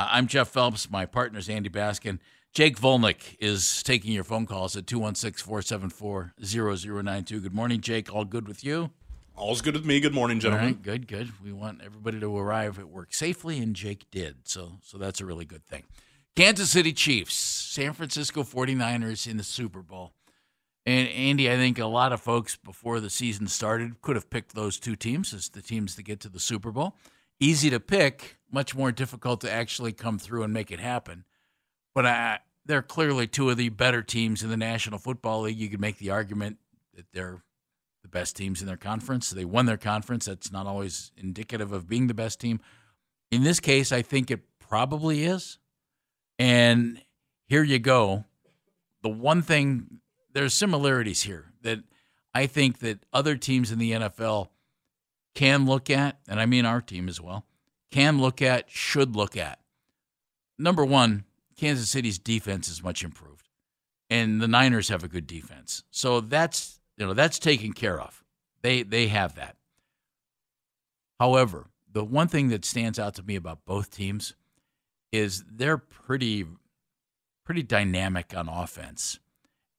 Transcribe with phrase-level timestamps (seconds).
[0.00, 0.90] Uh, I'm Jeff Phelps.
[0.90, 2.20] My partner is Andy Baskin.
[2.54, 7.40] Jake Volnick is taking your phone calls at 216 474 0092.
[7.40, 8.10] Good morning, Jake.
[8.10, 8.92] All good with you?
[9.36, 10.00] All's good with me.
[10.00, 10.68] Good morning, gentlemen.
[10.68, 11.30] Right, good, good.
[11.44, 14.48] We want everybody to arrive at work safely, and Jake did.
[14.48, 15.82] So, so that's a really good thing.
[16.34, 20.14] Kansas City Chiefs, San Francisco 49ers in the Super Bowl.
[20.86, 24.54] And Andy, I think a lot of folks before the season started could have picked
[24.54, 26.96] those two teams as the teams to get to the Super Bowl.
[27.38, 31.24] Easy to pick, much more difficult to actually come through and make it happen.
[31.94, 35.58] But I, they're clearly two of the better teams in the National Football League.
[35.58, 36.58] You could make the argument
[36.94, 37.42] that they're
[38.02, 39.30] the best teams in their conference.
[39.30, 40.26] They won their conference.
[40.26, 42.60] That's not always indicative of being the best team.
[43.30, 45.58] In this case, I think it probably is.
[46.38, 47.02] And
[47.46, 48.24] here you go.
[49.02, 50.00] The one thing,
[50.32, 51.80] there's similarities here that
[52.34, 54.48] I think that other teams in the NFL
[55.34, 57.44] can look at, and I mean our team as well,
[57.90, 59.58] can look at, should look at.
[60.58, 61.24] Number one,
[61.56, 63.48] Kansas City's defense is much improved,
[64.08, 65.82] and the Niners have a good defense.
[65.90, 68.22] So that's you know that's taken care of.
[68.62, 69.56] They they have that.
[71.18, 74.34] However, the one thing that stands out to me about both teams
[75.12, 76.46] is they're pretty
[77.44, 79.18] pretty dynamic on offense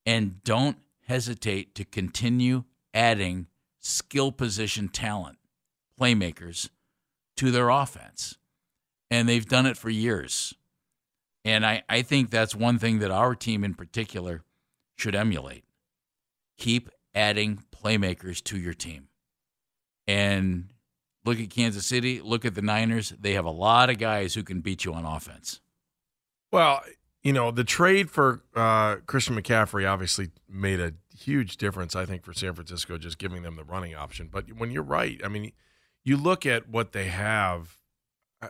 [0.06, 0.78] and don't
[1.08, 2.64] hesitate to continue
[2.94, 3.48] adding
[3.80, 5.38] skill position talent,
[6.00, 6.70] playmakers
[7.41, 8.38] to their offense.
[9.09, 10.53] And they've done it for years.
[11.44, 14.44] And I, I think that's one thing that our team in particular
[14.96, 15.63] should emulate.
[16.59, 19.07] Keep adding playmakers to your team.
[20.06, 20.69] And
[21.25, 23.12] look at Kansas City, look at the Niners.
[23.19, 25.62] They have a lot of guys who can beat you on offense.
[26.52, 26.84] Well,
[27.23, 32.23] you know, the trade for uh, Christian McCaffrey obviously made a huge difference, I think,
[32.23, 34.29] for San Francisco, just giving them the running option.
[34.31, 35.53] But when you're right, I mean,
[36.04, 37.78] you look at what they have.
[38.42, 38.50] Uh,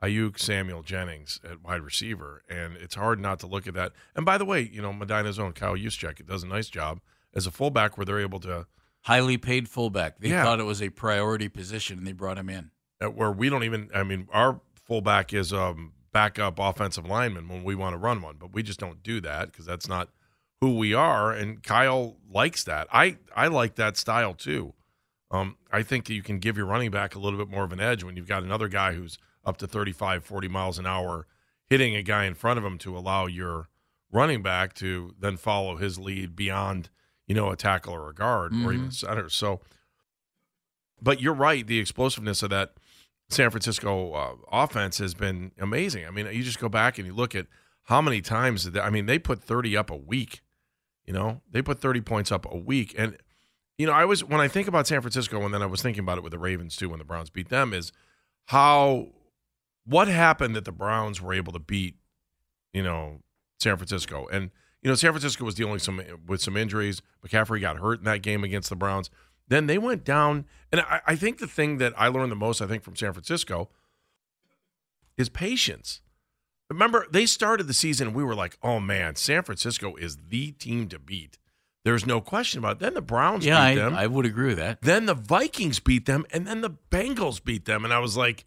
[0.00, 3.90] Aiyuk, Samuel Jennings at wide receiver, and it's hard not to look at that.
[4.14, 7.00] And by the way, you know Medina's own Kyle Juszczyk does a nice job
[7.34, 8.66] as a fullback, where they're able to
[9.02, 10.20] highly paid fullback.
[10.20, 10.44] They Yeah.
[10.44, 12.70] thought it was a priority position, and they brought him in.
[13.00, 13.90] uh, where we don't even.
[13.94, 18.36] I mean, our fullback is um backup offensive lineman when we want to run one,
[18.38, 20.10] but we just don't do that because that's not
[20.60, 21.32] who we are.
[21.32, 22.86] And Kyle likes that.
[22.92, 24.74] I I like that style too.
[25.30, 27.80] Um, I think you can give your running back a little bit more of an
[27.80, 31.26] edge when you've got another guy who's up to 35, 40 miles an hour
[31.66, 33.68] hitting a guy in front of him to allow your
[34.10, 36.88] running back to then follow his lead beyond,
[37.26, 39.28] you know, a tackle or a guard or even center.
[39.28, 39.60] So,
[41.00, 41.66] but you're right.
[41.66, 42.72] The explosiveness of that
[43.28, 46.06] San Francisco uh, offense has been amazing.
[46.06, 47.46] I mean, you just go back and you look at
[47.84, 50.40] how many times, they, I mean, they put 30 up a week.
[51.04, 52.94] You know, they put 30 points up a week.
[52.96, 53.16] And,
[53.78, 56.00] you know, I was, when I think about San Francisco, and then I was thinking
[56.00, 57.92] about it with the Ravens too, when the Browns beat them, is
[58.46, 59.08] how,
[59.86, 61.96] what happened that the Browns were able to beat,
[62.72, 63.20] you know,
[63.60, 64.26] San Francisco.
[64.30, 64.50] And,
[64.82, 67.02] you know, San Francisco was dealing some with some injuries.
[67.26, 69.10] McCaffrey got hurt in that game against the Browns.
[69.48, 72.60] Then they went down, and I, I think the thing that I learned the most,
[72.60, 73.70] I think, from San Francisco
[75.16, 76.00] is patience.
[76.68, 80.88] Remember, they started the season, we were like, "Oh man, San Francisco is the team
[80.88, 81.38] to beat."
[81.88, 82.78] There's no question about it.
[82.80, 83.94] Then the Browns Yeah, I, beat them.
[83.94, 84.82] I would agree with that.
[84.82, 87.82] Then the Vikings beat them, and then the Bengals beat them.
[87.82, 88.44] And I was like,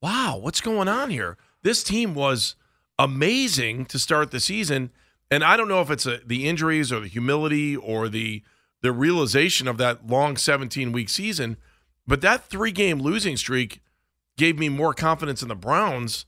[0.00, 1.36] wow, what's going on here?
[1.62, 2.56] This team was
[2.98, 4.92] amazing to start the season.
[5.30, 8.42] And I don't know if it's a, the injuries or the humility or the
[8.80, 11.58] the realization of that long 17 week season,
[12.06, 13.82] but that three game losing streak
[14.38, 16.24] gave me more confidence in the Browns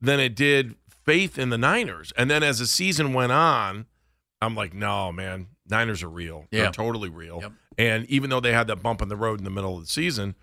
[0.00, 0.74] than it did
[1.04, 2.12] faith in the Niners.
[2.16, 3.86] And then as the season went on,
[4.40, 6.46] I'm like, no, man, Niners are real.
[6.50, 6.62] Yeah.
[6.62, 7.40] They're totally real.
[7.42, 7.52] Yep.
[7.78, 9.88] And even though they had that bump in the road in the middle of the
[9.88, 10.34] season,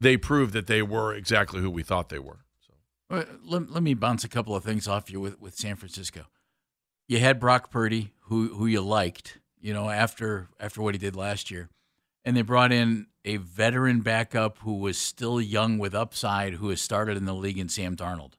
[0.00, 2.44] they proved that they were exactly who we thought they were.
[2.60, 2.72] So
[3.16, 6.26] Uh, Let, let me bounce a couple of things off you with, with San Francisco.
[7.08, 11.14] You had Brock Purdy, who who you liked, you know, after after what he did
[11.14, 11.68] last year,
[12.24, 16.80] and they brought in a veteran backup who was still young with upside, who has
[16.80, 18.34] started in the league in Sam Darnold.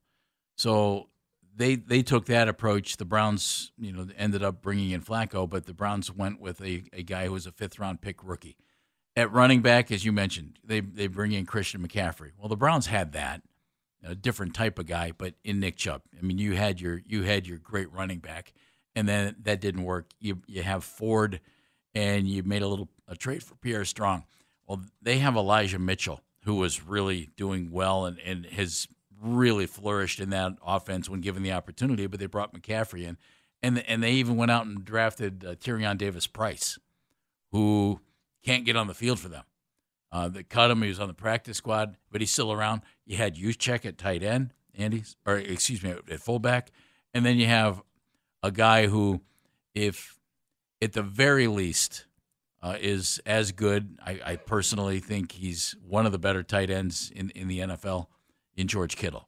[0.58, 1.10] So
[1.56, 2.98] they they took that approach.
[2.98, 6.84] The Browns, you know, ended up bringing in Flacco, but the Browns went with a,
[6.94, 8.58] a guy who was a fifth round pick rookie.
[9.16, 12.32] At running back, as you mentioned, they they bring in Christian McCaffrey.
[12.38, 13.44] Well, the Browns had that
[14.04, 16.02] a different type of guy, but in Nick Chubb.
[16.18, 18.54] I mean, you had your you had your great running back,
[18.96, 20.12] and then that didn't work.
[20.20, 21.40] You you have Ford,
[21.96, 24.26] and you made a little a trade for Pierre Strong.
[24.68, 28.88] Well, they have Elijah Mitchell, who was really doing well and, and has
[29.24, 32.08] really flourished in that offense when given the opportunity.
[32.08, 33.18] But they brought McCaffrey in,
[33.62, 36.78] and and they even went out and drafted uh, Tyrion Davis Price,
[37.52, 38.00] who
[38.44, 39.44] can't get on the field for them.
[40.12, 40.82] Uh, they cut him.
[40.82, 42.82] He was on the practice squad, but he's still around.
[43.06, 46.72] You had check at tight end, Andy, or excuse me, at fullback,
[47.14, 47.82] and then you have
[48.44, 49.22] a guy who,
[49.74, 50.20] if
[50.82, 52.06] at the very least,
[52.62, 53.98] uh, is as good.
[54.06, 58.08] I, I, personally think he's one of the better tight ends in, in the NFL
[58.56, 59.28] in George Kittle.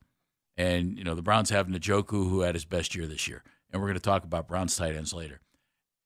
[0.57, 3.44] And, you know, the Browns have Njoku, who had his best year this year.
[3.72, 5.42] And we're going to talk about Browns tight ends later.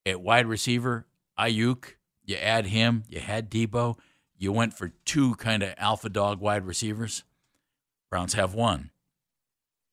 [0.06, 1.06] At wide receiver,
[1.38, 1.96] Aiyuk,
[2.26, 3.98] you add him, you had Debo,
[4.38, 7.24] you went for two kind of alpha dog wide receivers.
[8.10, 8.92] Browns have one.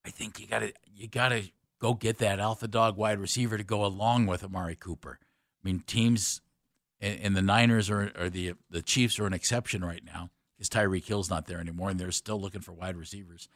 [0.06, 1.50] I think you got to you got to
[1.81, 5.19] go get that alpha dog wide receiver to go along with Amari Cooper.
[5.20, 6.40] I mean, teams
[7.00, 11.06] and, the Niners are, or the the Chiefs are an exception right now because Tyreek
[11.06, 13.49] Hill's not there anymore, and they're still looking for wide receivers.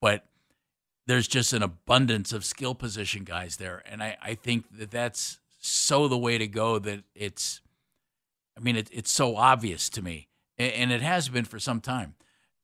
[0.00, 0.26] But
[1.06, 5.38] there's just an abundance of skill position guys there, and I, I think that that's
[5.60, 7.60] so the way to go that it's.
[8.56, 10.28] I mean, it, it's so obvious to me,
[10.58, 12.14] and, and it has been for some time.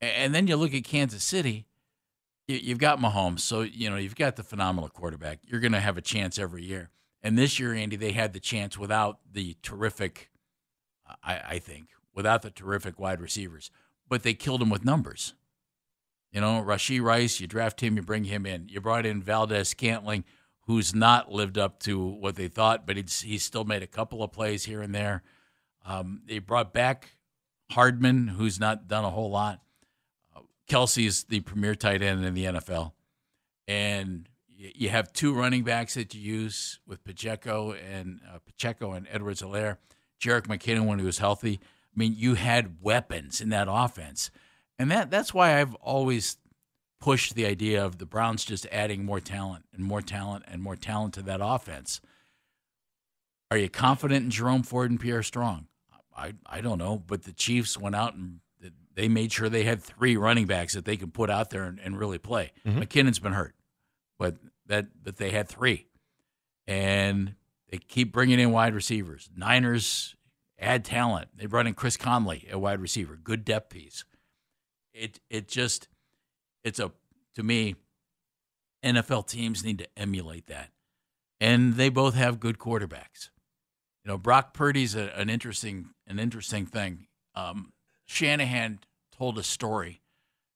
[0.00, 1.66] And then you look at Kansas City,
[2.46, 5.40] you've got Mahomes, so you know you've got the phenomenal quarterback.
[5.44, 6.90] You're going to have a chance every year.
[7.22, 10.30] And this year, Andy, they had the chance without the terrific,
[11.22, 11.88] I, I think,
[12.18, 13.70] without the terrific wide receivers,
[14.08, 15.34] but they killed them with numbers.
[16.32, 18.68] You know, Rashee Rice, you draft him, you bring him in.
[18.68, 20.24] You brought in Valdes-Scantling,
[20.62, 24.24] who's not lived up to what they thought, but he's, he's still made a couple
[24.24, 25.22] of plays here and there.
[25.86, 27.12] Um, they brought back
[27.70, 29.60] Hardman, who's not done a whole lot.
[30.34, 32.94] Uh, Kelce's the premier tight end in the NFL.
[33.68, 39.06] And you have two running backs that you use with Pacheco and uh, Pacheco and
[39.08, 39.76] Edwards-Helaire.
[40.20, 41.60] Jerick McKinnon when he was healthy.
[41.98, 44.30] I mean, you had weapons in that offense,
[44.78, 46.36] and that that's why I've always
[47.00, 50.76] pushed the idea of the Browns just adding more talent and more talent and more
[50.76, 52.00] talent to that offense.
[53.50, 55.66] Are you confident in Jerome Ford and Pierre Strong?
[56.16, 58.40] I I don't know, but the Chiefs went out and
[58.94, 61.80] they made sure they had three running backs that they could put out there and,
[61.80, 62.52] and really play.
[62.66, 62.80] Mm-hmm.
[62.80, 63.54] McKinnon's been hurt
[64.18, 64.36] but
[64.66, 65.86] that but they had three,
[66.66, 67.34] and
[67.70, 69.30] they keep bringing in wide receivers.
[69.34, 70.14] Niners
[70.58, 71.28] add talent.
[71.36, 74.04] They brought in Chris Conley, a wide receiver, good depth piece.
[74.92, 75.88] It it just
[76.64, 76.92] it's a
[77.34, 77.76] to me,
[78.84, 80.70] NFL teams need to emulate that,
[81.40, 83.30] and they both have good quarterbacks.
[84.04, 87.06] You know, Brock Purdy's a, an interesting an interesting thing.
[87.34, 87.72] Um,
[88.06, 88.80] Shanahan
[89.16, 90.00] told a story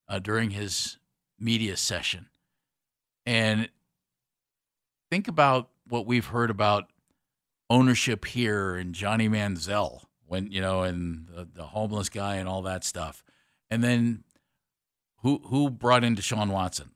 [0.09, 0.99] uh, during his
[1.39, 2.29] media session
[3.27, 3.69] and
[5.11, 6.92] think about what we've heard about
[7.73, 12.63] ownership here and Johnny Manziel when you know and the, the, homeless guy and all
[12.63, 13.25] that stuff.
[13.71, 14.25] And then
[15.23, 16.91] who who brought in Deshaun Watson?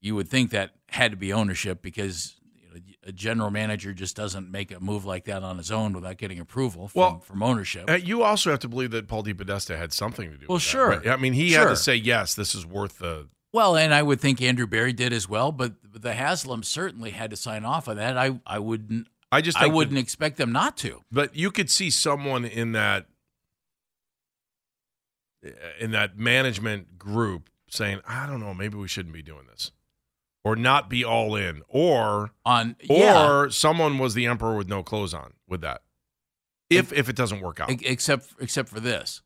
[0.00, 4.16] You would think that had to be ownership because you know, a general manager just
[4.16, 7.42] doesn't make a move like that on his own without getting approval from, well, from
[7.42, 7.90] ownership.
[7.90, 10.46] Uh, you also have to believe that Paul DePodesta had something to do.
[10.48, 10.90] Well, with sure.
[10.90, 11.12] That, right?
[11.12, 11.60] I mean, he sure.
[11.60, 12.34] had to say yes.
[12.34, 15.72] This is worth the well, and I would think Andrew Berry did as well, but
[15.82, 18.18] the Haslam certainly had to sign off on that.
[18.18, 19.08] I I wouldn't.
[19.32, 21.02] I just I wouldn't that, expect them not to.
[21.10, 23.06] But you could see someone in that
[25.44, 29.72] eh, in that management group saying, "I don't know, maybe we shouldn't be doing this."
[30.44, 33.26] Or not be all in, or on, yeah.
[33.26, 35.82] or someone was the emperor with no clothes on with that.
[36.70, 39.22] If if it doesn't work out, except except for this,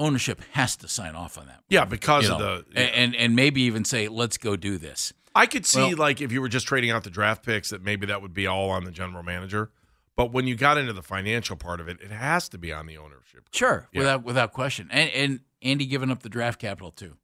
[0.00, 1.62] ownership has to sign off on that.
[1.68, 2.80] Yeah, because you of know, the yeah.
[2.82, 5.12] and and maybe even say, let's go do this.
[5.34, 7.82] I could see well, like if you were just trading out the draft picks that
[7.82, 9.70] maybe that would be all on the general manager.
[10.16, 12.86] But when you got into the financial part of it, it has to be on
[12.86, 13.48] the ownership.
[13.52, 13.98] Sure, yeah.
[14.00, 14.88] without without question.
[14.90, 17.16] And and Andy giving up the draft capital too.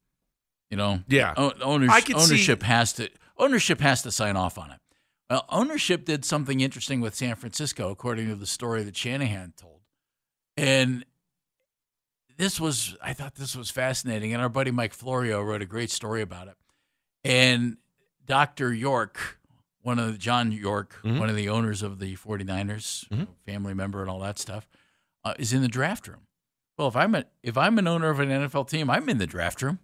[0.70, 1.34] You know, yeah.
[1.36, 4.78] ownership, ownership see- has to ownership has to sign off on it.
[5.28, 9.80] Well, ownership did something interesting with San Francisco, according to the story that Shanahan told,
[10.56, 11.04] and
[12.36, 15.90] this was I thought this was fascinating, and our buddy Mike Florio wrote a great
[15.90, 16.56] story about it.
[17.24, 17.78] And
[18.26, 18.72] Dr.
[18.72, 19.38] York,
[19.82, 21.18] one of the, John York, Mhm.
[21.20, 23.28] one of the owners of the 49ers, Mhm.
[23.46, 24.66] family member and all that stuff,
[25.24, 26.26] uh, is in the draft room.
[26.78, 29.26] Well, if I'm a if I'm an owner of an NFL team, I'm in the
[29.26, 29.78] draft room.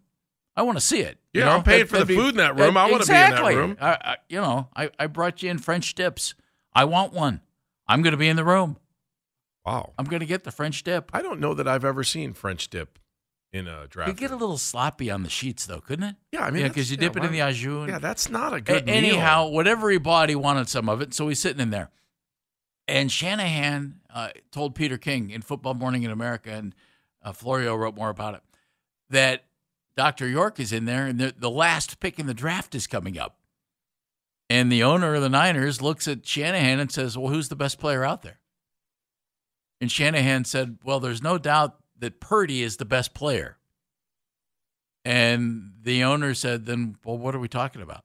[0.56, 1.18] I want to see it.
[1.32, 1.56] you Yeah, know?
[1.59, 2.76] I'm paying for the food in that room.
[2.76, 3.76] I wanna be in that room.
[3.80, 6.35] I, I, you know, I, I brought you in French dips.
[6.75, 7.40] I want one.
[7.87, 8.76] I'm going to be in the room.
[9.64, 9.92] Wow.
[9.99, 11.11] I'm going to get the French dip.
[11.12, 12.99] I don't know that I've ever seen French dip
[13.52, 14.09] in a draft.
[14.11, 16.16] Could get a little sloppy on the sheets, though, couldn't it?
[16.33, 17.88] Yeah, I mean, yeah, because you yeah, dip it in the au jus.
[17.88, 18.95] Yeah, that's not a A- good meal.
[18.95, 21.90] anyhow, whatever he bought, he wanted some of it, so he's sitting in there.
[22.87, 26.75] And Shanahan uh, told Peter King in Football Morning in America, and
[27.23, 28.42] uh, Florio wrote more about it,
[29.11, 29.45] that
[29.97, 30.28] Dr.
[30.28, 33.37] York is in there, and the last pick in the draft is coming up.
[34.49, 37.78] And the owner of the Niners looks at Shanahan and says, Well, who's the best
[37.78, 38.40] player out there?
[39.80, 43.57] And Shanahan said, Well, there's no doubt that Purdy is the best player.
[45.04, 48.04] And the owner said, Then, well, what are we talking about?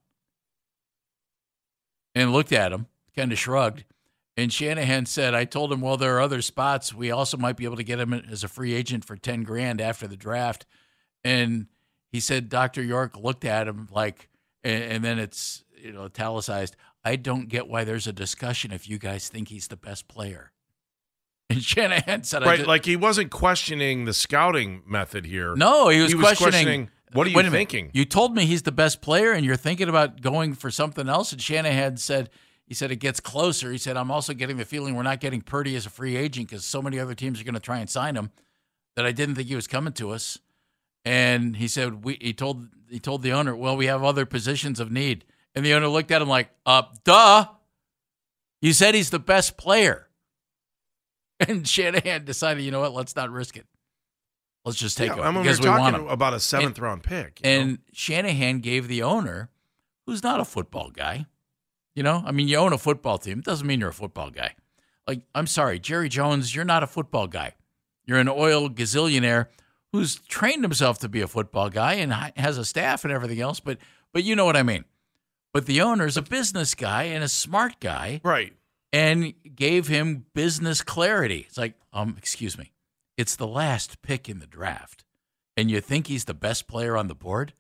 [2.14, 3.84] And looked at him, kind of shrugged.
[4.38, 6.94] And Shanahan said, I told him, well, there are other spots.
[6.94, 9.80] We also might be able to get him as a free agent for 10 grand
[9.80, 10.66] after the draft.
[11.24, 11.68] And
[12.12, 12.84] he said, Dr.
[12.84, 14.30] York looked at him like,
[14.64, 16.76] and, and then it's, you know, italicized.
[17.04, 20.52] I don't get why there's a discussion if you guys think he's the best player.
[21.50, 22.56] And Shanahan said, I right?
[22.58, 25.56] just- Like he wasn't questioning the scouting method here.
[25.56, 27.52] no, he was, He was questioning, questioning, what are you minute.
[27.52, 27.92] thinking?
[27.94, 31.32] You told me he's the best player, and you're thinking about going for something else.
[31.32, 32.30] And Shanahan said,
[32.66, 33.72] he said it gets closer.
[33.72, 36.50] He said, I'm also getting the feeling we're not getting Purdy as a free agent
[36.50, 38.32] because so many other teams are going to try and sign him
[38.96, 40.40] that I didn't think he was coming to us.
[41.06, 44.80] And he said, we, he told he told the owner, well, we have other positions
[44.80, 45.26] of need.
[45.54, 47.46] And the owner looked at him like, uh, duh.
[48.62, 50.05] You said he's the best player.
[51.48, 53.66] And Shanahan decided, you know what, let's not risk it.
[54.64, 56.08] Let's just take Yeah, him I mean, because we want him.
[56.08, 57.40] about a seventh round pick.
[57.44, 57.62] you know?
[57.62, 59.50] And Shanahan gave the owner,
[60.06, 61.26] who's not a football guy,
[61.94, 63.40] you know, I mean, you own a football team.
[63.40, 64.56] It doesn't mean you're a football guy.
[65.08, 67.54] Like, I'm sorry, Jerry Jones, you're not a football guy.
[68.06, 69.48] You're an oil gazillionaire
[69.92, 73.60] who's trained himself to be a football guy and has a staff and everything else.
[73.60, 73.78] But,
[74.14, 74.86] but you know what I mean.
[75.54, 78.54] But the owner's a business guy and a smart guy right.
[78.96, 81.46] And gave him business clarity.
[81.50, 82.72] It's like, um, excuse me,
[83.18, 85.04] it's the last pick in the draft,
[85.58, 87.54] and you think he's the best player on the board,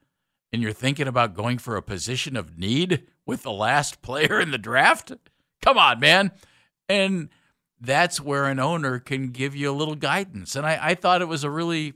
[0.53, 4.51] and you're thinking about going for a position of need with the last player in
[4.51, 5.11] the draft?
[5.61, 6.31] Come on, man.
[6.87, 7.29] And
[7.81, 10.55] that's where an owner can give you a little guidance.
[10.55, 11.93] And I, I thought it was a really,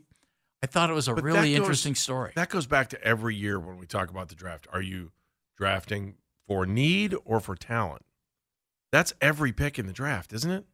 [0.61, 2.33] I thought it was a But really goes- interesting story.
[2.35, 4.67] That goes back to every year when we talk about the draft.
[4.73, 5.11] Are you
[5.57, 6.15] drafting
[6.47, 8.01] for need or for talent?
[8.91, 10.65] That's every pick in the draft, isn't it?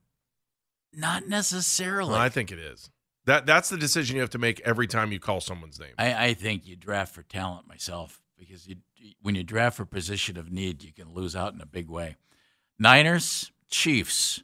[0.93, 2.11] Not necessarily.
[2.11, 2.89] Well, I think it is.
[3.25, 5.93] That that's the decision you have to make every time you call someone's name.
[5.97, 8.77] I, I think you draft for talent myself because you,
[9.21, 12.17] when you draft for position of need, you can lose out in a big way.
[12.77, 14.43] Niners, Chiefs.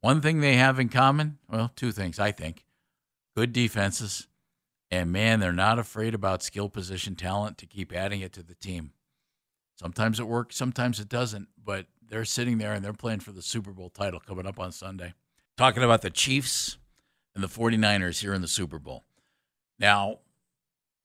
[0.00, 2.64] One thing they have in common, well, two things, I think.
[3.34, 4.28] Good defenses,
[4.90, 8.54] and man, they're not afraid about skill position talent to keep adding it to the
[8.54, 8.92] team.
[9.76, 13.42] Sometimes it works, sometimes it doesn't, but they're sitting there and they're playing for the
[13.42, 15.14] Super Bowl title coming up on Sunday.
[15.56, 16.78] Talking about the Chiefs
[17.34, 19.04] and the 49ers here in the Super Bowl.
[19.78, 20.18] Now,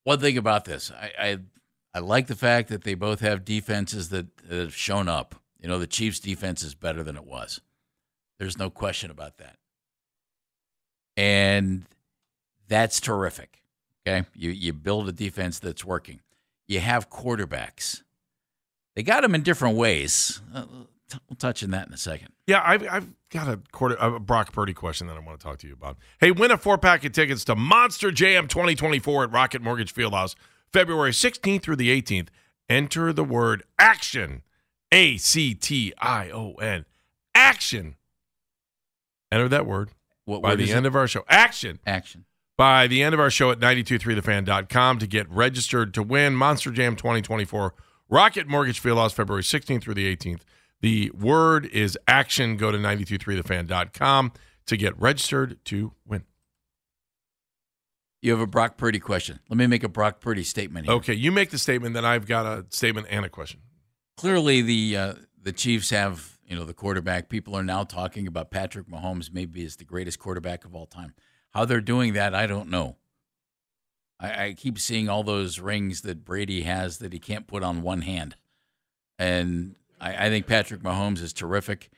[0.03, 1.37] one thing about this, I, I
[1.93, 5.35] I like the fact that they both have defenses that, that have shown up.
[5.59, 7.61] You know, the Chiefs' defense is better than it was.
[8.37, 9.57] There's no question about that.
[11.17, 11.85] And
[12.67, 13.61] that's terrific.
[14.07, 14.25] Okay.
[14.33, 16.21] You you build a defense that's working.
[16.67, 18.03] You have quarterbacks.
[18.95, 20.41] They got them in different ways.
[20.53, 20.63] Uh,
[21.09, 22.29] t- we'll touch on that in a second.
[22.47, 25.59] Yeah, I've, I've got a, quarter, a Brock Purdy question that I want to talk
[25.59, 25.97] to you about.
[26.19, 30.35] Hey, win a four pack of tickets to Monster Jam 2024 at Rocket Mortgage Fieldhouse,
[30.73, 32.27] February 16th through the 18th.
[32.67, 34.43] Enter the word action,
[34.91, 36.85] A C T I O N,
[37.33, 37.95] action.
[39.31, 39.89] Enter that word
[40.25, 40.89] What by word the end it?
[40.89, 41.23] of our show.
[41.29, 41.79] Action.
[41.87, 42.25] action.
[42.57, 46.95] By the end of our show at 923thefan.com to get registered to win Monster Jam
[46.95, 47.73] 2024
[48.09, 50.41] Rocket Mortgage Fieldhouse, February 16th through the 18th.
[50.81, 52.57] The word is action.
[52.57, 54.31] Go to 923thefan.com
[54.65, 56.23] to get registered to win.
[58.21, 59.39] You have a Brock Purdy question.
[59.49, 60.95] Let me make a Brock Purdy statement here.
[60.95, 63.61] Okay, you make the statement, then I've got a statement and a question.
[64.17, 67.29] Clearly, the uh, the Chiefs have you know the quarterback.
[67.29, 71.13] People are now talking about Patrick Mahomes maybe is the greatest quarterback of all time.
[71.51, 72.97] How they're doing that, I don't know.
[74.19, 77.81] I, I keep seeing all those rings that Brady has that he can't put on
[77.81, 78.35] one hand,
[79.17, 81.89] and I, I think Patrick Mahomes is terrific.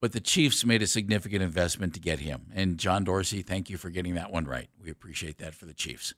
[0.00, 2.52] But the Chiefs made a significant investment to get him.
[2.54, 4.68] And John Dorsey, thank you for getting that one right.
[4.80, 6.14] We appreciate that for the Chiefs.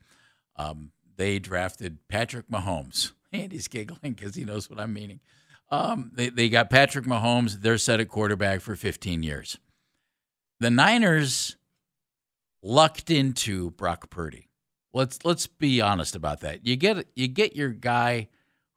[0.56, 3.12] Um, they drafted Patrick Mahomes.
[3.32, 5.20] Andy's giggling because he knows what I'm meaning.
[5.70, 7.62] Um, they, they got Patrick Mahomes.
[7.62, 9.58] They're set at quarterback for 15 years.
[10.58, 11.56] The Niners
[12.62, 14.49] lucked into Brock Purdy.
[14.92, 16.66] Let's let's be honest about that.
[16.66, 18.28] You get you get your guy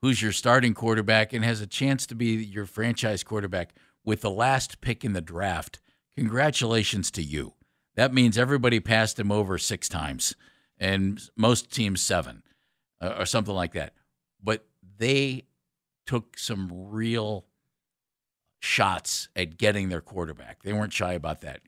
[0.02, 4.30] who's your starting quarterback and has a chance to be your franchise quarterback with the
[4.30, 5.80] last pick in the draft.
[6.16, 7.54] Congratulations to you.
[7.96, 10.36] That means everybody passed him over six times,
[10.78, 12.44] and most teams seven,
[13.02, 13.94] uh, or something like that.
[14.44, 14.66] But
[14.98, 15.46] they
[16.06, 17.46] took some real
[18.64, 20.64] shots at getting their quarterback.
[20.64, 21.60] They weren't shy about that.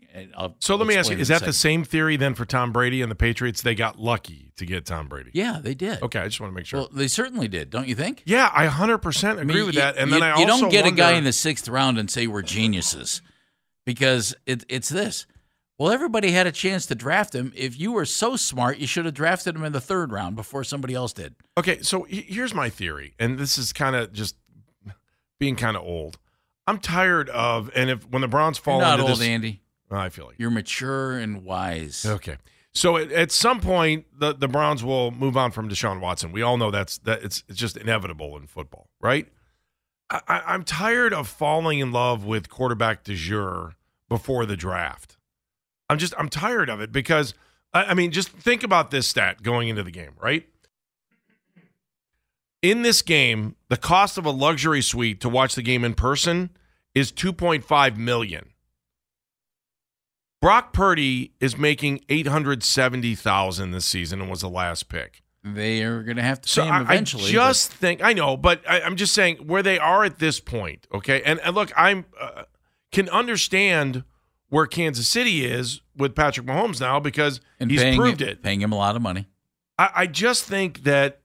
[0.59, 3.11] so let me ask you: Is that the same theory then for Tom Brady and
[3.11, 3.61] the Patriots?
[3.61, 5.31] They got lucky to get Tom Brady.
[5.33, 6.01] Yeah, they did.
[6.01, 6.79] Okay, I just want to make sure.
[6.79, 8.23] Well, they certainly did, don't you think?
[8.25, 9.97] Yeah, I hundred percent agree I mean, with you, that.
[9.97, 11.99] And you, then I also you don't get wonder, a guy in the sixth round
[11.99, 13.21] and say we're geniuses
[13.85, 15.25] because it, it's this.
[15.77, 17.51] Well, everybody had a chance to draft him.
[17.53, 20.63] If you were so smart, you should have drafted him in the third round before
[20.63, 21.35] somebody else did.
[21.57, 24.37] Okay, so here's my theory, and this is kind of just
[25.37, 26.17] being kind of old.
[26.67, 29.61] I'm tired of, and if when the Browns fall You're not into old, this, Andy.
[29.91, 32.05] I feel like You're mature and wise.
[32.05, 32.37] Okay.
[32.73, 36.33] So at, at, some point, the, the Browns will move on from Deshaun Watson.
[36.33, 39.27] We all know that's that it's it's just inevitable in football, right?
[40.09, 43.75] I, I'm tired of falling in love with quarterback de jour
[44.09, 45.17] before the draft.
[45.89, 47.33] I'm just I'm tired of it because
[47.73, 50.47] I, I mean, just think about this stat going into the game, right?
[52.65, 56.49] In this game, the cost of a luxury suite to watch the game in person
[56.95, 58.53] is 2.5 million.
[60.41, 65.21] Brock Purdy is making 870,000 this season and was the last pick.
[65.43, 67.29] They are going to have to so pay him eventually.
[67.29, 70.17] I just but- think I know, but I, am just saying where they are at
[70.17, 70.87] this point.
[70.91, 72.45] Okay, and, and look, I'm uh,
[72.91, 74.03] can understand
[74.49, 78.41] where Kansas City is with Patrick Mahomes now because and he's paying proved it.
[78.41, 79.27] paying him a lot of money.
[79.77, 81.19] I, I just think that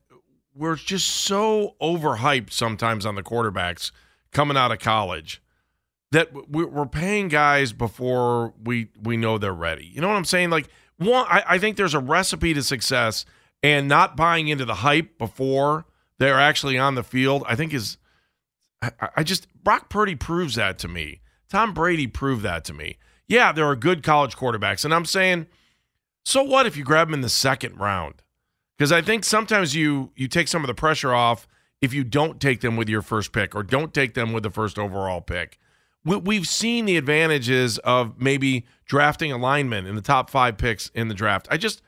[0.54, 3.91] we're just so overhyped sometimes on the quarterbacks
[4.32, 5.43] coming out of college
[6.13, 9.86] that we're paying guys before we we know they're ready.
[9.86, 10.50] You know what I'm saying?
[10.50, 13.25] Like one, I, I think there's a recipe to success,
[13.63, 15.86] and not buying into the hype before
[16.19, 17.45] they're actually on the field.
[17.47, 17.97] I think is,
[18.82, 21.21] I, I just Brock Purdy proves that to me.
[21.49, 22.99] Tom Brady proved that to me.
[23.26, 25.47] Yeah, there are good college quarterbacks, and I'm saying,
[26.25, 28.23] so what if you grab them in the second round?
[28.80, 31.47] Because I think sometimes you you take some of the pressure off
[31.80, 34.50] if you don't take them with your first pick or don't take them with the
[34.50, 35.60] first overall pick
[36.04, 41.08] we've seen the advantages of maybe drafting a lineman in the top five picks in
[41.08, 41.47] the draft.
[41.50, 41.82] I just,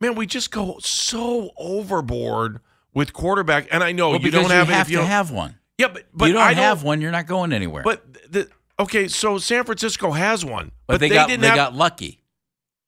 [0.00, 2.60] man, we just go so overboard
[2.92, 3.68] with quarterback.
[3.70, 5.58] And I know well, you don't you have, have it if to don't, have one.
[5.78, 7.82] Yeah, but, but you don't I have one, you're not going anywhere.
[7.82, 11.56] But the, okay, so San Francisco has one, but, but, they, got didn't they have,
[11.56, 12.19] got lucky.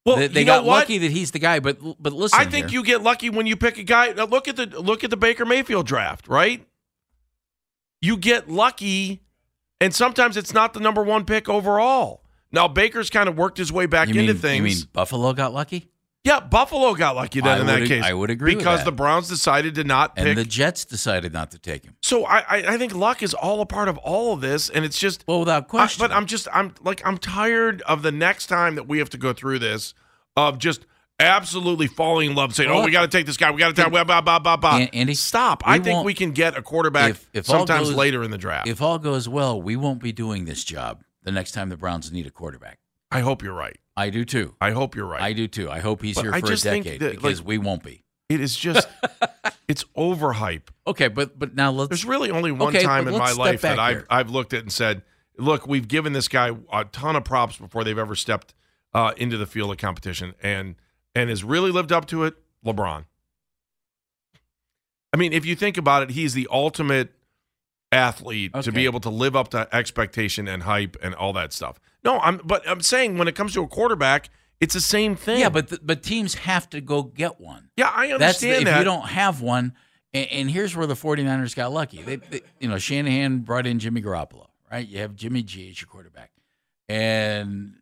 [0.05, 1.59] Well, they, they got lucky that he's the guy.
[1.59, 2.79] But but listen, I think here.
[2.79, 4.11] you get lucky when you pick a guy.
[4.11, 6.65] Now look at the look at the Baker Mayfield draft, right?
[8.01, 9.21] You get lucky
[9.83, 12.23] and sometimes it's not the number one pick overall.
[12.53, 14.57] Now Baker's kind of worked his way back you into mean, things.
[14.57, 15.89] You mean Buffalo got lucky?
[16.23, 18.03] Yeah, Buffalo got lucky then I in that case.
[18.03, 18.93] I would agree because the.
[18.93, 20.25] Browns decided to not pick.
[20.25, 21.97] and the Jets decided not to take him.
[22.01, 24.85] so I, I I think luck is all a part of all of this, and
[24.85, 25.25] it's just.
[25.27, 26.01] Well, without I- question.
[26.01, 29.17] but I'm just I'm like I'm tired of the next time that we have to
[29.17, 29.93] go through this
[30.37, 30.85] of just
[31.19, 33.51] absolutely falling in love, saying, "Oh, we got to take this guy.
[33.51, 35.63] We got to take blah blah blah blah blah." Andy, Stop!
[35.65, 38.67] I think we can get a quarterback if- if sometimes goes- later in the draft.
[38.69, 42.13] if all goes well, we won't be doing this job the next time the Browns
[42.13, 42.79] need a quarterback.
[43.11, 43.77] I hope you're right.
[43.95, 44.55] I do too.
[44.59, 45.21] I hope you're right.
[45.21, 45.69] I do too.
[45.69, 48.03] I hope he's But here I for a decade that, because like- we won't be.
[48.29, 48.87] it is just
[49.67, 50.69] it's overhype.
[50.87, 51.89] Okay, but but now let's.
[51.89, 54.07] There's really only one Okay, time in my life that I've here.
[54.09, 55.03] I've looked at and said,
[55.37, 58.53] "Look, we've given this guy a ton of props before they've ever stepped
[58.93, 60.75] uh, into the field of competition, and
[61.13, 63.05] and has really lived up to it." LeBron.
[65.13, 67.13] I mean, if you think about it, he's the ultimate
[67.91, 71.79] athlete to be able to live up to expectation and hype and all that stuff.
[72.03, 75.39] No, I'm but I'm saying when it comes to a quarterback, it's the same thing.
[75.39, 77.69] yeah, but th- but teams have to go get one.
[77.77, 78.77] yeah, I That's the, understand if that.
[78.79, 79.73] you don't have one.
[80.13, 82.01] And, and here's where the 49ers got lucky.
[82.03, 84.87] They, they, you know, Shanahan brought in Jimmy Garoppolo, right?
[84.87, 86.31] You have Jimmy G as your quarterback,
[86.89, 87.75] and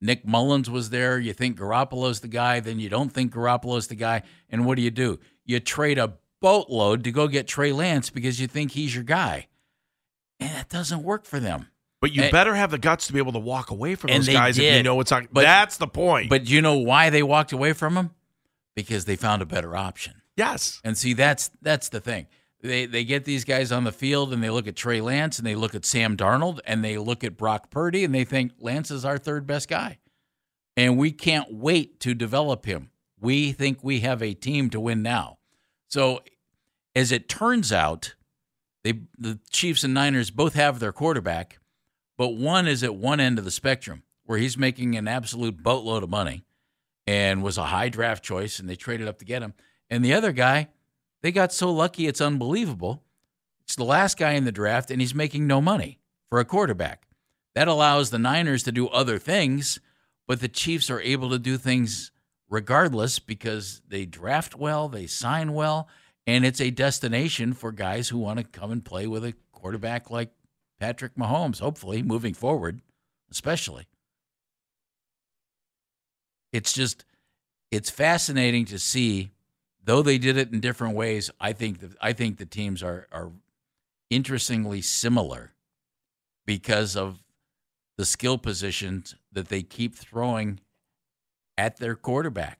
[0.00, 1.18] Nick Mullens was there.
[1.18, 4.22] You think Garoppolo's the guy, then you don't think Garoppolo's the guy.
[4.50, 5.18] And what do you do?
[5.46, 9.46] You trade a boatload to go get Trey Lance because you think he's your guy,
[10.40, 11.68] and that doesn't work for them.
[12.04, 14.28] But you And- better have the guts to be able to walk away from those
[14.28, 15.24] guys if you know it's not.
[15.32, 16.28] But- that's the point.
[16.28, 18.10] But you know why they walked away from him?
[18.76, 20.20] Because they found a better option.
[20.36, 22.26] yes, And see, that's that's the thing.
[22.60, 25.46] They they get these guys on the field and they look at Trey Lance and
[25.46, 28.90] they look at Sam Darnold and they look at Brock Purdy and they think Lance
[28.90, 29.98] is our third best guy.
[30.76, 32.90] And we can't wait to develop him.
[33.18, 35.38] We think we have a team to win now.
[35.88, 36.22] So
[36.94, 38.14] as it turns out,
[38.82, 41.58] they the Chiefs and Niners both have their quarterback,
[42.16, 46.02] but one is at one end of the spectrum where he's making an absolute boatload
[46.02, 46.44] of money
[47.06, 49.54] and was a high draft choice and they traded up to get him.
[49.90, 50.68] And the other guy
[51.24, 53.02] they got so lucky, it's unbelievable.
[53.62, 55.98] It's the last guy in the draft, and he's making no money
[56.28, 57.06] for a quarterback.
[57.54, 59.80] That allows the Niners to do other things,
[60.26, 62.12] but the Chiefs are able to do things
[62.50, 65.88] regardless because they draft well, they sign well,
[66.26, 70.10] and it's a destination for guys who want to come and play with a quarterback
[70.10, 70.30] like
[70.84, 72.82] Patrick Mahomes, hopefully, moving forward,
[73.30, 73.86] especially.
[76.52, 77.06] It's just,
[77.70, 79.30] it's fascinating to see
[79.82, 83.06] though they did it in different ways, I think that I think the teams are
[83.10, 83.32] are
[84.10, 85.54] interestingly similar
[86.46, 87.22] because of
[87.96, 90.60] the skill positions that they keep throwing
[91.56, 92.58] at their quarterback.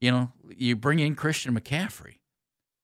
[0.00, 2.18] You know, you bring in Christian McCaffrey.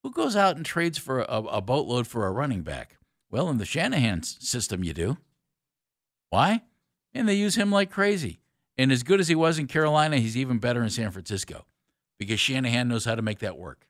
[0.03, 2.98] Who goes out and trades for a, a boatload for a running back?
[3.31, 5.19] Well, in the Shanahan system, you do.
[6.31, 6.63] Why?
[7.15, 8.41] And they use him like crazy.
[8.77, 11.67] And as good as he was in Carolina, he's even better in San Francisco
[12.19, 13.87] because Shanahan knows how to make that work.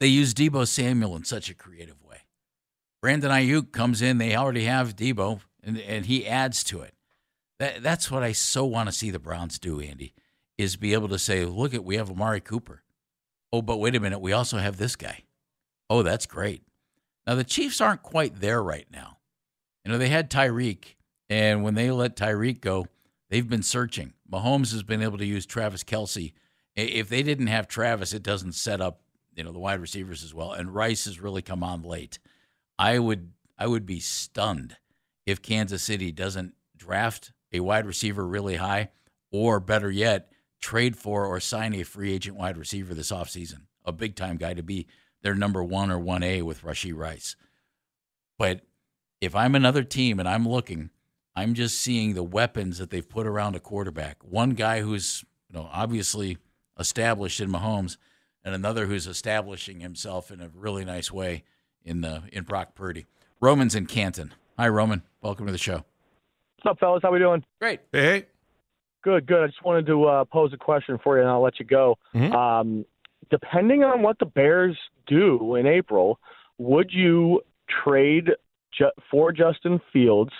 [0.00, 2.22] They use Debo Samuel in such a creative way.
[3.00, 6.94] Brandon Aiyuk comes in, they already have Debo, and, and he adds to it.
[7.58, 10.14] That, that's what I so want to see the Browns do, Andy,
[10.58, 12.82] is be able to say, look at, we have Amari Cooper.
[13.52, 15.22] Oh, but wait a minute, we also have this guy.
[15.90, 16.62] Oh, that's great.
[17.26, 19.18] Now, the Chiefs aren't quite there right now.
[19.84, 20.96] You know, they had Tyreek,
[21.28, 22.86] and when they let Tyreek go,
[23.30, 24.12] they've been searching.
[24.30, 26.32] Mahomes has been able to use Travis Kelce.
[26.74, 29.02] if they didn't have Travis, it doesn't set up
[29.34, 30.52] you know the wide receivers as well.
[30.52, 32.18] And Rice has really come on late.
[32.78, 34.76] I would I would be stunned
[35.26, 38.88] if Kansas City doesn't draft a wide receiver really high,
[39.30, 43.92] or better yet, trade for or sign a free agent wide receiver this offseason, a
[43.92, 44.86] big time guy to be
[45.22, 47.36] their number one or one A with Rashee Rice.
[48.38, 48.60] But
[49.20, 50.90] if I'm another team and I'm looking,
[51.34, 54.18] I'm just seeing the weapons that they've put around a quarterback.
[54.22, 56.38] One guy who's you know obviously
[56.78, 57.96] established in Mahomes,
[58.44, 61.44] and another who's establishing himself in a really nice way
[61.84, 63.06] in the in Brock Purdy.
[63.40, 64.34] Roman's in Canton.
[64.58, 65.02] Hi, Roman.
[65.22, 65.84] Welcome to the show.
[66.56, 67.00] What's up, fellas?
[67.02, 67.44] How we doing?
[67.60, 67.80] Great.
[67.92, 68.26] Hey, hey.
[69.02, 69.42] Good, good.
[69.42, 71.98] I just wanted to uh, pose a question for you, and I'll let you go.
[72.14, 72.32] Mhm.
[72.32, 72.84] Um,
[73.30, 76.18] depending on what the Bears do in April,
[76.58, 77.42] would you
[77.84, 78.30] trade
[78.76, 80.32] ju- for Justin Fields?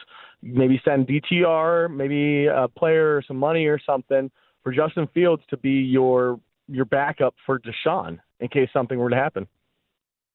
[0.42, 4.31] Maybe send DTR, maybe a player or some money or something
[4.62, 9.16] for Justin Fields to be your your backup for Deshaun in case something were to
[9.16, 9.46] happen.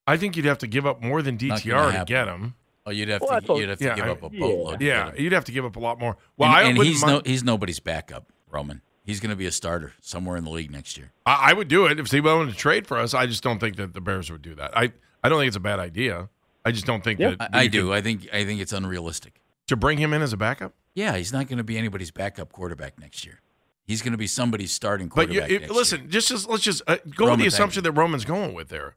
[0.06, 2.56] I think you'd have to give up more than DTR to get him.
[2.86, 4.80] Oh, you'd have Well, to you'd have to Yeah, give I- up a boatload.
[4.80, 6.16] to Yeah, you'd have to give up a lot more.
[6.38, 8.82] Well, and, I and he's mind- no he's nobody's backup, Roman.
[9.08, 11.12] He's going to be a starter somewhere in the league next year.
[11.26, 13.14] I, I would do it if they wanted to trade for us.
[13.16, 14.78] I just don't think that the Bears would do that.
[14.78, 14.92] I,
[15.24, 16.28] I don't think it's a bad idea.
[16.66, 17.36] I just don't think Yeah.
[17.40, 17.86] that I, I do.
[17.88, 19.42] could- I think I think it's unrealistic.
[19.68, 20.74] to bring him in as a backup.
[20.94, 23.40] Yeah, he's not going to be anybody's backup quarterback next year.
[23.86, 25.62] He's going to be somebody's starting But you, quarterback.
[25.62, 26.10] next listen, year.
[26.10, 28.68] just, just let's just uh, go Roman, with the thank assumption that Roman's going with
[28.68, 28.96] there.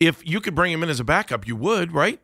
[0.00, 2.18] If you could bring him in as a backup, you would, right?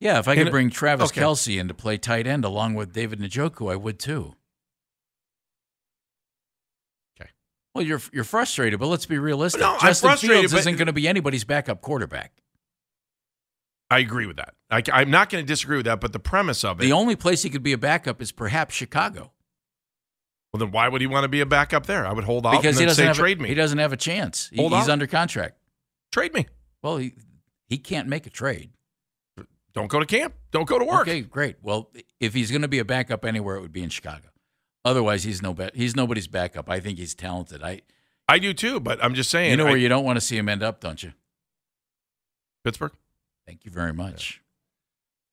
[0.00, 1.20] Yeah, if I could And- bring Travis okay.
[1.20, 4.34] Kelce in to play tight end along with David Njoku, I would too.
[7.20, 7.30] Okay.
[7.74, 9.60] Well, you're you're frustrated, but let's be realistic.
[9.60, 12.32] No, Justin Fields isn't going to be anybody's backup quarterback.
[13.90, 14.54] I agree with that.
[14.70, 16.00] I, I'm not going to disagree with that.
[16.00, 18.74] But the premise of it, The only place he could be a backup is perhaps
[18.74, 19.32] Chicago
[20.54, 22.06] well, then why would he want to be a backup there?
[22.06, 23.48] I would hold out because and he doesn't say have trade a, me.
[23.48, 24.48] he doesn't have a chance.
[24.52, 24.88] He- he's out.
[24.88, 25.58] under contract.
[26.12, 26.46] Trade me.
[26.80, 27.14] Well, he
[27.66, 28.70] he can't make a trade.
[29.72, 30.34] Don't go to camp.
[30.52, 31.08] Don't go to work.
[31.08, 31.56] Okay, great.
[31.60, 34.28] Well, if he's going to be a backup anywhere, it would be in Chicago.
[34.84, 36.68] Otherwise, he's no ba- he's nobody's backup.
[36.68, 37.62] I think he's talented.
[37.62, 37.80] I
[38.28, 39.50] I do too, but I'm just saying.
[39.50, 41.12] you know I- where you don't want to see him end up, don't you?
[42.64, 42.92] Pittsburgh.
[43.46, 44.40] Thank you very much.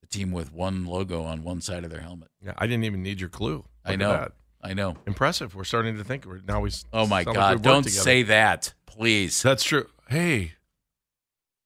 [0.01, 2.29] The team with one logo on one side of their helmet.
[2.43, 3.57] Yeah, I didn't even need your clue.
[3.57, 4.11] Look I know.
[4.11, 4.31] that.
[4.63, 4.97] I know.
[5.07, 5.55] Impressive.
[5.55, 6.25] We're starting to think.
[6.25, 6.71] We're now we.
[6.93, 7.61] Oh my sound like God!
[7.61, 8.03] Don't together.
[8.03, 9.41] say that, please.
[9.41, 9.87] That's true.
[10.09, 10.53] Hey,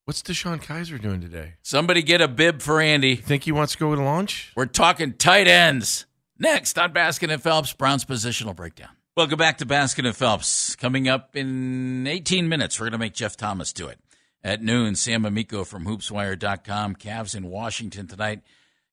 [0.05, 1.55] what's Deshaun Kaiser doing today?
[1.61, 3.15] Somebody get a bib for Andy.
[3.15, 4.53] Think he wants to go to lunch?
[4.55, 6.05] We're talking tight ends.
[6.37, 8.89] Next on Baskin and Phelps, Browns positional breakdown.
[9.15, 10.75] Welcome back to Baskin and Phelps.
[10.75, 13.99] Coming up in 18 minutes, we're going to make Jeff Thomas do it.
[14.43, 16.97] At noon, Sam Amico from hoopswire.com.
[16.97, 18.41] Cavs in Washington tonight.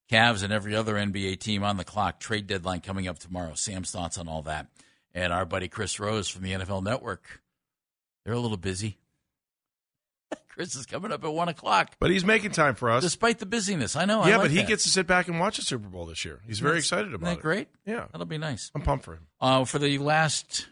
[0.09, 2.21] Cavs and every other NBA team on the clock.
[2.21, 3.55] Trade deadline coming up tomorrow.
[3.55, 4.69] Sam's thoughts on all that.
[5.13, 7.43] And our buddy Chris Rose from the NFL Network.
[8.25, 8.99] They're a little busy.
[10.53, 11.93] Chris is coming up at one o'clock.
[11.99, 13.03] But he's making time for us.
[13.03, 14.21] Despite the busyness, I know.
[14.21, 14.69] I yeah, like but he that.
[14.69, 16.41] gets to sit back and watch the Super Bowl this year.
[16.47, 17.43] He's very That's- excited Isn't about that it.
[17.43, 17.69] great?
[17.87, 18.71] Yeah, That'll be nice.
[18.75, 19.27] I'm pumped for him.
[19.41, 20.67] Uh, for the last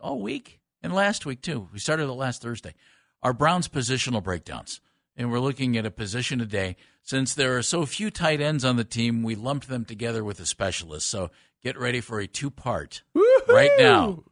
[0.00, 1.68] all week and last week too.
[1.72, 2.74] We started the last Thursday.
[3.22, 4.80] Our Browns positional breakdowns,
[5.16, 6.76] and we're looking at a position a day.
[7.02, 10.38] Since there are so few tight ends on the team, we lumped them together with
[10.40, 11.08] a specialist.
[11.08, 11.30] So
[11.62, 13.02] get ready for a two-part
[13.48, 14.22] right now.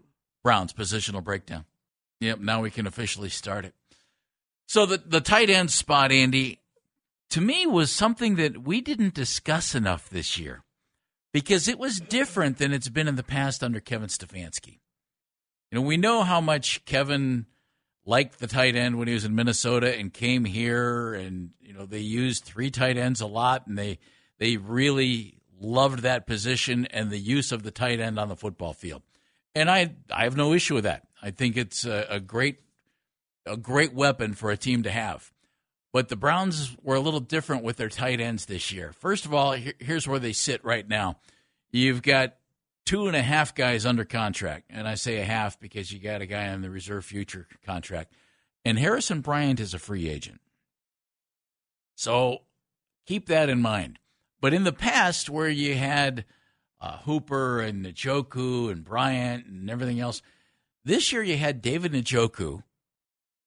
[0.43, 1.64] Browns positional breakdown.
[2.21, 3.75] Yep, now we can officially start it.
[4.66, 6.61] So the the tight end spot, Andy,
[7.31, 10.64] to me was something that we didn't discuss enough this year
[11.33, 14.81] because it was different than it's been in the past under Kevin Stefanski.
[15.70, 17.46] You know, we know how much Kevin
[18.07, 21.87] liked the tight end when he was in Minnesota and came here and you know,
[21.87, 23.98] they used three tight ends a lot and they
[24.38, 28.72] they really loved that position and the use of the tight end on the football
[28.72, 29.03] field.
[29.55, 31.09] And I I have no issue with that.
[31.22, 32.59] I think it's a, a great
[33.46, 35.33] a great weapon for a team to have.
[35.92, 38.92] But the Browns were a little different with their tight ends this year.
[38.92, 41.20] First of all, here- here's where they sit right now.
[41.70, 42.37] You've got
[42.85, 46.20] two and a half guys under contract, and I say a half because you got
[46.20, 48.14] a guy on the reserve future contract,
[48.64, 50.40] and Harrison Bryant is a free agent.
[51.94, 52.42] So
[53.07, 53.98] keep that in mind.
[54.40, 56.24] But in the past, where you had
[56.80, 60.20] uh, Hooper and Njoku and Bryant and everything else,
[60.85, 62.62] this year you had David Njoku,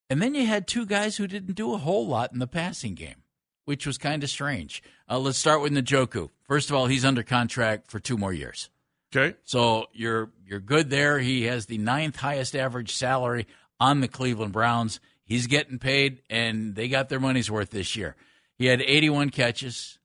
[0.09, 2.93] and then you had two guys who didn't do a whole lot in the passing
[2.93, 3.23] game,
[3.65, 4.81] which was kind of strange.
[5.09, 6.29] Uh, let's start with Njoku.
[6.47, 8.69] First of all, he's under contract for two more years.
[9.15, 9.37] Okay.
[9.43, 11.19] So you're you're good there.
[11.19, 13.47] He has the ninth highest average salary
[13.79, 14.99] on the Cleveland Browns.
[15.23, 18.15] He's getting paid, and they got their money's worth this year.
[18.57, 19.99] He had 81 catches,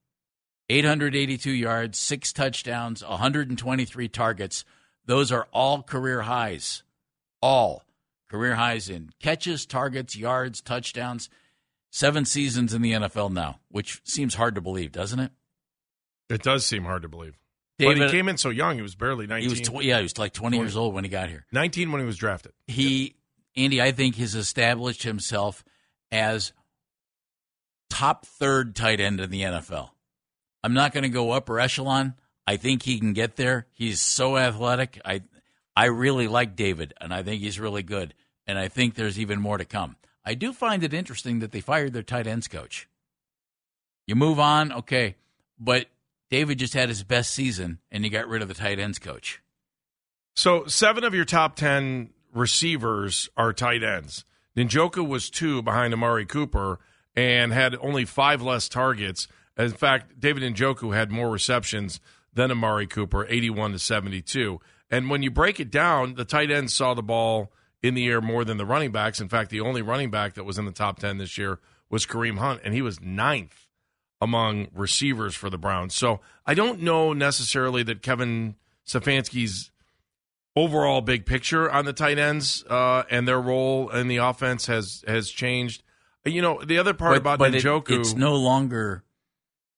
[0.68, 4.64] 882 yards, six touchdowns, 123 targets.
[5.06, 6.82] Those are all career highs.
[7.40, 7.82] All
[8.32, 11.28] career highs in catches, targets, yards, touchdowns.
[11.90, 15.30] Seven seasons in the NFL now, which seems hard to believe, doesn't it?
[16.30, 17.38] It does seem hard to believe.
[17.78, 18.76] but David, he came in so young.
[18.76, 19.42] He was barely 19.
[19.42, 21.44] he was tw- yeah, he was like 20 years old when he got here.
[21.52, 22.52] 19 when he was drafted.
[22.66, 23.16] he
[23.54, 25.62] Andy, I think has established himself
[26.10, 26.54] as
[27.90, 29.90] top third tight end in the NFL.
[30.64, 32.14] I'm not going to go upper echelon.
[32.46, 33.66] I think he can get there.
[33.70, 34.98] He's so athletic.
[35.04, 35.20] I
[35.76, 38.14] I really like David, and I think he's really good.
[38.46, 39.96] And I think there's even more to come.
[40.24, 42.88] I do find it interesting that they fired their tight ends coach.
[44.06, 45.16] You move on, okay,
[45.58, 45.86] but
[46.30, 49.40] David just had his best season, and you got rid of the tight ends coach.
[50.34, 54.24] So seven of your top 10 receivers are tight ends.
[54.56, 56.78] Njoku was two behind Amari Cooper
[57.14, 59.28] and had only five less targets.
[59.56, 62.00] In fact, David Njoku had more receptions
[62.32, 64.60] than Amari Cooper, 81 to 72.
[64.90, 67.52] And when you break it down, the tight ends saw the ball
[67.82, 69.20] in the air more than the running backs.
[69.20, 71.58] In fact, the only running back that was in the top 10 this year
[71.90, 73.66] was Kareem Hunt, and he was ninth
[74.20, 75.94] among receivers for the Browns.
[75.94, 78.54] So I don't know necessarily that Kevin
[78.86, 79.70] Stefanski's
[80.54, 85.04] overall big picture on the tight ends uh, and their role in the offense has
[85.08, 85.82] has changed.
[86.24, 89.02] You know, the other part about but it- Njoku, it's no longer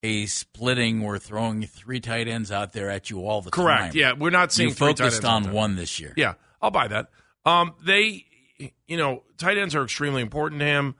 [0.03, 3.67] a splitting or throwing three tight ends out there at you all the correct.
[3.69, 3.79] time.
[3.79, 3.95] Correct.
[3.95, 6.13] Yeah, we're not seeing you three tight focused on one this year.
[6.19, 7.09] Yeah, I'll buy that.
[7.45, 8.25] Um, they,
[8.87, 10.95] you know, tight ends are extremely important to him.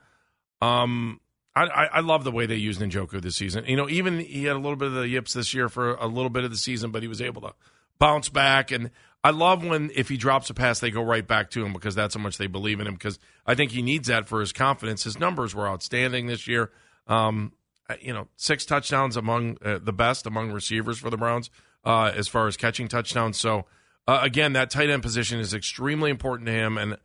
[0.61, 1.19] Um,
[1.55, 3.65] I, I, I love the way they used Njoku this season.
[3.65, 6.07] You know, even he had a little bit of the yips this year for a
[6.07, 7.53] little bit of the season, but he was able to
[7.97, 8.71] bounce back.
[8.71, 8.91] And
[9.23, 11.95] I love when if he drops a pass, they go right back to him because
[11.95, 12.93] that's how much they believe in him.
[12.93, 15.03] Because I think he needs that for his confidence.
[15.03, 16.71] His numbers were outstanding this year.
[17.07, 17.53] Um,
[18.01, 21.49] you know, six touchdowns among uh, the best among receivers for the Browns
[21.85, 23.39] uh, as far as catching touchdowns.
[23.39, 23.65] So
[24.07, 26.97] uh, again, that tight end position is extremely important to him, and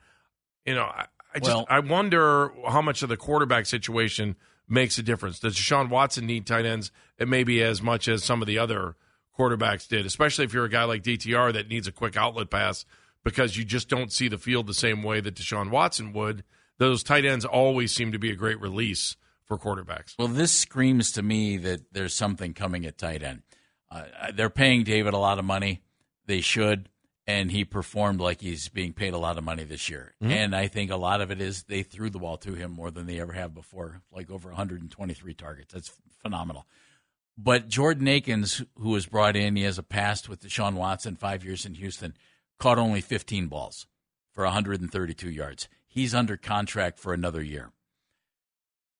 [0.64, 4.36] you know, I, I just Well- I wonder how much of the quarterback situation
[4.68, 5.40] makes a difference.
[5.40, 6.92] Does Deshaun Watson need tight ends?
[7.18, 8.96] It maybe as much as some of the other
[9.38, 12.84] quarterbacks did, especially if you're a guy like DTR that needs a quick outlet pass
[13.24, 16.44] because you just don't see the field the same way that Deshaun Watson would.
[16.78, 20.14] Those tight ends always seem to be a great release for quarterbacks.
[20.18, 23.42] Well, this screams to me that there's something coming at tight end.
[23.90, 25.82] Uh, they're paying David a lot of money.
[26.26, 26.88] They should.
[27.26, 30.14] And he performed like he's being paid a lot of money this year.
[30.22, 30.32] Mm-hmm.
[30.32, 32.90] And I think a lot of it is they threw the ball to him more
[32.90, 35.72] than they ever have before, like over 123 targets.
[35.72, 36.66] That's phenomenal.
[37.38, 41.44] But Jordan Akins, who was brought in, he has a past with Deshaun Watson, five
[41.44, 42.14] years in Houston,
[42.58, 43.86] caught only 15 balls
[44.32, 45.68] for 132 yards.
[45.86, 47.72] He's under contract for another year.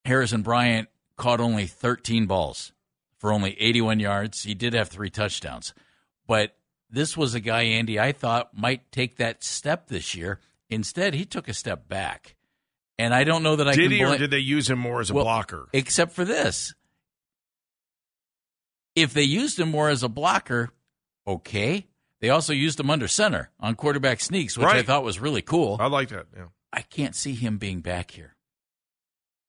[0.05, 2.73] Harrison Bryant caught only 13 balls
[3.19, 4.43] for only 81 yards.
[4.45, 5.75] He did have three touchdowns.
[6.27, 6.57] But
[6.91, 10.41] this was a guy, Andy, I thought might take that step this year.
[10.69, 12.37] Instead, he took a step back.
[12.99, 15.11] And I don't know that I Did he, or did they use him more as
[15.11, 15.69] a Well, blocker?
[15.73, 16.75] except for this.
[18.95, 20.71] If they used him more as a blocker,
[21.27, 21.87] okay.
[22.21, 25.79] They also used him under center on quarterback sneaks, which I thought was really cool.
[25.81, 26.27] I like that.
[26.37, 28.35] Yeah, I can't see him being back here.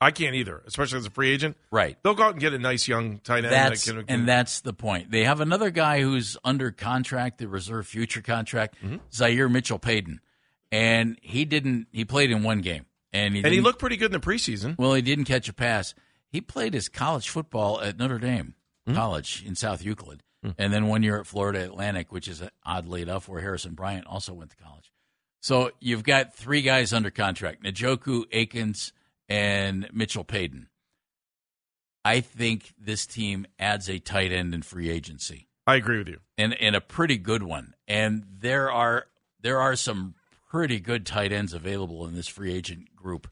[0.01, 1.55] I can't either, especially as a free agent.
[1.69, 1.95] Right.
[2.03, 3.53] They'll go out and get a nice young tight end.
[3.53, 5.11] That's that can, can- and that's the point.
[5.11, 8.97] They have another guy who's under contract, the reserve future contract, Mm-hmm.
[9.13, 10.19] Zaire Mitchell Paden,
[10.71, 11.87] and he didn't.
[11.91, 14.77] He played in one game, and he and he looked pretty good in the preseason.
[14.77, 14.93] well.
[14.93, 15.93] He didn't catch a pass.
[16.29, 18.55] He played his college football at Notre Dame
[18.87, 18.95] Hmm?
[18.95, 20.23] College in South Euclid,
[20.57, 24.33] and then one year at Florida Atlantic, which is oddly enough where Harrison Bryant also
[24.33, 24.91] went to college.
[25.41, 28.91] So you've got three guys under contract: Njoku, Akins,
[29.31, 30.67] and Mitchell Paden.
[32.03, 36.19] I think this team adds a tight end in free agency I agree with you.
[36.37, 37.73] and and a pretty good one.
[37.87, 39.05] And there are
[39.39, 40.15] there are some
[40.49, 43.29] pretty good tight ends available in this free agent group.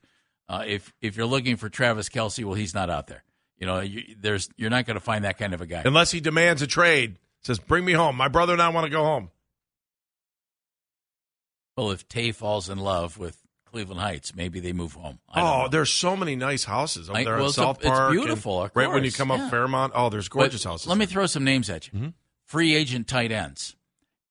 [0.47, 3.23] Uh, if if you're looking for Travis Kelce, well, he's not out there.
[3.57, 5.81] You know, you, there's you're not going to find that kind of a guy.
[5.83, 8.15] Unless he demands a trade, says, "Bring me home.
[8.15, 9.31] My brother and I want to go home."
[11.75, 13.37] Well, if Tay falls in love with
[13.71, 15.19] Cleveland Heights, maybe they move home.
[15.29, 15.67] I Oh, know.
[15.69, 18.11] there's so many nice houses I- there well, it's a- South it's Park.
[18.11, 19.43] and beautiful, right when you come yeah.
[19.45, 20.87] up Fairmont, oh, there's But gorgeous houses.
[20.87, 21.99] Let me throw some names at you.
[21.99, 22.13] Mhm.
[22.45, 23.75] Free agent tight ends.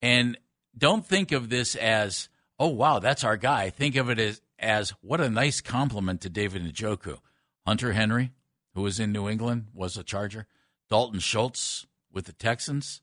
[0.03, 0.37] And
[0.77, 3.71] don't think of this as, oh, wow, that's our guy.
[3.71, 7.19] Think of it as, as what a nice compliment to David Njoku.
[7.67, 8.33] Hunter Henry,
[8.75, 10.47] who was in New England, was a Charger.
[10.89, 13.03] Dalton Schultz with the Texans.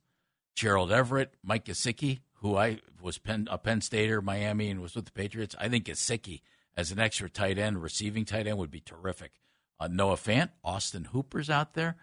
[0.56, 5.06] Gerald Everett, Mike Gesicki, who I was Penn, a Penn Stater, Miami, and was with
[5.06, 5.56] the Patriots.
[5.60, 6.42] I think Gesicki
[6.78, 9.32] as an extra tight end, receiving tight end, would be terrific.
[9.80, 11.96] Uh, Noah Fant, Austin Hooper's out there.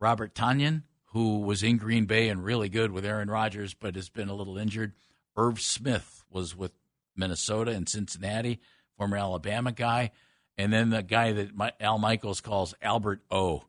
[0.00, 4.08] Robert Tonyan, who was in Green Bay and really good with Aaron Rodgers, but has
[4.08, 4.92] been a little injured.
[5.36, 6.72] Irv Smith was with
[7.16, 8.60] Minnesota and Cincinnati,
[8.96, 10.10] former Alabama guy.
[10.56, 13.64] And then the guy that my, Al Michaels calls Albert O.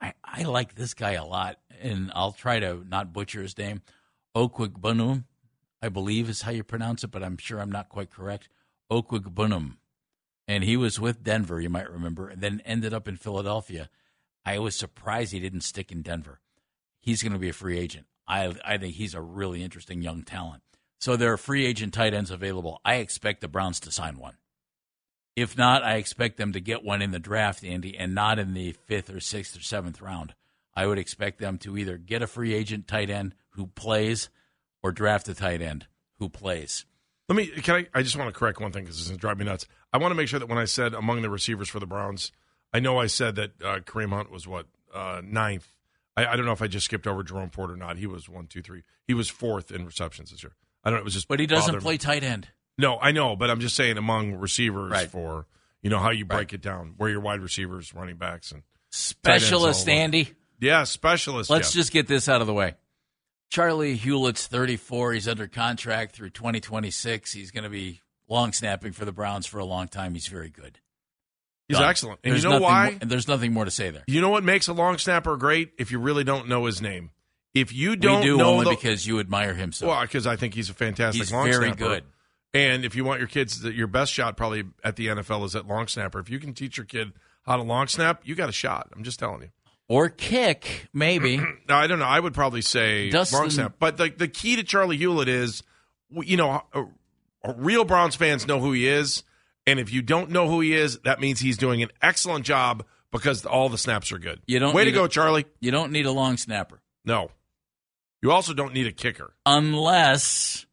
[0.00, 3.82] I, I like this guy a lot, and I'll try to not butcher his name.
[4.36, 5.24] Okwigbunum,
[5.80, 8.48] I believe is how you pronounce it, but I'm sure I'm not quite correct.
[8.90, 9.76] Okwigbunum.
[10.46, 13.90] And he was with Denver, you might remember, and then ended up in Philadelphia.
[14.44, 16.40] I was surprised he didn't stick in Denver.
[17.00, 18.06] He's going to be a free agent.
[18.26, 20.62] I, I think he's a really interesting young talent.
[21.00, 22.80] So there are free agent tight ends available.
[22.84, 24.36] I expect the Browns to sign one.
[25.36, 28.54] If not, I expect them to get one in the draft, Andy, and not in
[28.54, 30.34] the fifth or sixth or seventh round.
[30.74, 34.30] I would expect them to either get a free agent tight end who plays
[34.82, 35.86] or draft a tight end
[36.18, 36.84] who plays.
[37.28, 37.46] Let me.
[37.48, 37.86] Can I?
[37.94, 39.66] I just want to correct one thing because going to drive me nuts.
[39.92, 42.32] I want to make sure that when I said among the receivers for the Browns,
[42.72, 45.68] I know I said that uh, Kareem Hunt was what uh, ninth.
[46.16, 47.98] I, I don't know if I just skipped over Jerome Ford or not.
[47.98, 48.82] He was one, two, three.
[49.06, 50.52] He was fourth in receptions this year.
[50.84, 51.00] I don't know.
[51.00, 51.28] It was just.
[51.28, 51.84] But he doesn't bothered me.
[51.84, 52.48] play tight end.
[52.78, 55.10] No, I know, but I'm just saying among receivers Right.
[55.10, 55.46] for
[55.82, 56.52] you know how you break Right.
[56.54, 59.88] it down, where your wide receivers, running backs, and Specialist.
[59.88, 60.30] Andy.
[60.60, 61.50] yeah, specialist.
[61.50, 62.74] Let's just get this out of the way.
[63.50, 65.14] Charley Hughlett's 34.
[65.14, 67.32] He's under contract through 2026.
[67.32, 70.14] He's going to be long snapping for the Browns for a long time.
[70.14, 70.78] He's very good.
[71.68, 71.90] He's Done.
[71.90, 72.90] excellent, and There's you know why?
[72.90, 74.04] More, and there's nothing more to say there.
[74.06, 75.72] You know what makes a long snapper great?
[75.78, 77.10] If you really don't know his name.
[77.54, 79.88] If you don't we do know only the, because you admire him so.
[79.88, 81.46] well, because I think he's a fantastic long snapper.
[81.46, 81.94] He's long very snapper.
[81.94, 82.04] good.
[82.54, 85.66] And if you want your kids, your best shot probably at the NFL is at
[85.66, 86.18] long snapper.
[86.20, 87.12] If you can teach your kid
[87.44, 88.88] how to long snap, you got a shot.
[88.94, 89.48] I'm just telling you.
[89.88, 91.38] Or kick, maybe.
[91.68, 92.04] No, I don't know.
[92.06, 93.74] I would probably say Dustin- snap.
[93.78, 95.62] But the the key to Charley Hughlett is,
[96.10, 96.84] you know, uh,
[97.56, 99.22] real Browns fans know who he is,
[99.66, 102.84] and if you don't know who he is, that means he's doing an excellent job
[103.12, 104.40] because all the snaps are good.
[104.46, 105.46] You don't Way to go, a- Charlie.
[105.60, 107.30] you don't need a long snapper No,
[108.22, 109.34] you also don't need a kicker.
[109.46, 110.66] unless.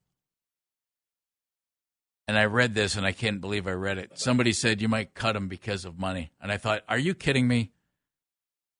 [2.27, 4.17] And I read this, and I can't believe I read it.
[4.17, 7.47] Somebody said you might cut him because of money, and I thought, are you kidding
[7.47, 7.71] me?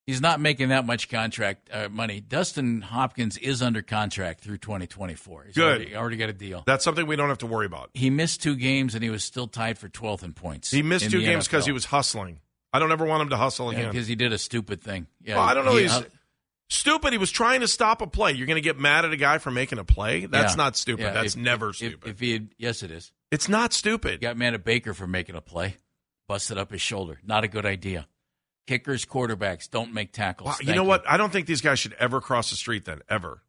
[0.07, 2.21] He's not making that much contract uh, money.
[2.21, 5.45] Dustin Hopkins is under contract through 2024.
[5.45, 5.63] He's Good.
[5.63, 6.63] Already, already got a deal.
[6.67, 7.89] That's something we don't have to worry about.
[7.95, 10.69] He missed two games, and he was still tied for 12th in points.
[10.69, 12.39] He missed two games because he was hustling.
[12.71, 13.89] I don't ever want him to hustle again.
[13.89, 15.07] because he did a stupid thing.
[15.23, 15.75] Yeah, Well, I don't know.
[15.75, 16.03] he- he's uh,
[16.69, 17.11] stupid.
[17.13, 18.33] He was trying to stop a play.
[18.33, 20.25] You're going to get mad at a guy for making a play?
[20.27, 20.58] That's yeah.
[20.58, 21.03] not stupid.
[21.03, 22.10] Yeah, That's if- never if- stupid.
[22.12, 23.12] If, he had, yes, it is.
[23.31, 24.21] it's not stupid.
[24.21, 25.77] Got mad at Baker for making a play,
[26.27, 27.19] busted up his shoulder.
[27.25, 28.08] Not a good idea.
[28.67, 30.47] Kickers, quarterbacks don't make tackles.
[30.47, 31.03] Wow, Thank you know what?
[31.07, 33.41] I don't think these guys should ever cross the street then, ever.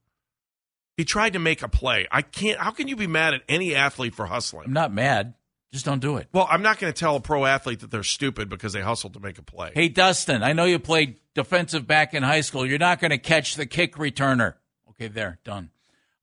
[0.97, 2.07] He tried to make a play.
[2.11, 2.59] I can't.
[2.59, 4.67] How can you be mad at any athlete for hustling?
[4.67, 5.35] I'm not mad.
[5.73, 6.29] Just don't do it.
[6.33, 9.15] Well, I'm not going to tell a pro athlete that they're stupid because they hustled
[9.15, 9.73] to make a play.
[9.75, 12.65] Hey, Dustin, I know you played defensive back in high school.
[12.65, 14.55] You're not going to catch the kick returner.
[14.91, 15.71] Okay, there, done.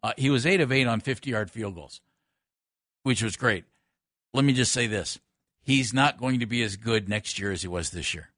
[0.02, 2.02] Uh, he was eight of eight on 50 yard field goals,
[3.04, 3.66] which was great.
[4.34, 5.20] Let me just say this
[5.62, 8.33] he's not going to be as good next year as he was this year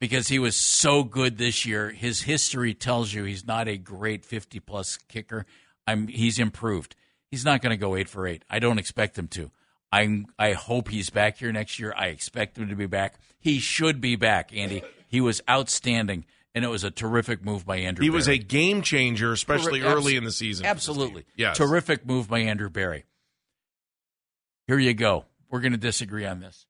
[0.00, 1.90] because he was so good this year.
[1.90, 5.46] His history tells you he's not a great 50 plus kicker.
[5.86, 6.96] I'm he's improved.
[7.30, 8.44] He's not going to go 8 for 8.
[8.48, 9.50] I don't expect him to.
[9.92, 11.94] I I hope he's back here next year.
[11.96, 13.14] I expect him to be back.
[13.38, 14.82] He should be back, Andy.
[15.08, 16.24] He was outstanding
[16.56, 19.94] and it was a terrific move by Andrew He was a game changer, especially Abs-
[19.94, 20.64] early in the season.
[20.64, 21.26] Absolutely.
[21.36, 21.58] Yes.
[21.58, 23.04] Terrific move by Andrew Berry.
[24.66, 25.26] Here you go.
[25.50, 26.64] We're going to disagree on this.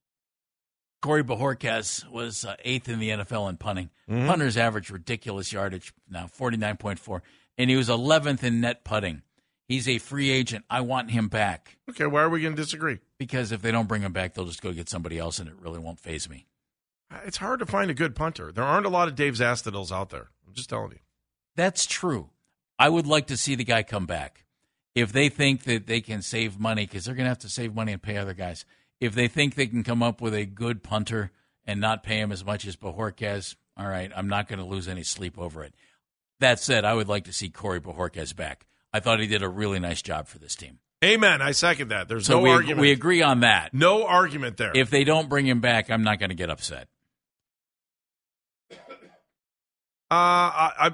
[1.01, 3.89] Corey Bojorquez was uh, eighth in the NFL in punting.
[4.09, 4.27] Mm-hmm.
[4.27, 7.21] Punters average ridiculous yardage now, 49.4.
[7.57, 9.21] And he was 11th in net putting.
[9.67, 10.63] He's a free agent.
[10.69, 12.99] I want him back Okay, why are we going to disagree?
[13.17, 15.55] because if they don't bring him back, they'll just go get somebody else and it
[15.59, 16.45] really won't phase me.
[17.25, 18.51] It's hard to find a good punter.
[18.51, 20.29] There aren't a lot of Dave Zastudils out there.
[20.47, 20.99] I'm just telling you.
[21.55, 22.29] That's true.
[22.79, 24.43] I would like to see the guy come back.
[24.93, 27.73] If they think that they can save money, because they're going to have to save
[27.75, 28.65] money and pay other guys.
[28.99, 31.31] If they think they can come up with a good punter
[31.65, 34.87] and not pay him as much as Bojorquez, all right, I'm not going to lose
[34.87, 35.75] any sleep over it.
[36.39, 38.65] That said, I would like to see Corey Bojorquez back.
[38.93, 40.79] I thought he did a really nice job for this team.
[41.05, 41.41] Amen.
[41.43, 42.07] I second that.
[42.07, 42.79] There's So no we, argument.
[42.79, 43.71] we agree on that.
[43.73, 44.71] no argument there.
[44.75, 46.87] If they don't bring him back, I'm not going to get upset.
[50.09, 50.91] Uh, I, I,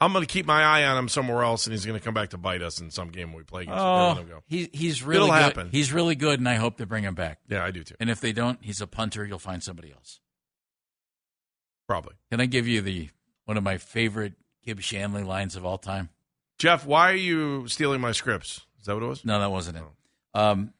[0.00, 2.14] I'm going to keep my eye on him somewhere else, and he's going to come
[2.14, 3.78] back to bite us in some game we play against.
[4.18, 4.42] Him go.
[4.46, 5.42] he, he's really It'll good.
[5.42, 5.68] happen.
[5.70, 7.38] He's really good, and I hope they bring him back.
[7.48, 7.96] Yeah, I do too.
[8.00, 9.26] And if they don't, he's a punter.
[9.26, 10.20] You'll find somebody else.
[11.86, 12.14] Probably.
[12.30, 13.10] Can I give you the
[13.44, 14.34] one of my favorite
[14.64, 16.08] Gib Shanley lines of all time?
[16.58, 18.60] Jeff, why are you stealing my scripts?
[18.78, 19.24] Is that what it was?
[19.24, 19.82] No, that wasn't it.
[20.34, 20.72] Um,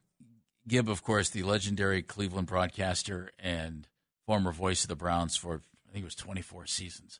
[0.68, 3.89] Gib, of course, the legendary Cleveland broadcaster and
[4.27, 7.18] former voice of the Browns for I think it was 24 seasons.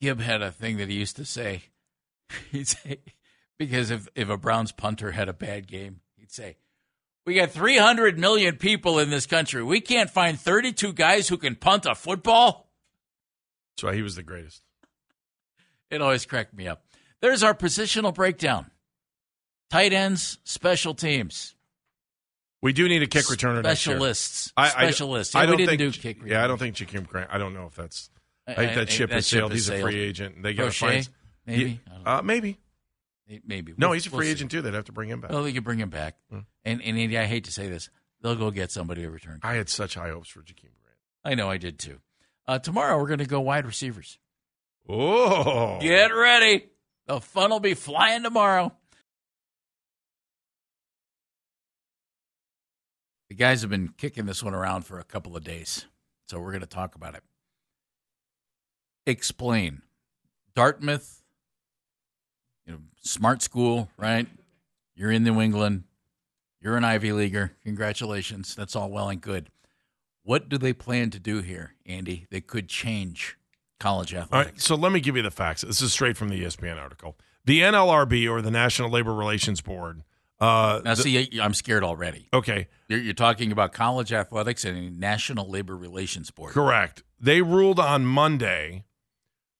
[0.00, 1.62] Gib had a thing that he used to say.
[2.50, 2.98] He'd say
[3.58, 6.56] because if if a Browns punter had a bad game, he'd say,
[7.24, 9.62] "We got 300 million people in this country.
[9.62, 12.70] We can't find 32 guys who can punt a football."
[13.76, 14.62] That's why he was the greatest.
[15.90, 16.82] It always cracked me up.
[17.20, 18.70] There's our positional breakdown.
[19.70, 21.54] Tight ends, special teams,
[22.62, 23.74] We do need a kick returner year.
[23.74, 25.34] specialists, I- I- specialists.
[25.34, 26.18] I Yeah, we don't didn't think, do kick.
[26.24, 27.30] Yeah, I don't think Jakeem Grant.
[27.32, 28.10] I don't know if that's.
[28.46, 29.52] I, I- think I- that ship that has ship sailed.
[29.52, 30.42] He's a free agent.
[30.42, 31.08] They got to Proche, find.
[31.46, 31.80] maybe.
[32.04, 32.18] I.
[32.18, 32.58] Uh, maybe.
[33.44, 33.74] Maybe.
[33.76, 34.32] No, We'll- he's a we'll free see.
[34.32, 34.62] agent too.
[34.62, 35.32] They'd have to bring him back.
[35.32, 36.16] Well, they could bring him back.
[36.30, 36.40] Hmm.
[36.64, 37.90] And, and Andy, I hate to say this,
[38.22, 39.40] they'll go get somebody to return.
[39.42, 40.98] I had such high hopes for Jakeem Grant.
[41.24, 41.98] I know I did too.
[42.46, 44.18] Uh, tomorrow we're going to go wide receivers.
[44.88, 46.66] Oh, Get ready.
[47.08, 48.72] The fun will be flying tomorrow.
[53.28, 55.86] The guys have been kicking this one around for a couple of days,
[56.28, 57.24] so we're going to talk about it.
[59.06, 59.82] Explain.
[60.54, 61.22] Dartmouth,
[62.66, 64.26] you know, smart school, right?
[64.94, 65.84] You're in New England.
[66.60, 67.52] You're an Ivy Leaguer.
[67.64, 68.54] Congratulations.
[68.54, 69.50] That's all well and good.
[70.22, 72.26] What do they plan to do here, Andy?
[72.30, 73.36] They could change
[73.78, 74.52] college athletics.
[74.52, 75.60] right, so let me give you the facts.
[75.60, 77.16] This is straight from the ESPN article.
[77.44, 80.02] The NLRB or the National Labor Relations Board.
[80.40, 82.28] Uh, Now, the- see, I'm scared already.
[82.32, 86.52] okay, You're, you're talking about college athletics and National Labor Relations Board.
[86.54, 87.04] correct.
[87.20, 88.84] They ruled on Monday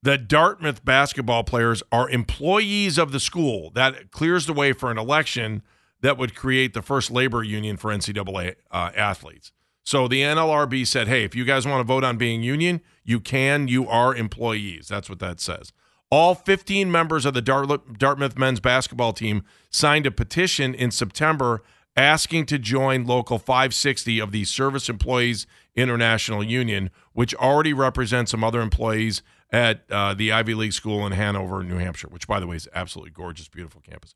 [0.07, 3.71] that Dartmouth basketball players are employees of the school.
[3.71, 5.63] That clears the way for an election
[6.01, 9.51] that would create the first labor union for NCAA uh, athletes.
[9.83, 13.19] So the NLRB said, hey, if you guys want to vote on being union, you
[13.19, 13.67] can.
[13.67, 14.87] You are employees.
[14.87, 15.73] That's what that says.
[16.09, 21.65] All 15 members of the Dart- Dartmouth men's basketball team signed a petition in September
[21.97, 28.45] asking to join Local 560 of the Service Employees International Union, which already represents some
[28.45, 32.47] other employees at uh, the Ivy League school in Hanover, New Hampshire, which, by the
[32.47, 34.15] way, is absolutely gorgeous, beautiful campus.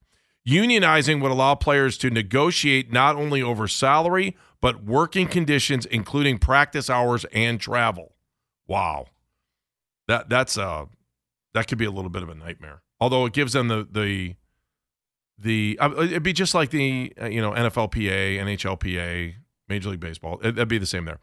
[0.49, 6.89] Unionizing would allow players to negotiate not only over salary, but working conditions, including practice
[6.89, 8.15] hours and travel.
[8.67, 9.07] Wow.
[10.09, 10.87] That that's uh
[11.55, 12.83] that could be a little bit of a nightmare.
[13.01, 14.35] Although it gives them the the
[15.39, 19.35] the uh, it'd be just like the uh, you know NFLPA, NHLPA,
[19.69, 20.39] Major League Baseball.
[20.43, 21.19] It, that'd be the same there.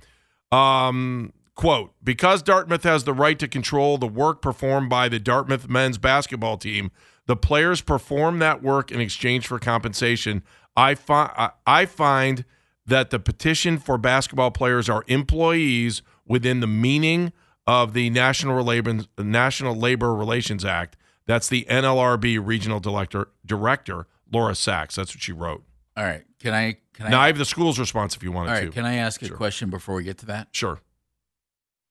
[0.57, 5.67] Um, quote: Because Dartmouth has the right to control the work performed by the Dartmouth
[5.67, 6.91] men's basketball team,
[7.25, 10.43] the players perform that work in exchange for compensation.
[10.77, 12.45] I find I, I find
[12.85, 17.33] that the petition for basketball players are employees within the meaning
[17.65, 20.95] of the National Labor National Labor Relations Act.
[21.25, 24.95] That's the NLRB regional director director Laura Sacks.
[24.95, 25.63] That's what she wrote.
[25.97, 26.23] All right.
[26.39, 26.77] Can I?
[26.93, 27.23] Can Now I?
[27.25, 28.65] I have the school's response if you wanted all right.
[28.67, 28.71] to.
[28.71, 29.35] Can I ask a Sure.
[29.35, 30.47] question before we get to that?
[30.51, 30.79] sure.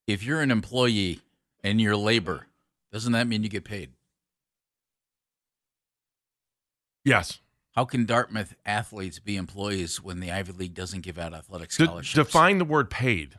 [0.07, 1.20] If you're an employee
[1.64, 2.46] and you're labor,
[2.92, 3.90] doesn't that mean you get paid?
[7.04, 7.40] Yes.
[7.72, 11.84] How can Dartmouth athletes be employees when the Ivy League doesn't give out athletic De-
[11.84, 12.14] scholarships?
[12.14, 13.38] define the word paid.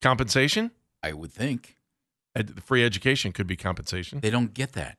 [0.00, 0.70] Compensation?
[1.02, 1.76] I would think
[2.36, 4.20] Ed- free education could be compensation.
[4.20, 4.96] they don't get that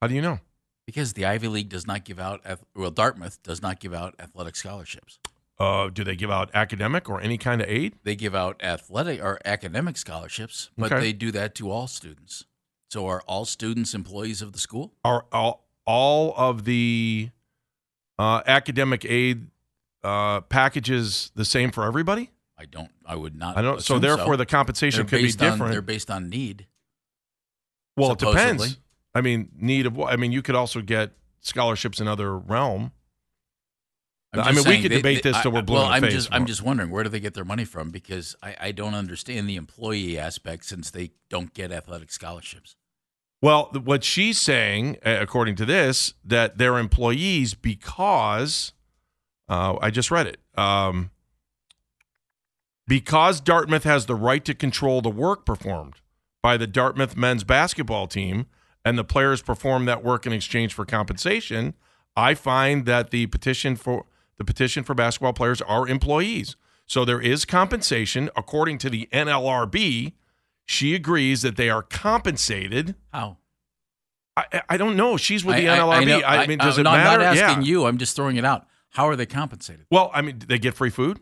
[0.00, 0.40] How do you know?
[0.86, 2.40] because the Ivy League does not give out.
[2.74, 5.18] Well, Dartmouth does not give out athletic scholarships.
[5.60, 7.94] Uh, do they give out academic or any kind of aid?
[8.02, 11.00] They give out athletic or academic scholarships, but Okay.
[11.02, 12.46] they do that to all students.
[12.90, 14.94] So are all students employees of the school?
[15.04, 17.28] Are all, all of the
[18.18, 19.48] uh, academic aid
[20.02, 22.30] uh, packages the same for everybody?
[22.58, 22.90] I don't.
[23.04, 23.56] I would not.
[23.58, 23.82] I don't.
[23.82, 25.72] So therefore, the compensation They're could be based on- different.
[25.72, 26.66] they're based on need.
[27.96, 28.78] well, it depends.
[29.14, 30.12] I mean, need of what?
[30.12, 32.92] I mean, you could also get scholarships in other realm.
[34.32, 36.12] I mean, we could debate they- this till we're blue Well, in the I'm face
[36.12, 38.94] just I'm just wondering where do they get their money from because I, I don't
[38.94, 42.76] understand the employee aspect since they don't get athletic scholarships.
[43.42, 48.72] Well, what she's saying, according to this, that they're employees because
[49.48, 50.38] uh, I just read it.
[50.58, 51.10] Um,
[52.86, 55.94] because Dartmouth has the right to control the work performed
[56.42, 58.46] by the Dartmouth men's basketball team,
[58.84, 61.74] and the players perform that work in exchange for compensation.
[62.16, 64.06] I find that the petition for
[64.40, 66.56] the petition for basketball players are employees.
[66.86, 70.14] So there is compensation according to the NLRB.
[70.64, 72.94] She agrees that they are compensated.
[73.12, 73.36] How?
[74.38, 75.18] I, I don't know.
[75.18, 76.22] She's with the I, NLRB.
[76.24, 77.20] I, know- mean, does it no, matter?
[77.22, 77.68] I'm not asking yeah.
[77.68, 77.84] you.
[77.84, 78.66] I'm just throwing it out.
[78.88, 79.84] How are they compensated?
[79.90, 81.20] Well, I mean, they get free food?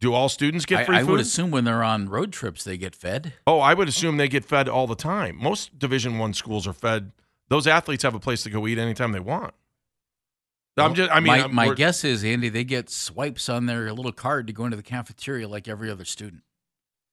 [0.00, 1.08] Do all students get I, free I food?
[1.08, 3.34] I would assume when they're on road trips they get fed.
[3.46, 5.38] oh, I would assume they get fed all the time.
[5.40, 7.12] Most Division One schools are fed.
[7.48, 9.54] Those athletes have a place to go eat anytime they want.
[10.76, 11.10] I'm just.
[11.10, 14.52] I mean, my, my guess is Andy, they get swipes on their little card to
[14.52, 16.42] go into the cafeteria like every other student.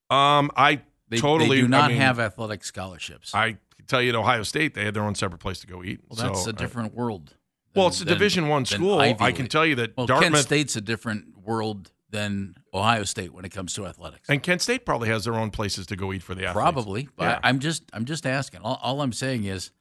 [0.10, 3.34] Um, I They, totally they do not I mean, have athletic scholarships.
[3.36, 6.01] I tell you at Ohio State, they had their own separate place to go eat.
[6.08, 7.36] well, that's so, a different world.
[7.76, 8.99] well, it's a than- Division One school.
[8.99, 13.34] I can tell you that Well, Dartmouth Kent State's a different world than Ohio State
[13.34, 14.30] when it comes to athletics.
[14.30, 16.53] and Kent State probably has their own places to go eat for the athletes.
[16.64, 17.39] Probably, but Yeah.
[17.43, 18.62] I, I'm just I'm just asking.
[18.62, 19.72] All, all I'm saying is,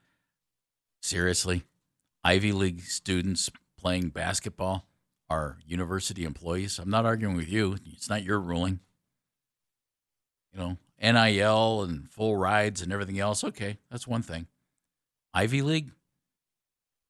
[1.02, 1.62] seriously,
[2.24, 4.86] Ivy League students playing basketball
[5.28, 6.78] are university employees.
[6.78, 7.76] I'm not arguing with you.
[7.92, 8.80] It's not your ruling.
[10.52, 13.44] You know, NIL and full rides and everything else.
[13.44, 14.46] Okay, that's one thing.
[15.34, 15.90] Ivy League.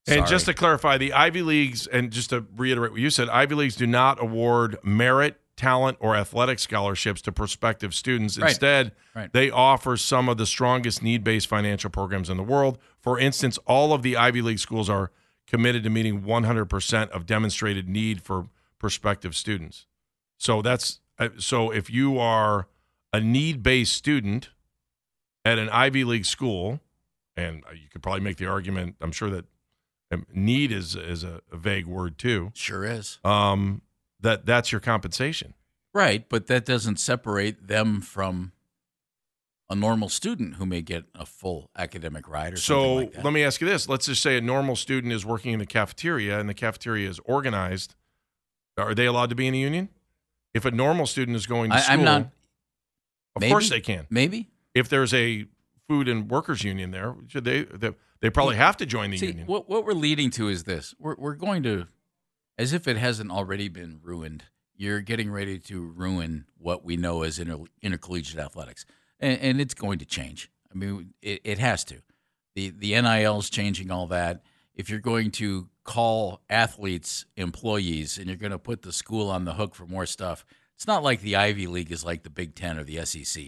[0.09, 3.57] And just to clarify, the Ivy Leagues, and just to reiterate what you said, Ivy
[3.57, 8.39] Leagues do not award merit, talent, or athletic scholarships to prospective students.
[8.39, 8.51] Right.
[8.51, 9.33] Instead, Right.
[9.33, 12.79] they offer some of the strongest need based financial programs in the world.
[13.01, 15.11] For instance, all of the Ivy League schools are
[15.47, 19.87] committed to meeting 100% of demonstrated need for prospective students.
[20.39, 22.69] So that's uh, so if you are
[23.13, 24.51] a need based student
[25.45, 26.81] at an Ivy League school,
[27.37, 29.47] and you could probably make the argument, I'm sure that
[30.13, 32.51] um, need is is a, a vague word too.
[32.55, 33.83] sure is Um,
[34.21, 35.55] that that's your compensation.
[35.95, 38.53] right, but that doesn't separate them from
[39.69, 43.25] a normal student who may get a full academic ride or something So like that.
[43.25, 45.67] let me ask you this: Let's just say a normal student is working in the
[45.67, 47.95] cafeteria, and the cafeteria is organized.
[48.79, 49.89] Are they allowed to be in a union?
[50.55, 52.23] If a normal student is going to I- school, I'm not-
[53.35, 53.51] of Maybe.
[53.51, 54.07] course they can.
[54.09, 54.49] Maybe.
[54.75, 55.47] If there's a
[55.89, 57.65] food and workers union there, they?
[57.65, 57.91] They,
[58.21, 59.47] they probably have to join the See, union.
[59.47, 61.87] what what we're leading to is this: we're we're going to,
[62.57, 64.45] as if it hasn't already been ruined.
[64.79, 68.85] You're getting ready to ruin what we know as inter, intercollegiate athletics,
[69.21, 70.51] and, and it's going to change.
[70.73, 72.03] I mean, it, it has to.
[72.55, 74.43] the The NIL is changing all that.
[74.75, 79.45] If you're going to call athletes employees and you're going to put the school on
[79.45, 80.45] the hook for more stuff,
[80.75, 83.45] it's not like the Ivy League is like the Big Ten or the SEC.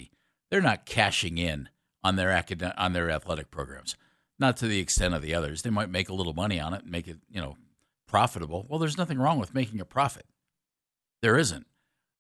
[0.51, 1.69] They're not cashing in
[2.03, 3.97] on their academic on their athletic programs
[4.39, 5.63] not to the extent of the others.
[5.63, 7.57] They might make a little money on it and make it, you know,
[8.07, 8.67] profitable.
[8.69, 10.27] Well, there's nothing wrong with making a profit.
[11.23, 11.67] There isn't.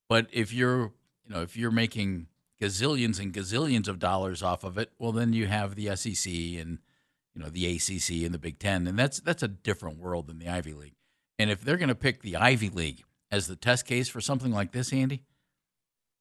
[0.08, 0.92] But if you're,
[1.24, 2.26] you know, if you're making
[2.60, 6.78] gazillions and gazillions of dollars off of it, well, then you have the SEC and,
[7.34, 10.38] you know, the ACC and the Big Ten, and that's that's a different world than
[10.38, 10.94] the Ivy League.
[11.38, 14.50] And if they're going to pick the Ivy League as the test case for something
[14.52, 15.22] like this, Andy,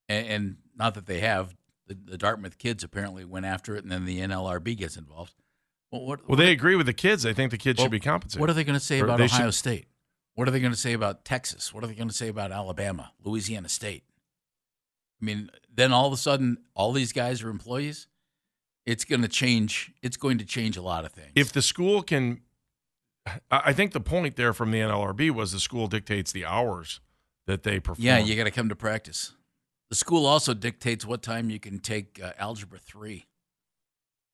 [0.08, 1.56] and, and not that they have,
[1.88, 5.34] the, the Dartmouth kids apparently went after it, and then the NLRB gets involved.
[5.92, 7.24] Well, what, well, they agree with the kids.
[7.24, 8.42] They think the kids Well, should be compensated.
[8.42, 9.86] what are they going to say Or about Ohio should- State?
[10.36, 11.74] What are they going to say about Texas?
[11.74, 14.04] What are they going to say about Alabama, Louisiana State?
[15.20, 18.08] I mean, then all of a sudden, all these guys are employees.
[18.86, 19.94] It's going to change.
[20.02, 21.32] It's going to change a lot of things.
[21.36, 22.42] if the school can
[23.52, 27.02] I think the point there from the NLRB was the school dictates the hours
[27.46, 28.06] that they perform.
[28.06, 29.34] yeah, you got to come to practice.
[29.90, 33.28] The school also dictates what time you can take uh, algebra three.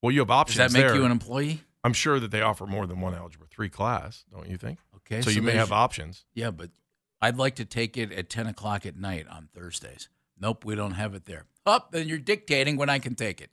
[0.02, 0.96] well, you have Does options that make there.
[0.96, 1.62] you an employee?
[1.84, 4.80] I'm sure that they offer more than one algebra three class, don't you think?
[4.98, 6.26] Okay, so, you may have options.
[6.34, 6.72] Yeah, but
[7.22, 10.10] I'd like to take it at 10 o'clock at night on Thursdays.
[10.40, 11.46] Nope, we don't have it there.
[11.66, 13.50] Up, then you're dictating when I can take it.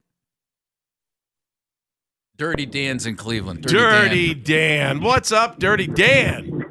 [2.36, 3.62] Dirty Dan's in Cleveland.
[3.62, 4.96] Dirty, Dan.
[4.96, 5.00] Dan.
[5.02, 6.64] What's up, Dirty Dan?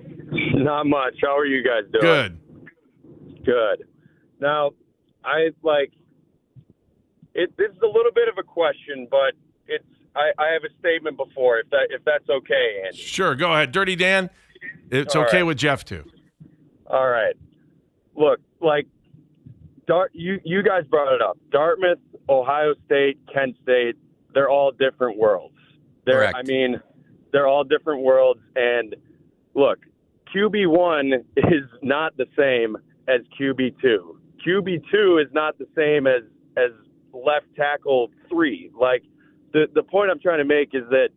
[0.55, 1.15] Not much.
[1.21, 2.01] How are you guys doing?
[2.01, 3.45] Good.
[3.45, 3.87] Good.
[4.39, 4.71] Now,
[5.23, 5.91] I like
[7.35, 7.55] it.
[7.57, 9.33] This is a little bit of a question, but
[9.67, 9.85] it's.
[10.15, 12.97] I, I have a statement before, if that if that's okay, Andy.
[12.97, 13.71] Sure, go ahead.
[13.71, 14.31] Dirty Dan.
[14.89, 15.43] It's All okay right.
[15.43, 16.03] with Jeff too.
[16.87, 17.35] All right.
[18.15, 18.87] Look, like,
[19.89, 20.11] Dart.
[20.13, 21.39] You you guys brought it up.
[21.51, 21.97] Dartmouth,
[22.29, 23.95] Ohio State, Kent State.
[24.35, 25.55] They're all different worlds.
[26.05, 26.19] They're.
[26.19, 26.37] Correct.
[26.37, 26.79] I mean,
[27.33, 28.39] they're all different worlds.
[28.55, 28.95] And
[29.55, 29.79] look,
[30.33, 32.77] QB one is not the same
[33.07, 34.19] as QB two.
[34.45, 36.21] QB two is not the same as
[36.55, 36.69] as
[37.11, 38.69] left tackle three.
[38.79, 39.01] Like
[39.53, 41.09] the the point I'm trying to make is that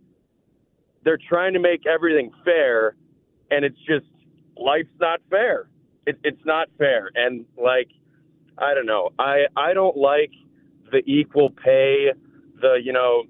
[1.04, 2.96] they're trying to make everything fair,
[3.50, 4.06] and it's just
[4.56, 5.68] life's not fair.
[6.06, 7.88] It, it's not fair, and like
[8.58, 9.10] I don't know.
[9.18, 10.30] I I don't like
[10.90, 12.12] the equal pay.
[12.60, 13.24] The you know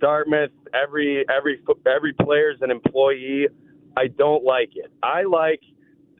[0.00, 3.48] Dartmouth every every every player's an employee.
[3.96, 4.92] I don't like it.
[5.02, 5.60] I like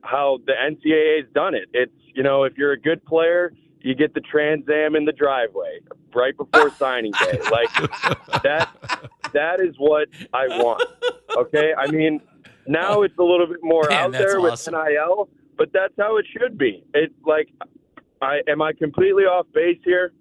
[0.02, 1.68] how the NCAA's done it.
[1.72, 5.12] It's you know if you're a good player, you get the Trans Am in the
[5.12, 5.80] driveway
[6.14, 7.40] right before signing day.
[7.50, 7.72] Like
[8.42, 8.70] that
[9.32, 10.82] that is what I want.
[11.36, 11.72] Okay?
[11.76, 12.20] I mean,
[12.66, 14.74] now it's a little bit more Man, out there awesome.
[14.74, 16.84] with NIL, but that's how it should be.
[16.94, 17.48] It's like
[18.22, 20.12] I am I completely off base here?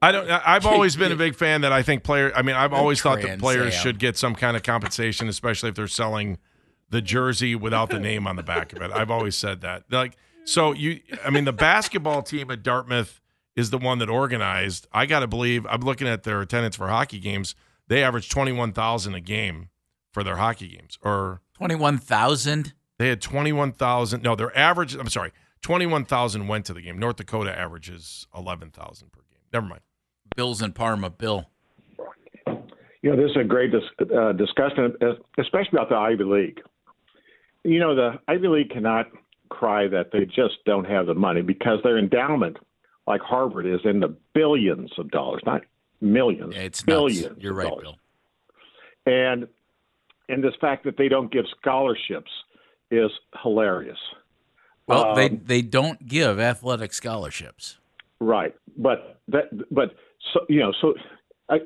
[0.00, 0.30] I don't.
[0.30, 2.32] I- I've always been a big fan that I think player.
[2.34, 5.74] I mean, I've always thought that players should get some kind of compensation, especially if
[5.74, 6.38] they're selling
[6.90, 8.90] the jersey without the name on the back of it.
[8.92, 9.84] I've always said that.
[9.90, 11.00] Like, so you.
[11.24, 13.20] I mean, the basketball team at Dartmouth
[13.56, 14.86] is the one that organized.
[14.92, 15.66] I got to believe.
[15.66, 17.54] I'm looking at their attendance for hockey games.
[17.88, 19.68] They average twenty one thousand a game
[20.12, 22.72] for their hockey games, or 21,000.
[22.98, 24.22] they had twenty one thousand.
[24.22, 24.94] No, their average.
[24.94, 25.32] I'm sorry,
[25.62, 26.98] twenty one thousand went to the game.
[26.98, 29.40] North Dakota averages eleven thousand per game.
[29.52, 29.82] Never mind.
[30.36, 31.10] Bills in Parma.
[31.10, 31.46] Bill.
[33.00, 36.60] You know, this is a great dis- uh, discussion, uh, especially about the Ivy League.
[37.64, 39.06] You know, the Ivy League cannot
[39.50, 42.56] cry that they just don't have the money because their endowment,
[43.06, 45.62] like Harvard, is in the billions of dollars, not
[46.00, 47.22] millions, Yeah, it's nuts.
[47.38, 47.82] You're right, dollars.
[47.82, 47.98] Bill.
[49.06, 49.48] And
[50.28, 52.30] and this fact that they don't give scholarships
[52.90, 53.10] is
[53.42, 53.98] hilarious.
[54.88, 57.78] Well, they, Um, they don't give athletic scholarships.
[58.20, 59.94] Right, but that, but
[60.32, 60.94] so you know, so
[61.48, 61.60] I,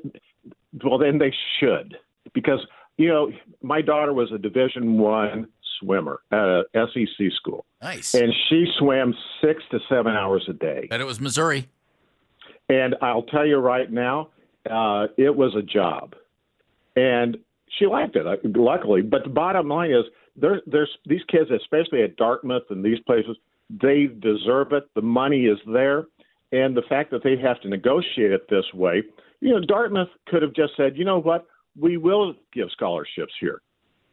[0.83, 1.97] well, then they should
[2.33, 2.59] because
[2.97, 3.31] you know,
[3.63, 5.47] my daughter was a Division One
[5.79, 6.63] swimmer at a
[6.93, 8.13] SEC school, Nice.
[8.13, 10.87] and she swam six to seven hours a day.
[10.91, 11.67] And it was Missouri.
[12.69, 14.29] And I'll tell you right now,
[14.69, 16.13] uh, it was a job,
[16.95, 17.37] and
[17.79, 18.27] she liked it.
[18.27, 20.05] uh, Luckily, but the bottom line is,
[20.35, 23.37] there, there's these kids, especially at Dartmouth and these places,
[23.69, 24.83] they deserve it.
[24.95, 26.05] The money is there,
[26.51, 29.03] and the fact that they have to negotiate it this way,
[29.39, 31.45] you know, Dartmouth could have just said, you know what,
[31.79, 33.61] we will give scholarships here.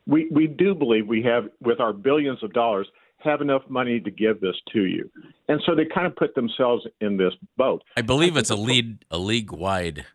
[0.07, 4.11] We we do believe we have, with our billions of dollars, have enough money to
[4.11, 5.11] give this to you,
[5.49, 7.83] and so they kind of put themselves in this boat.
[7.97, 10.07] I believe it's a lead a league wide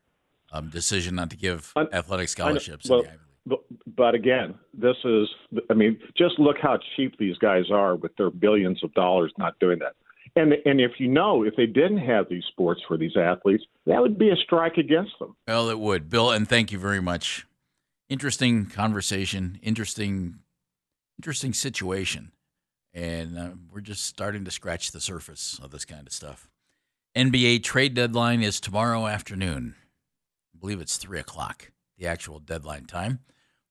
[0.51, 2.89] um, decision not to give athletic scholarships.
[2.89, 3.03] well,
[3.45, 5.27] But, again, this is,
[5.69, 9.59] I mean, just look how cheap these guys are with their billions of dollars not
[9.59, 9.93] doing that.
[10.37, 14.01] And and if you know, if they didn't have these sports for these athletes, that
[14.01, 15.35] would be a strike against them.
[15.47, 17.45] Well, it would, Bill, and thank you very much.
[18.09, 20.39] Interesting conversation, interesting,
[21.17, 22.33] interesting situation,
[22.93, 26.49] and uh, we're just starting to scratch the surface of this kind of stuff.
[27.15, 29.75] NBA trade deadline is tomorrow afternoon.
[30.53, 33.19] I believe it's three o'clock, the actual deadline time.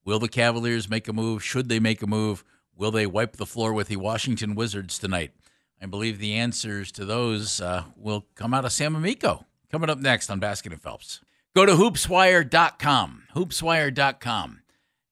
[0.04, 1.42] Will the Cavaliers make a move?
[1.42, 2.44] Should they make a move?
[2.76, 5.32] Will they wipe the floor with the Washington Wizards tonight?
[5.80, 9.98] I believe the answers to those uh, will come out of Sam Amico coming up
[9.98, 11.20] next on Baskin and Phelps.
[11.54, 14.60] Go to hoopswire.com, hoopswire.com.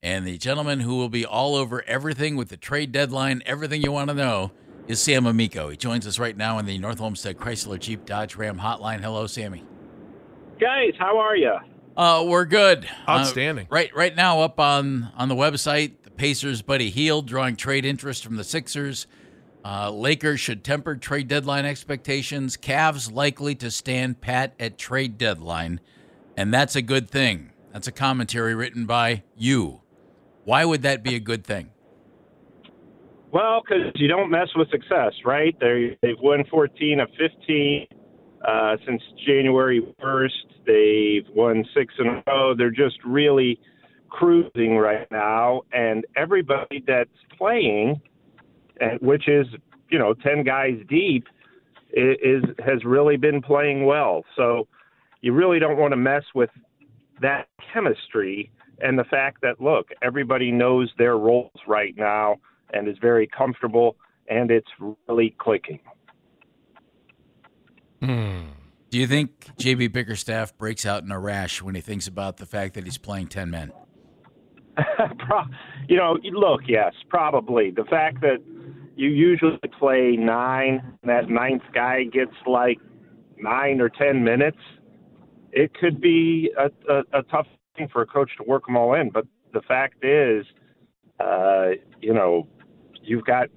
[0.03, 3.93] And the gentleman who will be all over everything with the trade deadline, everything you
[3.93, 4.51] want to know,
[4.88, 5.68] is Sam Amico.
[5.68, 9.01] He joins us right now in the North Olmsted Chrysler Jeep Dodge Ram hotline.
[9.01, 9.64] Hello, Sammy.
[10.61, 11.55] Guys, how are you?
[11.97, 12.86] Uh, we're good.
[13.07, 13.66] Uh, Outstanding.
[13.70, 18.24] right, right now up on on the website, the Pacers' Buddy Hield drawing trade interest
[18.24, 19.07] from the Sixers.
[19.64, 22.57] Uh, Lakers should temper trade deadline expectations.
[22.57, 25.80] Cavs likely to stand pat at trade deadline,
[26.36, 27.53] and that's a good thing.
[27.72, 29.80] That's a commentary written by you.
[30.45, 31.70] Why would that be a good thing?
[33.30, 35.57] Well, because you don't mess with success, right?
[35.61, 37.86] They they've won 14 of 15
[38.47, 40.28] uh, since January 1st.
[40.67, 42.55] They've won six in a row.
[42.55, 43.59] They're just really
[44.09, 48.01] cruising right now, and everybody that's playing,
[49.01, 49.47] which is
[49.91, 51.27] you know ten guys deep,
[51.93, 54.25] is has really been playing well.
[54.37, 54.69] So
[55.21, 56.51] you really don't want to mess with
[57.21, 58.51] that chemistry
[58.81, 62.37] and the fact that look, everybody knows their roles right now
[62.73, 63.97] and is very comfortable,
[64.29, 64.71] and it's
[65.07, 65.79] really clicking.
[68.03, 68.49] Hmm.
[68.93, 72.45] Do you think JB Bickerstaff breaks out in a rash when he thinks about the
[72.45, 73.72] fact that he's playing 10 men?
[75.88, 77.70] You know, look, yes, probably.
[77.70, 78.38] The fact that
[78.95, 82.78] you usually play nine, and that ninth guy gets like
[83.36, 84.59] nine or ten minutes,
[85.51, 88.95] it could be a, a, a tough thing for a coach to work them all
[88.95, 89.11] in.
[89.11, 90.47] But the fact is,
[91.18, 91.70] uh,
[92.01, 92.47] you know,
[93.03, 93.49] you've got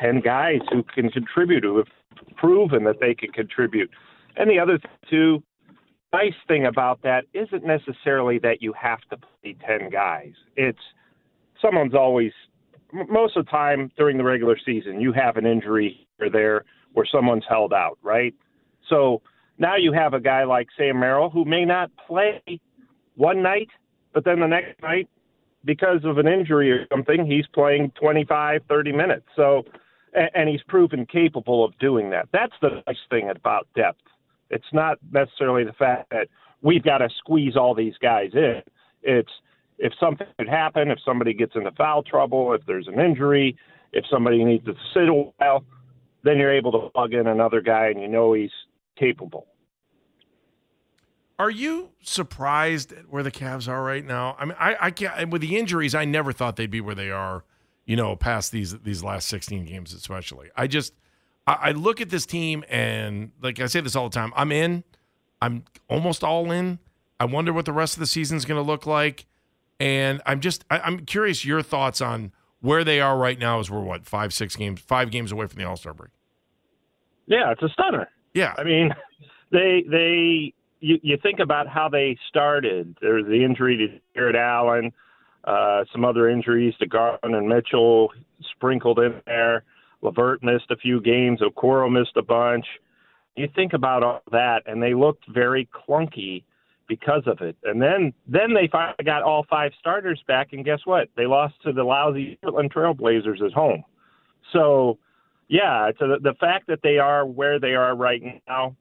[0.00, 1.88] ten guys who can contribute, who have
[2.36, 3.90] proven that they can contribute.
[4.36, 4.78] And the other
[5.10, 5.42] too,
[6.12, 10.32] nice thing about that isn't necessarily that you have to play 10 guys.
[10.56, 10.78] It's
[11.60, 12.32] someone's always,
[12.92, 17.06] most of the time during the regular season, you have an injury or there where
[17.10, 18.34] someone's held out, right?
[18.88, 19.22] So
[19.58, 22.42] now you have a guy like Sam Merrill who may not play
[23.16, 23.68] one night,
[24.12, 25.08] but then the next night,
[25.64, 29.26] because of an injury or something, he's playing 25, 30 minutes.
[29.34, 29.64] So,
[30.12, 32.28] and he's proven capable of doing that.
[32.32, 34.02] That's the nice thing about depth.
[34.54, 36.28] It's not necessarily the fact that
[36.62, 38.62] we've got to squeeze all these guys in.
[39.02, 39.32] It's
[39.78, 43.56] if something could happen, if somebody gets into foul trouble, if there's an injury,
[43.92, 45.64] if somebody needs to sit a while,
[46.22, 48.52] then you're able to plug in another guy and you know he's
[48.96, 49.48] capable.
[51.36, 54.36] Are you surprised at where the Cavs are right now?
[54.38, 55.92] I mean, I, I can't with the injuries.
[55.92, 57.44] I never thought they'd be where they are.
[57.86, 60.50] You know, past these these last sixteen games, especially.
[60.56, 60.94] I just
[61.46, 64.32] I, I look at this team and like I say this all the time.
[64.36, 64.84] I'm in.
[65.40, 66.78] I'm almost all in.
[67.20, 69.26] I wonder what the rest of the season's going to look like,
[69.78, 73.60] and I'm just I, I'm curious your thoughts on where they are right now.
[73.60, 76.10] As we're what five six games five games away from the All Star break.
[77.26, 78.08] Yeah, it's a stunner.
[78.34, 78.90] Yeah, I mean,
[79.52, 82.96] they they you, you think about how they started.
[83.00, 84.92] There's the injury to Jarrett Allen,
[85.44, 88.12] uh, some other injuries to Garland and Mitchell
[88.50, 89.64] sprinkled in there.
[90.04, 91.40] Levert missed a few games.
[91.40, 92.66] Okoro missed a bunch.
[93.36, 96.44] You think about all that, and they looked very clunky
[96.86, 97.56] because of it.
[97.64, 101.08] And then then they finally got all five starters back, and guess what?
[101.16, 103.82] They lost to the lousy Portland Trailblazers at home.
[104.52, 104.98] So,
[105.48, 108.76] yeah, it's a, the fact that they are where they are right now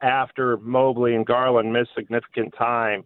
[0.00, 3.04] after Mobley and Garland missed significant time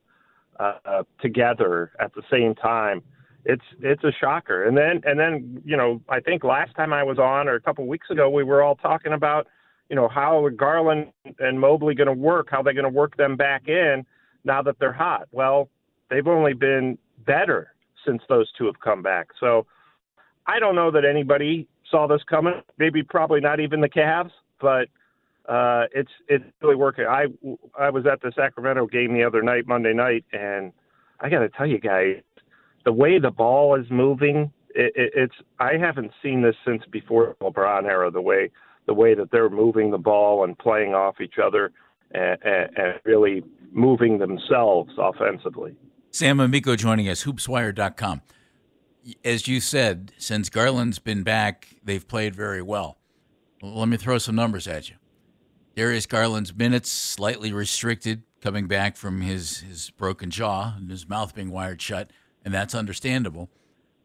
[0.61, 3.03] uh, together at the same time.
[3.45, 4.65] It's it's a shocker.
[4.65, 7.61] And then and then you know I think last time I was on or a
[7.61, 9.47] couple of weeks ago we were all talking about
[9.89, 12.49] you know how Garland and Mobley going to work?
[12.51, 14.05] How they're going to work them back in
[14.45, 15.29] now that they're hot?
[15.33, 15.69] Well,
[16.11, 17.73] they've only been better
[18.05, 19.29] since those two have come back.
[19.39, 19.67] So
[20.47, 22.55] I don't know that anybody saw this coming.
[22.79, 24.31] Maybe probably not even the Cavs,
[24.61, 24.89] but
[25.49, 27.07] uh, it's it's really working.
[27.07, 27.27] I
[27.79, 30.73] I was at the Sacramento game the other night, Monday night, and
[31.21, 32.23] I got to tell you guys,
[32.85, 37.37] the way the ball is moving, it, it, it's I haven't seen this since before
[37.39, 38.11] the LeBron era.
[38.11, 38.51] The way
[38.87, 41.73] the way that they're moving the ball and playing off each other,
[42.11, 45.75] and, and, and really moving themselves offensively.
[46.11, 48.23] Sam Amico joining us, hoopswire.com.
[49.25, 52.99] As you said, since Garland's been back, they've played very well.
[53.61, 53.75] well.
[53.75, 54.97] Let me throw some numbers at you.
[55.75, 61.35] Darius Garland's minutes slightly restricted coming back from his, his broken jaw and his mouth
[61.35, 62.11] being wired shut,
[62.45, 63.51] and that's understandable.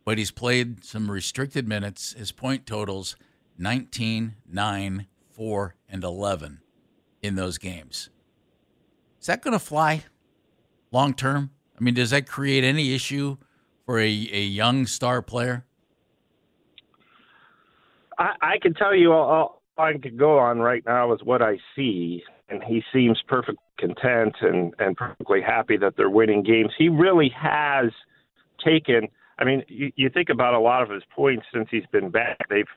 [0.05, 2.13] But he's played some restricted minutes.
[2.13, 3.15] His point totals
[3.57, 6.61] 19, 9, 4, and 11
[7.21, 8.09] in those games.
[9.19, 10.05] Is that going to fly
[10.91, 11.51] long term?
[11.79, 13.37] I mean, does that create any issue
[13.85, 15.65] for a, a young star player?
[18.17, 21.41] I, I can tell you all, all I can go on right now is what
[21.41, 26.71] I see, and he seems perfectly content and, and perfectly happy that they're winning games.
[26.77, 27.91] He really has
[28.63, 29.07] taken.
[29.39, 32.37] I mean, you, you think about a lot of his points since he's been back.
[32.49, 32.67] They've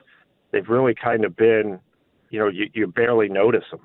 [0.51, 1.79] they've really kind of been,
[2.29, 3.79] you know, you, you barely notice him.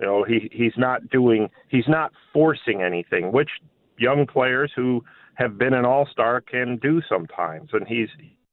[0.00, 3.50] You know, he he's not doing, he's not forcing anything, which
[3.98, 8.08] young players who have been an all star can do sometimes, and he's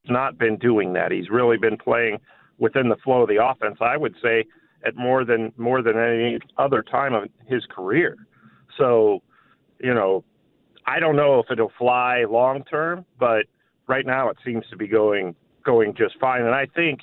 [0.10, 1.12] not been doing that.
[1.12, 2.18] He's really been playing
[2.58, 3.78] within the flow of the offense.
[3.82, 4.46] I would say
[4.86, 8.18] at more than more than any other time of his career.
[8.78, 9.22] So,
[9.80, 10.24] you know,
[10.86, 13.46] I don't know if it'll fly long term, but
[13.88, 16.42] right now it seems to be going going just fine.
[16.42, 17.02] And I think,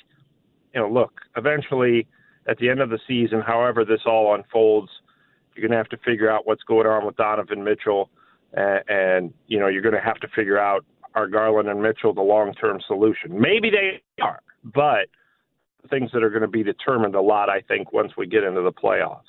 [0.73, 2.07] you know, look, eventually
[2.47, 4.89] at the end of the season, however this all unfolds,
[5.55, 8.09] you're going to have to figure out what's going on with Donovan Mitchell.
[8.53, 12.13] and, and you know you're going to have to figure out are Garland and Mitchell
[12.13, 13.39] the long-term solution?
[13.39, 15.07] Maybe they are, but
[15.89, 18.61] things that are going to be determined a lot, I think, once we get into
[18.61, 19.21] the playoffs.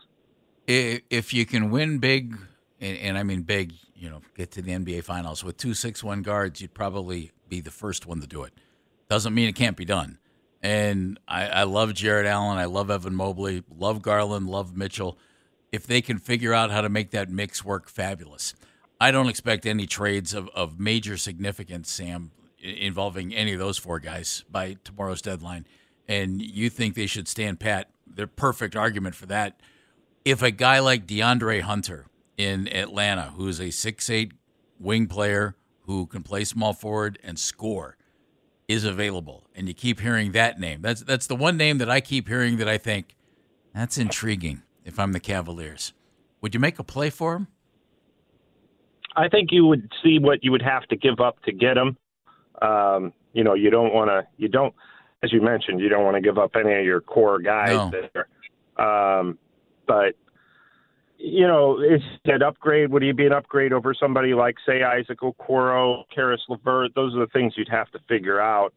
[0.67, 2.37] If you can win big,
[2.81, 6.23] and, and I mean big, you know, get to the NBA Finals with two six-one
[6.23, 8.55] guards, you'd probably be the first one to do it.
[9.09, 10.19] Doesn't mean it can't be done.
[10.63, 12.59] And I, I love Jarrett Allen.
[12.59, 13.65] I love Evan Mobley.
[13.75, 14.49] Love Garland.
[14.49, 15.19] Love Mitchell.
[15.73, 18.55] If they can figure out how to make that mix work, fabulous.
[19.01, 23.99] I don't expect any trades of, of major significance, Sam, involving any of those four
[23.99, 25.67] guys by tomorrow's deadline.
[26.07, 27.89] And you think they should stand pat.
[28.07, 29.59] They're perfect argument for that.
[30.25, 32.07] If a guy like DeAndre Hunter
[32.41, 34.33] in Atlanta, who's a six-eight
[34.79, 37.97] wing player who can play small forward and score,
[38.69, 40.81] is available, and you keep hearing that name.
[40.81, 43.17] That's that's the one name that I keep hearing that I think
[43.75, 44.63] that's intriguing.
[44.85, 45.93] If I'm the Cavaliers,
[46.41, 47.49] would you make a play for him?
[49.17, 51.97] I think you would see what you would have to give up to get him.
[52.63, 54.27] Um, you know, you don't want to.
[54.37, 54.75] You don't,
[55.23, 57.91] as you mentioned, you don't want to give up any of your core guys no.
[57.91, 58.29] there.
[58.87, 59.39] Um,
[59.87, 60.15] but
[61.23, 62.91] you know, is that upgrade?
[62.91, 66.95] Would he be an upgrade over somebody like, say, Isaac Okoro, Caris LeVert?
[66.95, 68.73] Those are the things you'd have to figure out.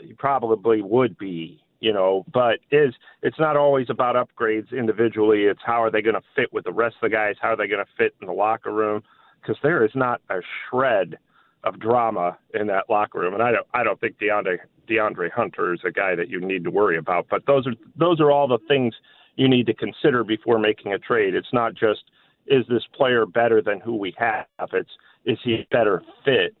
[0.00, 5.44] He probably would be, you know, but is it's not always about upgrades individually.
[5.44, 7.36] It's how are they going to fit with the rest of the guys?
[7.40, 9.02] How are they going to fit in the locker room?
[9.40, 11.18] Because there is not a shred
[11.64, 14.58] of drama in that locker room, and I don't I don't think DeAndre
[14.88, 17.26] DeAndre Hunter is a guy that you need to worry about.
[17.28, 18.94] But those are those are all the things
[19.38, 21.34] you need to consider before making a trade.
[21.34, 22.02] It's not just
[22.48, 24.46] is this player better than who we have.
[24.72, 24.90] It's
[25.24, 26.56] is he a better fit?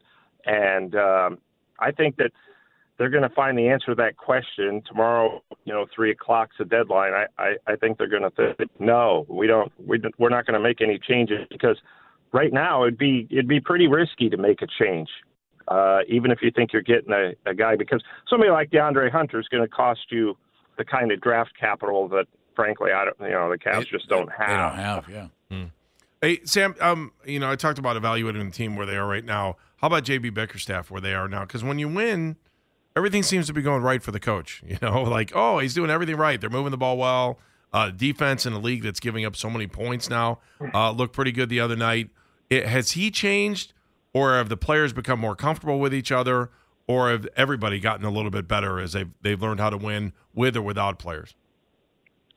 [0.46, 1.38] And um,
[1.80, 2.30] I think that
[2.96, 5.42] they're going to find the answer to that question tomorrow.
[5.64, 7.12] You know, three o'clock's the deadline.
[7.14, 9.72] I I, I think they're going to think no, we don't.
[9.84, 11.78] We we're not going to make any changes because
[12.32, 15.08] right now it'd be it'd be pretty risky to make a change.
[15.66, 19.38] Uh, even if you think you're getting a, a guy, because somebody like DeAndre Hunter
[19.38, 20.34] is going to cost you
[20.78, 22.26] the kind of draft capital that
[22.58, 23.16] frankly, I don't.
[23.20, 24.48] You know, the Cavs it, just don't have.
[24.48, 25.26] They don't have, yeah.
[25.50, 25.64] Hmm.
[26.20, 29.24] Hey Sam, um, you know, I talked about evaluating the team where they are right
[29.24, 29.56] now.
[29.76, 31.42] How about JB Bickerstaff where they are now?
[31.42, 32.34] Because when you win,
[32.96, 34.60] everything seems to be going right for the coach.
[34.66, 36.40] You know, like oh, he's doing everything right.
[36.40, 37.38] They're moving the ball well.
[37.72, 40.38] Uh, defense in a league that's giving up so many points now
[40.72, 42.08] uh, looked pretty good the other night.
[42.48, 43.74] It, has he changed,
[44.14, 46.50] or have the players become more comfortable with each other,
[46.86, 50.14] or have everybody gotten a little bit better as they've they've learned how to win
[50.34, 51.36] with or without players?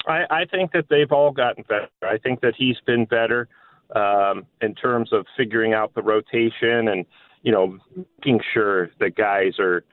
[0.08, 1.89] I, I think that they've all gotten better.
[2.02, 3.47] I think that he's been better
[3.95, 7.06] um, in terms of figuring out the rotation and
[7.43, 9.84] you know making sure that guys are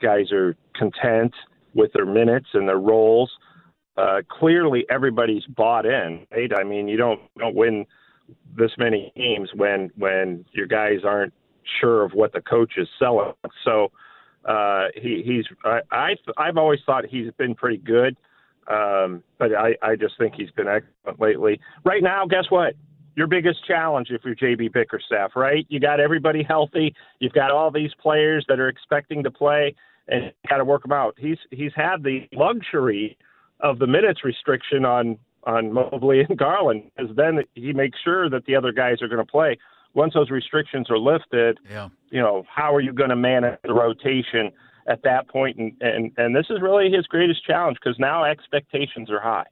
[0.00, 1.32] guys are content
[1.74, 3.30] with their minutes and their roles.
[3.96, 6.26] Uh, clearly, everybody's bought in.
[6.30, 6.50] Right?
[6.56, 7.86] I mean, you don't don't win
[8.56, 11.32] this many games when when your guys aren't
[11.80, 13.32] sure of what the coach is selling.
[13.64, 13.90] So
[14.44, 18.16] uh, he, he's I, I I've always thought he's been pretty good.
[18.68, 21.60] Um, but I, I just think he's been excellent lately.
[21.84, 22.74] Right now, guess what?
[23.14, 25.64] Your biggest challenge if you're JB Bickerstaff, right?
[25.68, 26.94] You got everybody healthy.
[27.18, 29.74] You've got all these players that are expecting to play,
[30.08, 31.14] and you got to work them out.
[31.18, 33.16] He's he's had the luxury
[33.60, 38.44] of the minutes restriction on on Mobley and Garland, because then he makes sure that
[38.46, 39.56] the other guys are going to play.
[39.94, 41.88] Once those restrictions are lifted, yeah.
[42.10, 44.52] you know, how are you going to manage the rotation?
[44.88, 49.10] At that point, and and, and this is really his greatest challenge because now expectations
[49.10, 49.46] are high.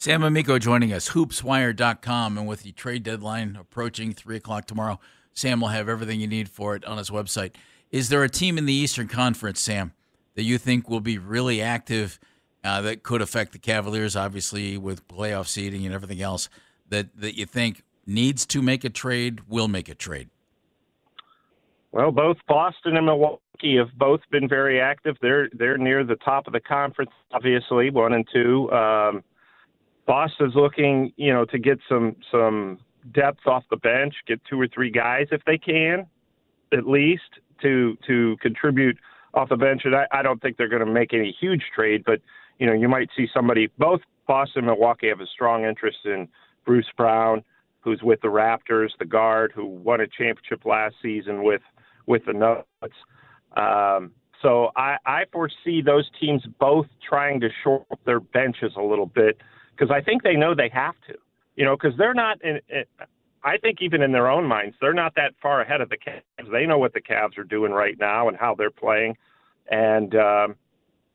[0.00, 5.00] Sam Amico joining us, hoopswire.com, and with the trade deadline approaching three o'clock tomorrow,
[5.32, 7.54] Sam will have everything you need for it on his website.
[7.90, 9.92] Is there a team in the Eastern Conference, Sam,
[10.36, 12.20] that you think will be really active
[12.62, 16.48] uh, that could affect the Cavaliers, obviously with playoff seeding and everything else,
[16.88, 20.28] that that you think needs to make a trade, will make a trade?
[21.90, 25.16] Well, both Boston and Milwaukee have both been very active.
[25.20, 28.70] They're they're near the top of the conference, obviously, one and two.
[28.72, 29.22] Um,
[30.06, 32.78] Boston's looking, you know, to get some some
[33.12, 36.06] depth off the bench, get two or three guys if they can,
[36.72, 38.96] at least to to contribute
[39.34, 39.82] off the bench.
[39.84, 42.20] And I, I don't think they're going to make any huge trade, but
[42.58, 43.68] you know, you might see somebody.
[43.78, 46.28] Both Boston and Milwaukee have a strong interest in
[46.66, 47.42] Bruce Brown,
[47.80, 51.62] who's with the Raptors, the guard who won a championship last season with
[52.06, 52.96] with the Nuggets.
[53.56, 58.82] Um, so I, I foresee those teams both trying to shore up their benches a
[58.82, 59.38] little bit
[59.72, 61.14] because I think they know they have to.
[61.56, 62.42] You know, because they're not.
[62.42, 62.84] In, in,
[63.42, 66.52] I think even in their own minds, they're not that far ahead of the Cavs.
[66.52, 69.16] They know what the Cavs are doing right now and how they're playing.
[69.70, 70.54] And um,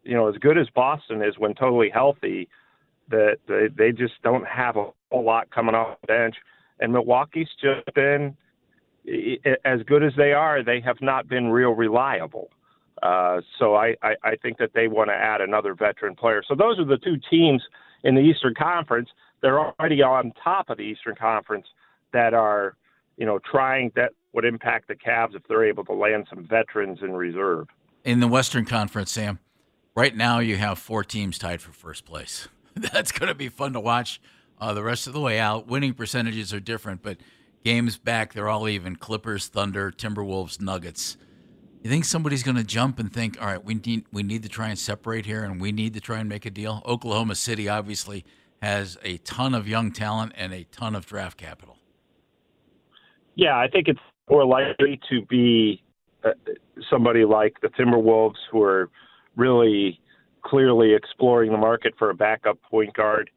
[0.04, 2.50] you know, as good as Boston is when totally healthy,
[3.10, 6.36] that they, they just don't have a whole lot coming off the bench.
[6.80, 8.36] And Milwaukee's just been
[9.66, 12.50] as good as they are, they have not been real reliable.
[13.02, 16.42] Uh, so I, I, I think that they want to add another veteran player.
[16.48, 17.62] So those are the two teams
[18.04, 19.10] in the Eastern Conference.
[19.42, 21.66] They're already on top of the Eastern Conference
[22.14, 22.78] that are,
[23.18, 27.00] you know, trying that would impact the Cavs if they're able to land some veterans
[27.02, 27.68] in reserve.
[28.06, 29.40] In the Western Conference, Sam,
[29.96, 32.48] right now you have four teams tied for first place.
[32.76, 34.22] That's going to be fun to watch
[34.60, 35.68] uh, the rest of the way out.
[35.68, 37.18] Winning percentages are different, but
[37.64, 38.96] games back, they're all even.
[38.96, 41.18] Clippers, Thunder, Timberwolves, Nuggets.
[41.82, 44.50] You think somebody's going to jump and think, all right, we need we need to
[44.50, 46.82] try and separate here, and we need to try and make a deal?
[46.86, 48.24] Oklahoma City obviously
[48.62, 51.78] has a ton of young talent and a ton of draft capital.
[53.36, 54.00] Yeah, I think it's
[54.30, 55.84] more likely to be
[56.24, 56.32] uh,
[56.90, 58.90] somebody like the Timberwolves, who are
[59.36, 60.00] really
[60.44, 63.30] clearly exploring the market for a backup point guard,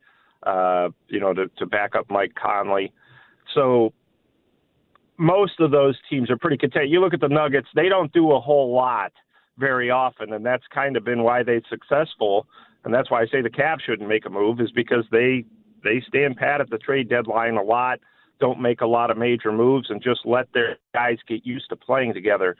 [0.44, 2.92] uh, you know, to, to back up Mike Conley.
[3.54, 3.92] So
[5.18, 6.88] most of those teams are pretty content.
[6.88, 9.12] You look at the Nuggets; they don't do a whole lot
[9.58, 12.46] very often, and that's kind of been why they're successful.
[12.84, 15.44] And that's why I say the Cavs shouldn't make a move, is because they
[15.82, 18.00] they stand pat at the trade deadline a lot,
[18.40, 21.76] don't make a lot of major moves, and just let their guys get used to
[21.76, 22.56] playing together.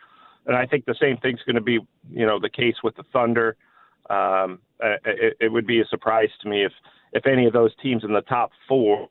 [0.46, 1.80] And I think the same thing's going to be,
[2.10, 3.56] you know, the case with the Thunder.
[4.08, 6.72] Um, it, it would be a surprise to me if
[7.12, 9.08] if any of those teams in the top four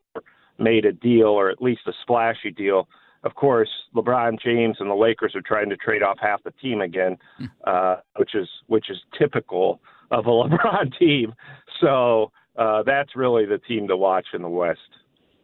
[0.58, 2.88] made a deal or at least a splashy deal
[3.26, 6.80] of course, LeBron James and the Lakers are trying to trade off half the team
[6.80, 7.46] again, hmm.
[7.66, 11.34] uh, which is which is typical of a LeBron team.
[11.82, 14.80] So uh, that's really the team to watch in the West.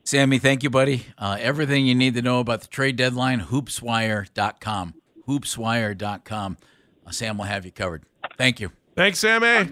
[0.03, 1.07] Sammy, thank you, buddy.
[1.17, 4.95] Uh, everything you need to know about the trade deadline, hoopswire.com.
[5.27, 6.57] Hoopswire.com.
[7.05, 8.03] Uh, Sam will have you covered.
[8.37, 8.71] Thank you.
[8.95, 9.69] Thanks, Sammy.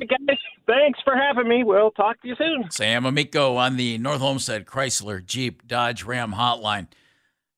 [0.67, 1.63] Thanks for having me.
[1.63, 2.69] We'll talk to you soon.
[2.69, 6.87] Sam Amico on the North Olmsted Chrysler Jeep Dodge Ram Hotline.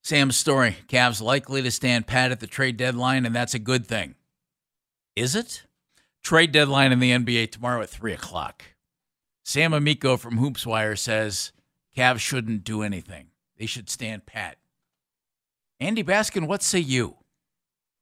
[0.04, 3.86] Sam's story Cavs likely to stand pat at the trade deadline, and that's a good
[3.86, 4.16] thing.
[5.16, 5.64] Is it?
[6.24, 8.64] Trade deadline in the NBA tomorrow at 3 o'clock.
[9.44, 11.52] Sam Amico from Hoopswire says
[11.96, 13.28] Cavs shouldn't do anything.
[13.58, 14.58] They should stand pat.
[15.80, 17.18] Andy Baskin, what say you?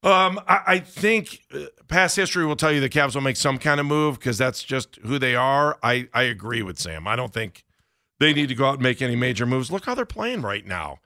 [0.02, 3.58] Um, I, I think uh, past history will tell you the Cavs will make some
[3.58, 5.78] kind of move because that's just who they are.
[5.84, 7.08] I, I agree with Sam.
[7.08, 7.66] I don't think
[8.20, 9.72] they need to go out and make any major moves.
[9.72, 11.00] Look how they're playing right now.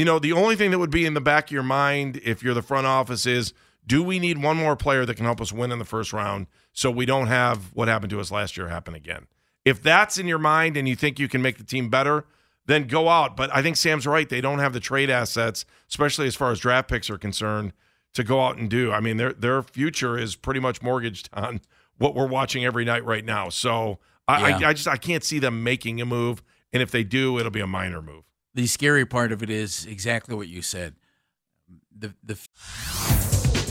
[0.00, 2.42] You know, the only thing that would be in the back of your mind if
[2.42, 3.52] you're the front office is
[3.86, 6.46] do we need one more player that can help us win in the first round
[6.72, 9.26] so we don't have what happened to us last year happen again?
[9.62, 12.24] If that's in your mind and you think you can make the team better,
[12.64, 13.36] then go out.
[13.36, 14.26] But I think Sam's right.
[14.26, 17.74] They don't have the trade assets, especially as far as draft picks are concerned,
[18.14, 18.90] to go out and do.
[18.92, 21.60] I mean, their their future is pretty much mortgaged on
[21.98, 23.50] what we're watching every night right now.
[23.50, 24.66] So I, yeah.
[24.66, 26.42] I, I just I can't see them making a move.
[26.72, 29.86] And if they do, it'll be a minor move the scary part of it is
[29.86, 30.94] exactly what you said.
[31.96, 32.38] The the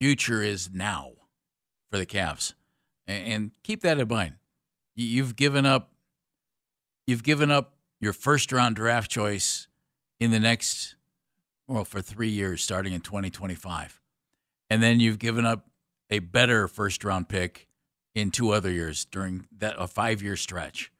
[0.00, 1.12] Future is now
[1.90, 2.54] for the Cavs,
[3.06, 4.34] and, keep that in mind.
[4.94, 5.92] You've given up,
[7.06, 9.66] you've given up your first round draft choice
[10.18, 10.94] in the next,
[11.66, 14.00] well, for three years, starting in 2025,
[14.68, 15.66] and then you've given up
[16.08, 17.68] a better first round pick
[18.14, 20.92] in two other years during that a five year stretch.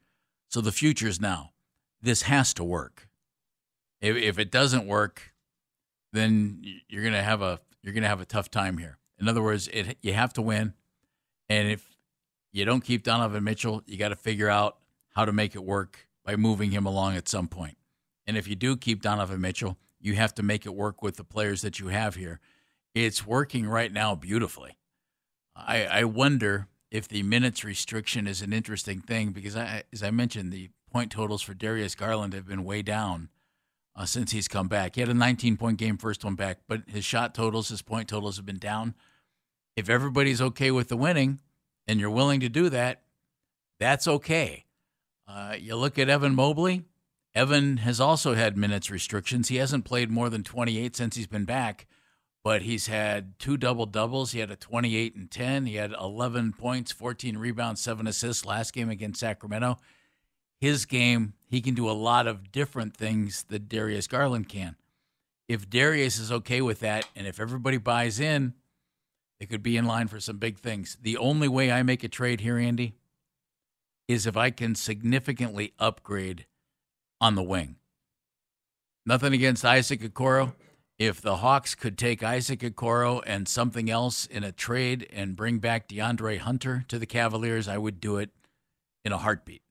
[0.49, 1.51] So the future is now.
[2.01, 3.07] This has to work.
[4.01, 5.33] If, if it doesn't work,
[6.13, 8.97] then you're gonna have a you're going to have a tough time here.
[9.19, 10.73] In other words, it, you have to win.
[11.49, 11.97] And if
[12.51, 14.77] you don't keep Donovan Mitchell, you got to figure out
[15.09, 17.77] how to make it work by moving him along at some point.
[18.25, 21.23] And if you do keep Donovan Mitchell, you have to make it work with the
[21.23, 22.39] players that you have here.
[22.93, 24.77] It's working right now beautifully.
[25.55, 30.11] I, I wonder if the minutes restriction is an interesting thing because, I, as I
[30.11, 33.29] mentioned, the point totals for Darius Garland have been way down
[34.01, 34.95] uh, since he's come back.
[34.95, 38.07] He had a 19 point game first one back, but his shot totals, his point
[38.07, 38.95] totals have been down.
[39.75, 41.39] If everybody's okay with the winning
[41.87, 43.03] and you're willing to do that,
[43.79, 44.65] that's okay.
[45.27, 46.83] Uh, you look at Evan Mobley.
[47.35, 49.49] Evan has also had minutes restrictions.
[49.49, 51.85] He hasn't played more than 28 since he's been back,
[52.43, 54.31] but he's had two double doubles.
[54.31, 55.67] He had a 28 and 10.
[55.67, 59.77] He had 11 points, 14 rebounds, seven assists last game against Sacramento
[60.61, 64.77] his game, he can do a lot of different things that Darius Garland can.
[65.49, 68.53] if Darius is okay with that, and if everybody buys in,
[69.37, 70.97] they could be in line for some big things.
[71.01, 72.93] The only way I make a trade here, Andy,
[74.07, 76.45] is if I can significantly upgrade
[77.19, 77.75] on the wing.
[79.05, 80.53] Nothing against Isaac Okoro.
[80.97, 85.57] If the Hawks could take Isaac Okoro and something else in a trade and bring
[85.57, 88.29] back DeAndre Hunter to the Cavaliers, I would do it
[89.03, 89.63] in a heartbeat.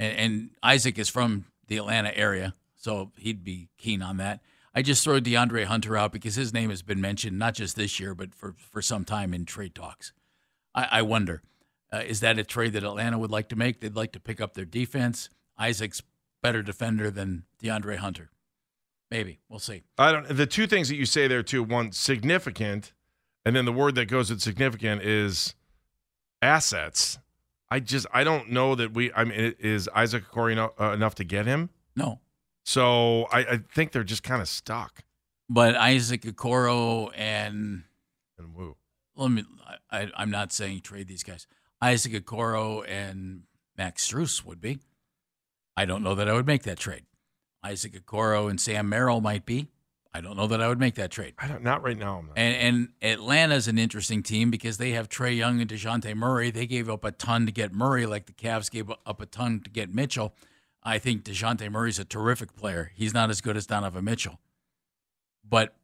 [0.00, 4.40] And, and Isaac is from the Atlanta area, so he'd be keen on that.
[4.74, 8.00] I just throw DeAndre Hunter out because his name has been mentioned not just this
[8.00, 10.12] year, but for, for some time in trade talks.
[10.74, 11.42] I, I wonder,
[11.92, 13.80] uh, is that a trade that Atlanta would like to make?
[13.80, 15.28] They'd like to pick up their defense.
[15.58, 16.02] Isaac's
[16.42, 18.30] better defender than DeAndre Hunter.
[19.10, 19.82] Maybe we'll see.
[19.98, 20.28] I don't.
[20.28, 21.64] The two things that you say there too.
[21.64, 22.92] One significant,
[23.44, 25.56] and then the word that goes with significant is
[26.40, 27.18] assets.
[27.70, 29.12] I just I don't know that we.
[29.12, 31.70] I mean, is Isaac Okoro enough, uh, enough to get him?
[31.94, 32.20] No.
[32.64, 35.04] So I, I think they're just kind of stuck.
[35.48, 37.84] But Isaac Okoro and
[38.38, 38.76] and Woo.
[39.16, 39.44] Let me.
[39.90, 41.46] I, I'm not saying trade these guys.
[41.80, 43.42] Isaac Okoro and
[43.76, 44.80] Max Strus would be.
[45.76, 47.04] I don't know that I would make that trade.
[47.62, 49.68] Isaac Okoro and Sam Merrill might be.
[50.12, 51.34] I don't know that I would make that trade.
[51.38, 51.62] I don't.
[51.62, 52.24] Not right now.
[52.34, 56.50] And, and Atlanta's an interesting team because they have Trae Young and Dejounte Murray.
[56.50, 59.60] They gave up a ton to get Murray, like the Cavs gave up a ton
[59.60, 60.34] to get Mitchell.
[60.82, 62.90] I think Dejounte Murray's a terrific player.
[62.94, 64.40] He's not as good as Donovan Mitchell.
[65.48, 65.74] But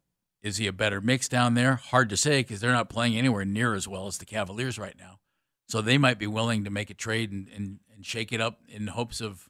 [0.42, 1.76] is he a better mix down there?
[1.76, 4.96] Hard to say because they're not playing anywhere near as well as the Cavaliers right
[4.98, 5.18] now.
[5.68, 8.60] So they might be willing to make a trade and, and, and shake it up
[8.68, 9.48] in hopes of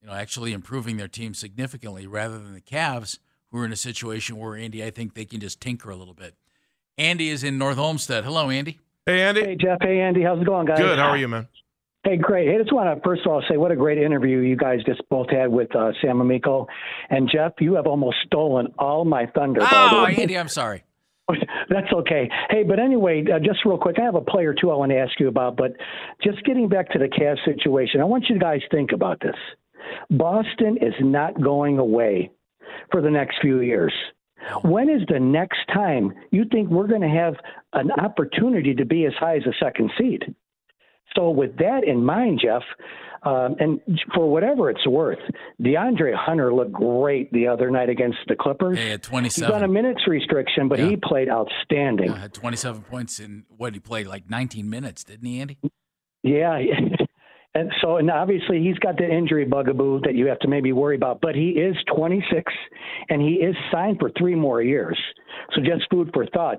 [0.00, 3.18] you know, actually improving their team significantly rather than the Cavs,
[3.50, 6.14] who are in a situation where Andy, I think they can just tinker a little
[6.14, 6.34] bit.
[6.96, 8.24] Andy is in North Olmsted.
[8.24, 8.78] Hello, Andy.
[9.06, 9.40] Hey, Andy.
[9.42, 9.78] Hey, Jeff.
[9.80, 10.22] Hey, Andy.
[10.22, 10.78] How's it going, guys?
[10.78, 10.98] Good.
[10.98, 11.48] How are you, man?
[12.04, 12.48] Hey, great.
[12.48, 14.80] Hey, I just want to first of all say what a great interview you guys
[14.86, 16.66] just both had with uh, Sam Amico
[17.10, 17.52] and Jeff.
[17.60, 19.60] You have almost stolen all my thunder.
[19.62, 20.84] Oh, Andy, I'm sorry.
[21.68, 22.30] That's okay.
[22.48, 24.98] Hey, but anyway, uh, just real quick, I have a player too I want to
[24.98, 25.56] ask you about.
[25.56, 25.72] But
[26.22, 29.36] just getting back to the Cavs situation, I want you guys to think about this.
[30.10, 32.30] Boston is not going away
[32.90, 33.92] for the next few years.
[34.62, 37.34] When is the next time you think we're going to have
[37.72, 40.34] an opportunity to be as high as a second seed?
[41.16, 42.62] So, with that in mind, Jeff,
[43.22, 43.80] um, and
[44.14, 45.18] for whatever it's worth,
[45.60, 48.78] DeAndre Hunter looked great the other night against the Clippers.
[48.78, 49.48] He had 27.
[49.50, 50.90] He's on a minutes restriction, but Yeah.
[50.90, 52.10] he played outstanding.
[52.10, 55.58] Yeah, had 27 points in what he played like 19 minutes, didn't he, Andy?
[56.22, 56.58] Yeah.
[57.58, 60.94] And so, and obviously, he's got the injury bugaboo that you have to maybe worry
[60.94, 61.20] about.
[61.20, 62.52] But he is 26,
[63.08, 64.96] and he is signed for three more years.
[65.54, 66.58] So just food for thought.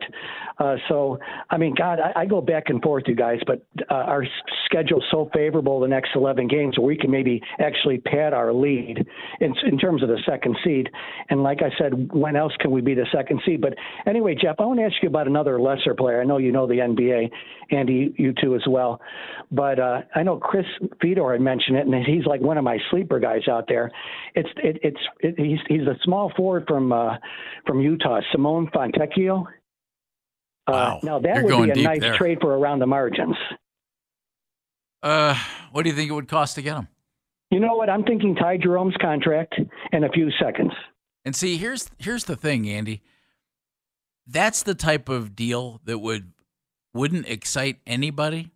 [0.57, 1.19] Uh, so,
[1.49, 4.29] I mean, God, I, I go back and forth, you guys, but uh, our s-
[4.65, 9.05] schedule's so favorable the next 11 games where we can maybe actually pad our lead
[9.39, 10.89] in, in terms of the second seed.
[11.29, 13.61] And like I said, when else can we be the second seed?
[13.61, 13.75] But
[14.05, 16.21] anyway, Jeff, I want to ask you about another lesser player.
[16.21, 17.29] I know you know the NBA,
[17.71, 19.01] Andy, you too as well.
[19.51, 20.65] But uh, I know Chris
[21.01, 23.91] Fedor had mentioned it, and he's like one of my sleeper guys out there.
[24.35, 27.15] It's it, it's it, he's he's a small forward from uh,
[27.65, 29.45] from Utah, Simone Fontecchio.
[30.67, 30.99] Uh, Wow.
[31.01, 32.15] Now that You're would be a nice there.
[32.17, 33.35] trade for around the margins.
[35.01, 35.35] Uh,
[35.71, 36.87] what do you think it would cost to get him?
[37.51, 37.89] You know what?
[37.89, 39.55] I'm thinking Ty Jerome's contract
[39.91, 40.71] in a few seconds.
[41.25, 43.01] And see, here's here's the thing, Andy.
[44.27, 46.33] That's the type of deal that would
[46.93, 48.51] wouldn't excite anybody.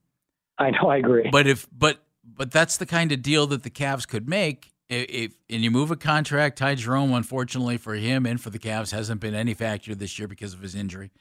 [0.59, 1.29] I know, I agree.
[1.31, 5.33] But if but but that's the kind of deal that the Cavs could make if,
[5.49, 6.57] and you move a contract.
[6.57, 10.27] Ty Jerome, unfortunately for him and for the Cavs, hasn't been any factor this year
[10.27, 11.11] because of his injury.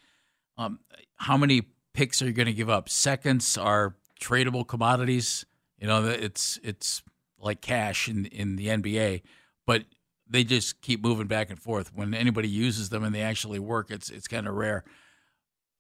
[0.56, 0.80] Um,
[1.16, 1.62] how many
[1.94, 2.88] picks are you going to give up?
[2.88, 5.44] Seconds are tradable commodities.
[5.78, 7.02] You know, it's it's
[7.38, 9.22] like cash in in the NBA,
[9.66, 9.84] but
[10.28, 11.94] they just keep moving back and forth.
[11.94, 14.84] When anybody uses them and they actually work, it's it's kind of rare.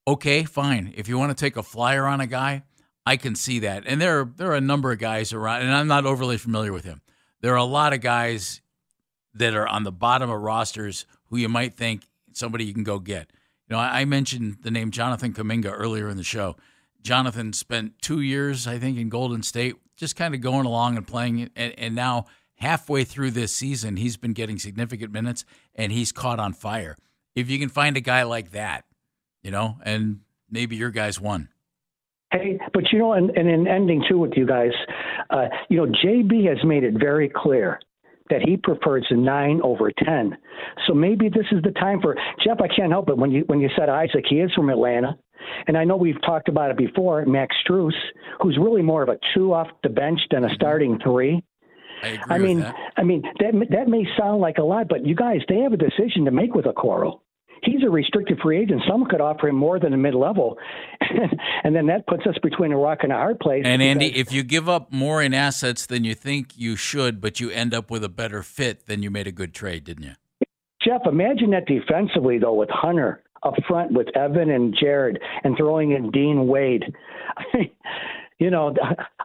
[0.06, 0.92] Okay, fine.
[0.96, 2.64] If you want to take a flyer on a guy,
[3.06, 3.84] I can see that.
[3.86, 6.72] And there are, there are a number of guys around, and I'm not overly familiar
[6.72, 7.02] with him.
[7.42, 8.62] There are a lot of guys
[9.34, 12.98] that are on the bottom of rosters who you might think somebody you can go
[12.98, 13.30] get.
[13.68, 16.56] You know, I, mentioned the name Jonathan Kuminga earlier in the show.
[17.02, 21.06] Jonathan spent two years, I think, in Golden State, just kind of going along and
[21.06, 21.50] playing.
[21.56, 25.44] And, and now, halfway through this season, he's been getting significant minutes
[25.74, 26.96] and he's caught on fire.
[27.34, 28.84] If you can find a guy like that,
[29.42, 30.20] you know, and
[30.50, 31.48] maybe your guys won.
[32.32, 34.72] Hey, but you know, and, and in ending too with you guys,
[35.30, 37.78] uh, you know, JB has made it very clear
[38.30, 40.36] that he prefers nine over ten.
[40.86, 42.58] So maybe this is the time for Jeff.
[42.60, 45.18] I can't help it when you when you said Isaac, he is from Atlanta,
[45.66, 47.24] and I know we've talked about it before.
[47.26, 47.92] Max Strus,
[48.40, 51.42] who's really more of a two off the bench than a starting three.
[52.02, 52.74] I I mean, that.
[52.96, 55.76] I mean that that may sound like a lot, but you guys, they have a
[55.76, 57.20] decision to make with a Okoro.
[57.62, 58.82] He's a restricted free agent.
[58.88, 60.58] Someone could offer him more than a mid level,
[61.64, 63.62] and then that puts us between a rock and a hard place.
[63.64, 67.38] And Andy, if you give up more in assets than you think you should, but
[67.38, 70.12] you end up with a better fit, then you made a good trade, didn't you?
[70.84, 75.92] Jeff, imagine that defensively though with Hunter up front with Evan and Jarrett and throwing
[75.92, 76.84] in Dean Wade.
[78.38, 78.74] you know,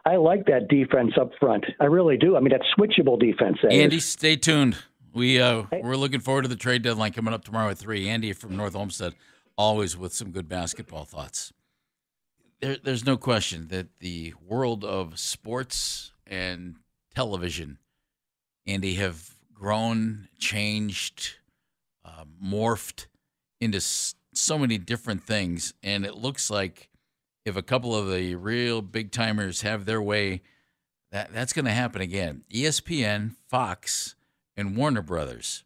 [0.04, 1.64] I like that defense up front.
[1.80, 2.36] I really do.
[2.36, 3.58] I mean, that switchable defense.
[3.62, 3.78] that is.
[3.80, 4.78] Andy, stay tuned.
[5.18, 8.08] We uh, we're looking forward to the trade deadline coming up tomorrow at three.
[8.08, 9.16] Andy from North Olmsted,
[9.56, 11.52] always with some good basketball thoughts.
[12.60, 16.76] There, there's no question that the world of sports and
[17.16, 17.78] television,
[18.64, 21.34] Andy, have grown, changed,
[22.04, 23.06] uh, morphed
[23.60, 26.90] into so many different things, and it looks like
[27.44, 30.42] if a couple of the real big timers have their way,
[31.10, 32.44] that that's going to happen again.
[32.54, 34.14] ESPN, Fox,
[34.58, 35.62] and Warner Brothers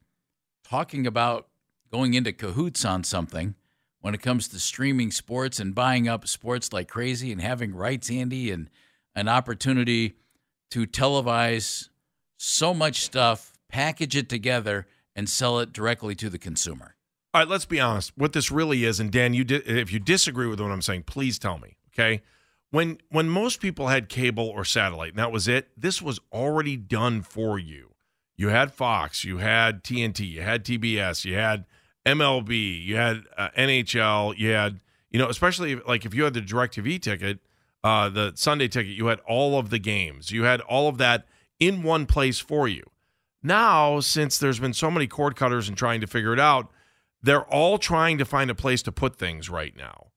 [0.63, 1.49] talking about
[1.91, 3.55] going into cahoots on something
[4.01, 8.11] when it comes to streaming sports and buying up sports like crazy and having rights,
[8.11, 8.69] Andy, and
[9.15, 10.15] an opportunity
[10.71, 11.89] to televise
[12.37, 14.87] so much stuff, package it together,
[15.17, 16.97] and sell it directly to the consumer.
[17.33, 18.13] All right, let's be honest.
[18.17, 21.05] What this really is, and Dan, you di- if you disagree with what I'm saying,
[21.05, 21.77] please tell me.
[21.95, 22.23] Okay,
[22.71, 25.69] when when most people had cable or satellite, and that was it.
[25.77, 27.92] This was already done for you.
[28.43, 31.65] You had Fox, you had TNT, you had TBS, you had
[32.05, 34.81] MLB, you had uh, NHL, you had
[35.13, 37.39] you know, especially if, like if you had the Directv ticket,
[37.85, 41.29] uh, the Sunday ticket, you had all of the games, you had all of that
[41.61, 42.83] in one place for you.
[43.45, 46.69] Now, since there's been so many cord cutters and trying to figure it out,
[47.23, 50.09] they're all trying to find a place to put things right now.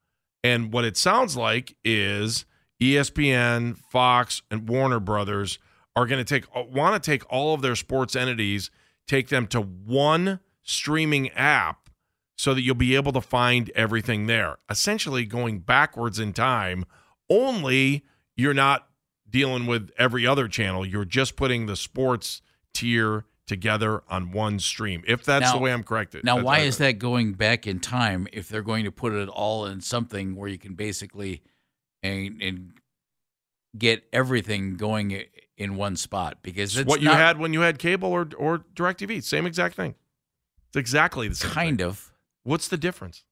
[0.42, 2.44] And what it sounds like is
[2.82, 5.60] ESPN, Fox, and Warner Brothers
[5.96, 8.70] are going to take uh, want to take all of their sports entities,
[9.08, 11.88] take them to one streaming app
[12.36, 14.58] so that you'll be able to find everything there.
[14.70, 16.84] Essentially going backwards in time,
[17.30, 18.04] only
[18.36, 18.88] you're not
[19.28, 20.86] dealing with every other channel.
[20.86, 22.42] You're just putting the sports
[22.74, 25.02] tier together on one stream.
[25.06, 26.24] If that's Now- the way I'm corrected.
[26.24, 29.66] Now, why is that going back in time if they're going to put it all
[29.66, 31.42] in something where you can basically
[32.02, 32.72] and, and
[33.78, 35.24] get everything going
[35.56, 36.38] in one spot?
[36.42, 39.22] Because it's what you not had when you had cable or or DirecTV.
[39.22, 39.94] Same exact thing.
[40.68, 41.50] It's exactly the same.
[41.50, 41.86] kind thing.
[41.86, 42.12] of.
[42.42, 43.24] What's the difference?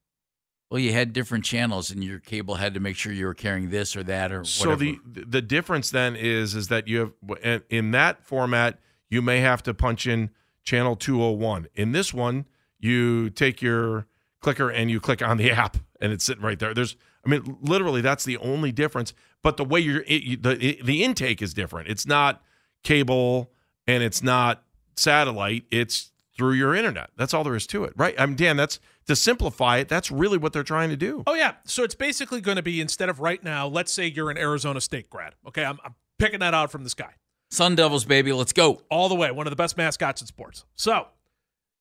[0.69, 3.69] Well, you had different channels, and your cable had to make sure you were carrying
[3.69, 4.45] this or that or whatever.
[4.45, 4.99] So whatever.
[5.05, 8.79] the the difference then is is that you have in that format
[9.09, 10.29] you may have to punch in
[10.63, 11.67] channel 201.
[11.75, 12.45] In this one,
[12.79, 14.07] you take your
[14.41, 16.73] clicker and you click on the app and it's sitting right there.
[16.73, 16.95] There's
[17.25, 20.85] I mean literally that's the only difference, but the way you're it, you- the it,
[20.85, 21.89] the intake is different.
[21.89, 22.41] It's not
[22.83, 23.51] cable
[23.87, 24.63] and it's not
[24.95, 27.09] satellite, it's through your internet.
[27.17, 27.93] That's all there is to it.
[27.95, 28.15] Right?
[28.17, 31.23] I'm Dan, that's to simplify it, that's really what they're trying to do.
[31.27, 33.67] Oh yeah, so it's basically going to be instead of right now.
[33.67, 35.35] Let's say you're an Arizona State grad.
[35.47, 37.13] Okay, I'm, I'm picking that out from this guy
[37.51, 38.81] Sun Devils, baby, let's go.
[38.89, 39.29] all the way.
[39.31, 40.65] One of the best mascots in sports.
[40.75, 41.07] So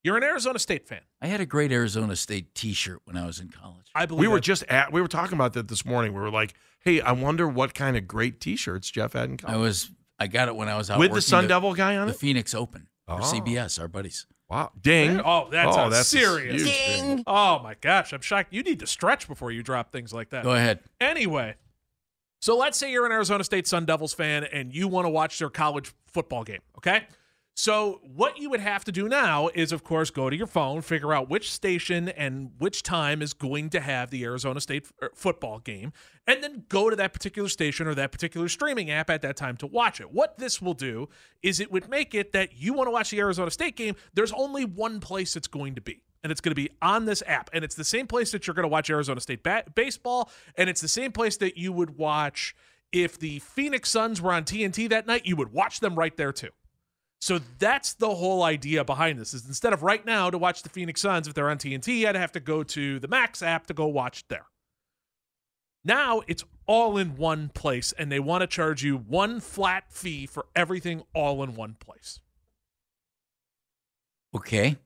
[0.04, 1.00] you're an Arizona State fan.
[1.20, 3.86] I had a great Arizona State T-shirt when I was in college.
[3.94, 6.12] I believe We were that- just at we were talking about that this morning.
[6.12, 9.54] We were like, "Hey, I wonder what kind of great T-shirts Jeff had in college."
[9.56, 11.96] I was I got it when I was out with the working Sun Devil guy
[11.96, 13.24] on the it." Phoenix Open for Oh.
[13.24, 14.26] CBS, our buddies.
[14.50, 15.20] Wow, ding!
[15.24, 16.62] Oh, that's, Oh, that's serious.
[16.62, 17.24] huge thing.
[17.26, 18.52] Oh my gosh, I'm shocked.
[18.52, 20.44] You need to stretch before you drop things like that.
[20.44, 20.80] Go ahead.
[21.00, 21.54] Anyway,
[22.42, 25.38] so let's say you're an Arizona State Sun Devils fan and you want to watch
[25.38, 27.06] their college football game, okay?
[27.56, 30.82] So what you would have to do now is, of course, go to your phone,
[30.82, 35.12] figure out which station and which time is going to have the Arizona State er,
[35.14, 35.92] football game,
[36.26, 39.56] and then go to that particular station or that particular streaming app at that time
[39.58, 40.12] to watch it.
[40.12, 41.08] What this will do
[41.44, 43.94] is it would make it that you want to watch the Arizona State game.
[44.14, 47.22] There's only one place it's going to be and it's going to be on this
[47.24, 47.50] app.
[47.52, 50.68] And it's the same place that you're going to watch Arizona State ba- baseball, and
[50.68, 52.56] it's the same place that you would watch
[52.90, 55.24] if the Phoenix Suns were on TNT that night.
[55.24, 56.50] You would watch them right there too.
[57.24, 59.32] So that's the whole idea behind this.
[59.32, 62.16] Is instead of right now to watch the Phoenix Suns if they're on TNT, I'd
[62.16, 64.44] have to go to the Max app to go watch there.
[65.82, 70.26] Now it's all in one place, and they want to charge you one flat fee
[70.26, 72.20] for everything all in one place.
[74.36, 74.76] Okay,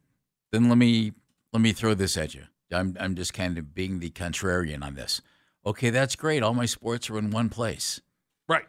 [0.52, 1.14] then let me
[1.52, 2.44] let me throw this at you.
[2.70, 5.20] I'm I'm just kind of being the contrarian on this.
[5.66, 6.44] Okay, that's great.
[6.44, 8.00] All my sports are in one place.
[8.48, 8.66] Right.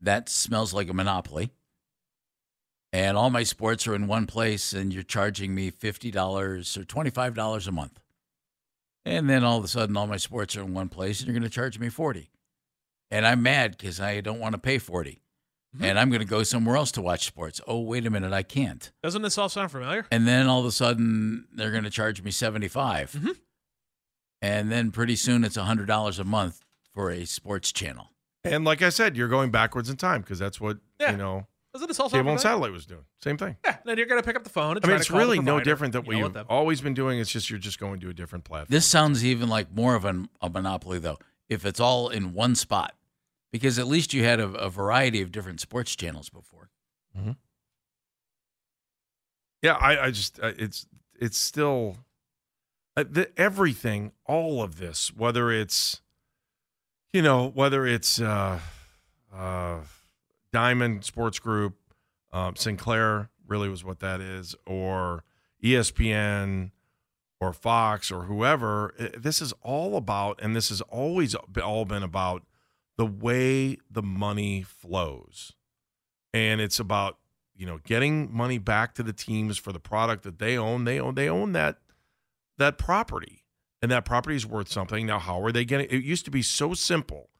[0.00, 1.50] That smells like a monopoly.
[2.92, 6.84] And all my sports are in one place, and you're charging me fifty dollars or
[6.84, 8.00] twenty five dollars a month.
[9.04, 11.34] And then all of a sudden, all my sports are in one place, and you're
[11.38, 12.30] going to charge me forty.
[13.10, 15.20] And I'm mad because I don't want to pay forty.
[15.80, 17.60] and I'm going to go somewhere else to watch sports.
[17.64, 18.90] Oh, wait a minute, I can't.
[19.04, 20.04] Doesn't this all sound familiar?
[20.10, 23.36] And then all of a sudden, they're going to charge me 75 Mhm.
[24.42, 28.10] and then pretty soon it's hundred dollars a month for a sports channel.
[28.42, 31.12] And like I said, you're going backwards in time because that's what Yeah.
[31.12, 33.04] you know Doesn't this all sound cable and satellite was doing.
[33.22, 33.56] Same thing.
[33.64, 35.10] Yeah, then you're going to pick up the phone and I try mean, to it's
[35.10, 37.20] call really no different than what you've always been doing.
[37.20, 38.66] It's just you're just going to a different platform.
[38.70, 41.18] This sounds even like more of an, a monopoly, though,
[41.48, 42.94] if it's all in one spot,
[43.52, 46.70] because at least you had a, a variety of different sports channels before.
[49.62, 50.86] Yeah, I, I just uh, it's
[51.18, 51.98] it's still
[52.96, 56.00] uh, the, everything, all of this, whether it's
[57.12, 58.58] you know whether it's uh,
[59.34, 59.80] uh,
[60.52, 61.76] Diamond Sports Group,
[62.32, 65.24] um, Sinclair really was what that is, or
[65.62, 66.70] ESPN
[67.40, 68.94] or Fox or whoever.
[69.16, 72.44] This is all about, and this has always all been about
[72.96, 75.52] the way the money flows,
[76.34, 77.18] and it's about
[77.56, 80.84] you know getting money back to the teams for the product that they own.
[80.84, 81.78] They own they own that
[82.58, 83.44] that property,
[83.80, 85.06] and that property is worth something.
[85.06, 85.86] Now, how are they getting?
[85.90, 87.30] It used to be so simple.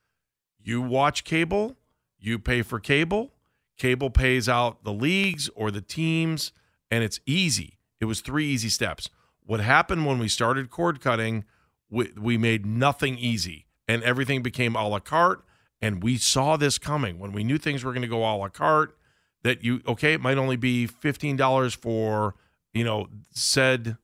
[0.62, 1.76] You watch cable,
[2.20, 3.32] you pay for cable.
[3.76, 6.52] Cable pays out the leagues or the teams,
[6.90, 7.78] and it's easy.
[8.00, 9.08] It was three easy steps.
[9.44, 11.44] What happened when we started cord cutting,
[11.90, 15.42] we, we made nothing easy, and everything became a la carte.
[15.82, 18.48] And we saw this coming when we knew things were going to go a la
[18.48, 18.96] carte.
[19.42, 22.34] That you okay, it might only be fifteen dollars for
[22.74, 23.96] you know said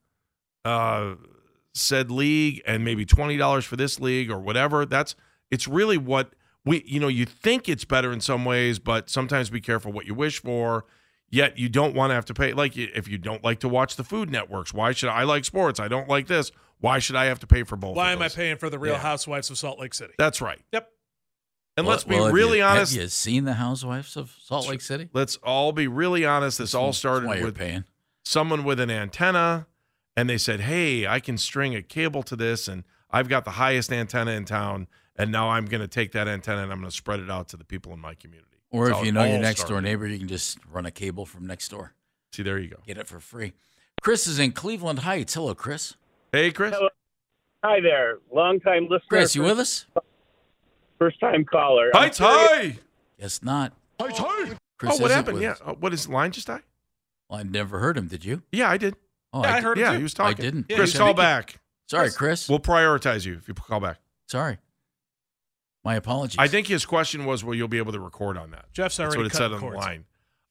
[0.64, 1.16] uh,
[1.74, 4.86] said league and maybe twenty dollars for this league or whatever.
[4.86, 5.14] That's
[5.50, 6.32] it's really what
[6.66, 10.04] we you know you think it's better in some ways, but sometimes be careful what
[10.06, 10.84] you wish for.
[11.30, 12.52] Yet you don't want to have to pay.
[12.52, 15.80] Like if you don't like to watch the food networks, why should I like sports?
[15.80, 16.52] I don't like this.
[16.78, 17.96] Why should I have to pay for both?
[17.96, 19.00] Why of am I paying for the Real Yeah.
[19.00, 20.12] Housewives of Salt Lake City?
[20.18, 20.60] That's right.
[20.72, 20.88] Yep.
[21.78, 22.92] And Well- let's be well, really you- honest.
[22.94, 25.08] Have you seen the Housewives of Salt Lake City?
[25.12, 26.58] Let's all be really honest.
[26.58, 27.84] This all started why with paying.
[28.24, 29.66] someone with an antenna,
[30.16, 33.52] and they said, "Hey, I can string a cable to this, and I've got the
[33.52, 34.86] highest antenna in town,
[35.18, 37.48] and now I'm going to take that antenna and I'm going to spread it out
[37.48, 39.80] to the people in my community." Or That's if you know your all next door
[39.80, 41.94] neighbor, you can just run a cable from next door.
[42.32, 42.76] See, there you go.
[42.86, 43.52] Get it for free.
[44.02, 45.34] Chris is in Cleveland Heights.
[45.34, 45.94] Hello, Chris.
[46.32, 46.74] Hey, Chris.
[46.74, 46.88] Hello.
[47.64, 49.00] Hi there, long time listener.
[49.08, 49.86] Chris, you with us?
[50.98, 51.90] First time caller.
[51.94, 52.78] I'm Heights curious- high.
[53.18, 53.72] Yes, not.
[54.00, 54.56] Heights high.
[54.78, 55.40] Chris oh, what isn't happened?
[55.40, 55.54] Yeah.
[55.64, 56.60] Uh, what is line just die?
[57.28, 58.08] Well, I never heard him.
[58.08, 58.42] Did you?
[58.52, 58.94] Yeah, I did.
[59.32, 59.96] Oh, Yeah, I did- heard him Yeah, too.
[59.98, 60.38] he was talking.
[60.38, 60.66] I didn't.
[60.68, 61.60] Yeah, Chris, call back.
[61.88, 62.48] Sorry, Chris.
[62.48, 63.98] We'll prioritize you if you call back.
[64.26, 64.58] Sorry.
[65.86, 66.36] My apologies.
[66.38, 69.06] I think his question was, "Will you be able to record on that?" Jeff's That's
[69.14, 69.74] already what it cut said on cords.
[69.76, 70.04] the line.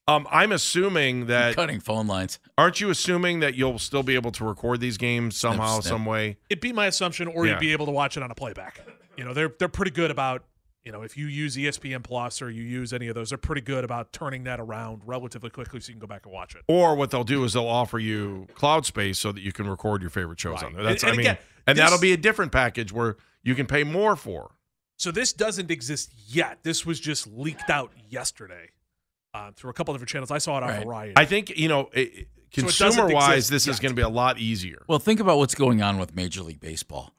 [0.07, 2.39] Um, I'm assuming that cutting phone lines.
[2.57, 5.83] aren't you assuming that you'll still be able to record these games somehow, snip.
[5.91, 6.37] some way?
[6.49, 7.53] It'd be my assumption, or Yeah.
[7.53, 8.81] you'd be able to watch it on a playback.
[9.17, 10.45] You know, they're they're pretty good about
[10.83, 13.61] you know if you use ESPN Plus or you use any of those, they're pretty
[13.61, 16.61] good about turning that around relatively quickly so you can go back and watch it.
[16.67, 20.01] Or what they'll do is they'll offer you cloud space so that you can record
[20.01, 20.65] your favorite shows Right.
[20.65, 20.83] on there.
[20.83, 21.37] That's And- and I mean, again,
[21.67, 24.51] and this- that'll be a different package where you can pay more for.
[24.97, 26.59] So this doesn't exist yet.
[26.63, 28.69] This was just leaked out yesterday
[29.33, 30.31] uh, through a couple different channels.
[30.31, 30.83] I saw it on Right.
[30.85, 31.13] Variety.
[31.17, 33.95] I think you know, it, So it doesn't consumer wise, exist this is going to
[33.95, 34.83] be a lot easier.
[34.87, 37.13] Well, think about what's going on with Major League Baseball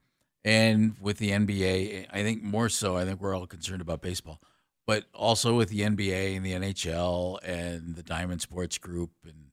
[0.45, 2.07] and with the NBA.
[2.11, 4.41] I think more so, I think we're all concerned about baseball,
[4.87, 9.51] but also with the NBA and the NHL and the Diamond Sports Group and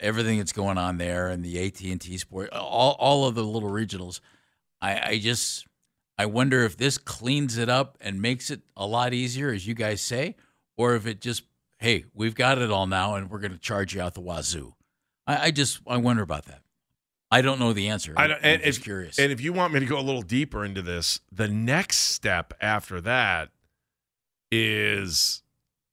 [0.00, 3.44] everything that's going on there and the AT and T Sport, all all of the
[3.44, 4.18] little regionals.
[4.80, 5.66] I, I just
[6.16, 9.74] I wonder if this cleans it up and makes it a lot easier, as you
[9.74, 10.36] guys say,
[10.76, 11.44] or if it just
[11.78, 14.74] hey, we've got it all now and we're going to charge you out the wazoo.
[15.26, 16.62] I, I just I wonder about that.
[17.30, 18.14] I don't know the answer.
[18.16, 19.18] I don't, I'm and just if, curious.
[19.18, 22.54] And if you want me to go a little deeper into this, the next step
[22.60, 23.50] after that
[24.52, 25.42] is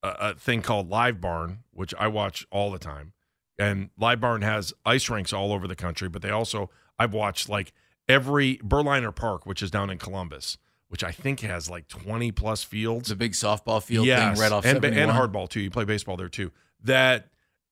[0.02, 3.12] a, a thing called Live Barn, which I watch all the time.
[3.58, 7.48] And Live Barn has ice rinks all over the country, but they also I've watched
[7.48, 7.72] like
[8.08, 10.58] every Berliner Park, which is down in Columbus,
[10.88, 13.08] which I think has like twenty plus fields.
[13.08, 15.60] the big softball field yes, thing right off and, and hardball too.
[15.60, 16.52] You play baseball there too.
[16.82, 17.28] That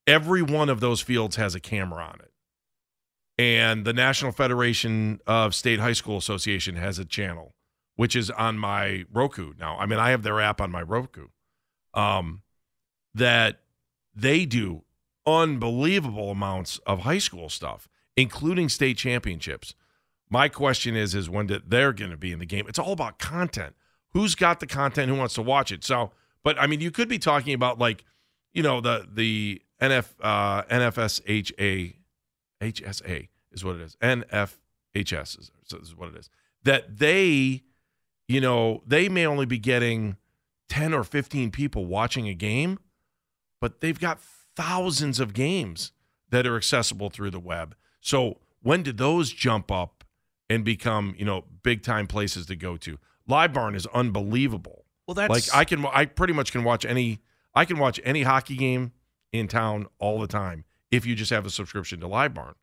[0.06, 2.32] every one of those fields has a camera on it,
[3.38, 7.54] and the National Federation of State High School Association has a channel,
[7.96, 9.76] which is on my Roku now.
[9.78, 11.28] I mean, I have their app on my Roku.
[11.92, 12.42] Um,
[13.14, 13.60] that
[14.14, 14.84] they do
[15.26, 19.74] unbelievable amounts of high school stuff, including state championships.
[20.30, 22.66] My question is, is when they're going to be in the game?
[22.68, 23.74] It's all about content.
[24.12, 25.08] Who's got the content?
[25.08, 25.84] Who wants to watch it?
[25.84, 26.12] So,
[26.44, 28.04] but I mean, you could be talking about like,
[28.52, 31.96] you know, the the NF uh, NFSHA
[32.60, 33.96] HSA is what it is.
[33.96, 36.30] NFHS is, is what it is.
[36.62, 37.62] That they,
[38.28, 40.16] you know, they may only be getting
[40.68, 42.78] 10 or 15 people watching a game,
[43.60, 44.20] but they've got
[44.54, 45.92] thousands of games
[46.30, 47.74] that are accessible through the web.
[48.00, 49.99] So when did those jump up
[50.50, 52.98] and become, you know, big time places to go to?
[53.26, 54.84] Live Barn is unbelievable.
[55.06, 57.20] Well, that's like I can I pretty much can watch any
[57.54, 58.92] I can watch any hockey game
[59.32, 62.54] in town all the time if you just have a subscription to Live Barn.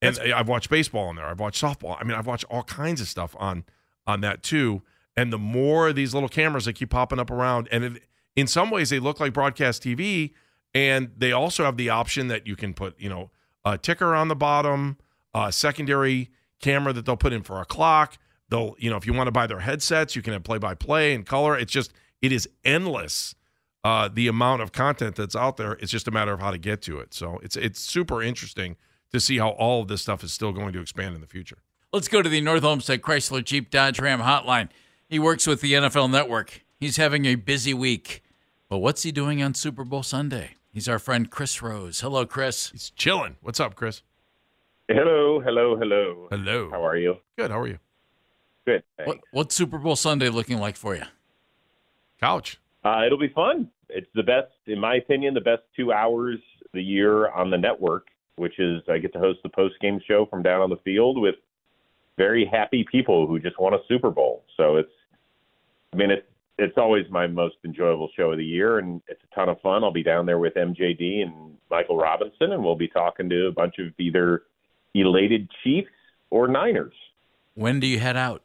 [0.00, 1.26] And I've watched baseball on there.
[1.26, 1.96] I've watched softball.
[2.00, 3.64] I mean, I've watched all kinds of stuff on
[4.06, 4.82] on that too.
[5.16, 8.02] And the more these little cameras that keep popping up around, and it,
[8.36, 10.32] in some ways they look like broadcast TV,
[10.72, 13.30] and they also have the option that you can put, you know,
[13.64, 14.96] a ticker on the bottom,
[15.34, 16.30] a secondary
[16.60, 18.18] camera that they'll put in for a clock.
[18.50, 20.74] They'll, you know, if you want to buy their headsets, you can have play by
[20.74, 21.56] play and color.
[21.58, 23.34] It's just, it is endless.
[23.84, 25.72] Uh, the amount of content that's out there.
[25.74, 27.14] It's just a matter of how to get to it.
[27.14, 28.76] So it's it's super interesting
[29.12, 31.58] to see how all of this stuff is still going to expand in the future.
[31.92, 34.68] Let's go to the North Olmsted Chrysler Jeep Dodge Ram hotline.
[35.08, 36.64] He works with the NFL Network.
[36.78, 38.22] He's having a busy week.
[38.68, 40.56] But what's he doing on Super Bowl Sunday?
[40.70, 42.00] He's our friend Chris Rose.
[42.00, 42.70] Hello, Chris.
[42.70, 43.36] He's chilling.
[43.40, 44.02] What's up, Chris?
[44.88, 46.28] Hello, hello, hello.
[46.30, 46.70] Hello.
[46.70, 47.16] How are you?
[47.36, 47.50] Good.
[47.50, 47.78] How are you?
[48.64, 48.82] Good.
[49.04, 51.02] What, what's Super Bowl Sunday looking like for you?
[52.20, 52.58] Couch.
[52.84, 53.68] Uh, it'll be fun.
[53.90, 57.58] It's the best, in my opinion, the best two hours of the year on the
[57.58, 58.06] network,
[58.36, 61.20] which is I get to host the post game show from down on the field
[61.20, 61.34] with
[62.16, 64.44] very happy people who just won a Super Bowl.
[64.56, 64.92] So it's,
[65.92, 66.26] I mean, it's
[66.58, 69.84] it's always my most enjoyable show of the year, and it's a ton of fun.
[69.84, 73.52] I'll be down there with MJD and Michael Robinson, and we'll be talking to a
[73.52, 74.42] bunch of either
[75.00, 75.90] elated Chiefs
[76.30, 76.94] or Niners.
[77.54, 78.42] When do you head out?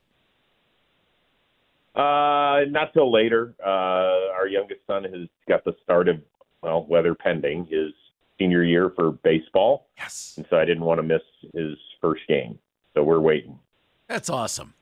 [1.95, 3.53] Uh, not till later.
[3.63, 6.19] Uh, our youngest son has got the start of,
[6.61, 7.93] well, weather pending, his
[8.39, 9.87] senior year for baseball.
[9.97, 10.33] Yes.
[10.37, 11.21] And so I didn't want to miss
[11.53, 12.57] his first game.
[12.95, 13.59] So we're waiting.
[14.07, 14.73] That's awesome.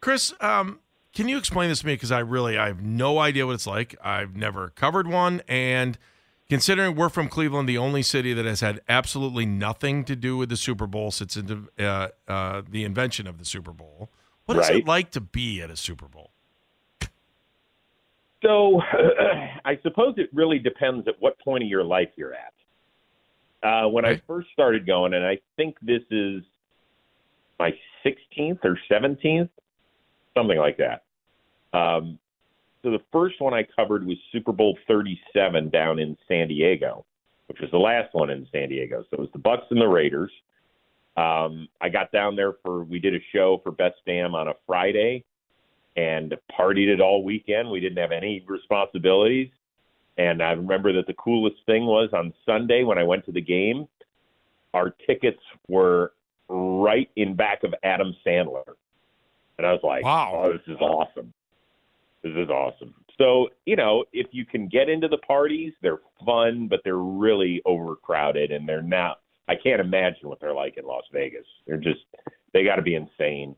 [0.00, 0.80] Chris, um,
[1.14, 1.94] can you explain this to me?
[1.94, 3.96] Because I really I have no idea what it's like.
[4.02, 5.98] I've never covered one, and
[6.50, 10.50] considering we're from Cleveland, the only city that has had absolutely nothing to do with
[10.50, 14.10] the Super Bowl since uh, uh, the invention of the Super Bowl,
[14.44, 14.78] what is Right.
[14.78, 16.32] it like to be at a Super Bowl?
[18.42, 18.80] So
[19.64, 22.52] I suppose it really depends at what point of your life you're at.
[23.62, 26.42] Uh, when I first started going, and I think this is
[27.58, 27.72] my
[28.04, 29.50] 16th or 17th,
[30.34, 31.02] something like that.
[31.78, 32.18] Um,
[32.82, 37.04] so the first one I covered was Super Bowl 37 down in San Diego,
[37.46, 39.02] which was the last one in San Diego.
[39.10, 40.30] So it was the Bucs and the Raiders.
[41.16, 44.54] Um, I got down there for we did a show for Best Damn on a
[44.66, 45.24] Friday,
[45.96, 47.70] and partied it all weekend.
[47.70, 49.50] We didn't have any responsibilities.
[50.16, 53.40] And I remember that the coolest thing was on Sunday when I went to the
[53.40, 53.88] game,
[54.74, 56.12] our tickets were
[56.48, 58.74] right in back of Adam Sandler.
[59.58, 60.42] And I was like, Wow.
[60.44, 61.32] oh, this is awesome.
[62.22, 62.94] This is awesome.
[63.18, 67.62] So, you know, if you can get into the parties, they're fun, but they're really
[67.66, 71.46] overcrowded and they're not, I can't imagine what they're like in Las Vegas.
[71.66, 72.00] They're just,
[72.52, 73.56] they got to be insane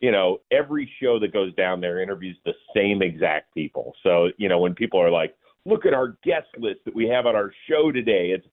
[0.00, 3.94] you know, every show that goes down there interviews the same exact people.
[4.02, 7.26] So, you know, when people are like, look at our guest list that we have
[7.26, 8.46] on our show today, it's,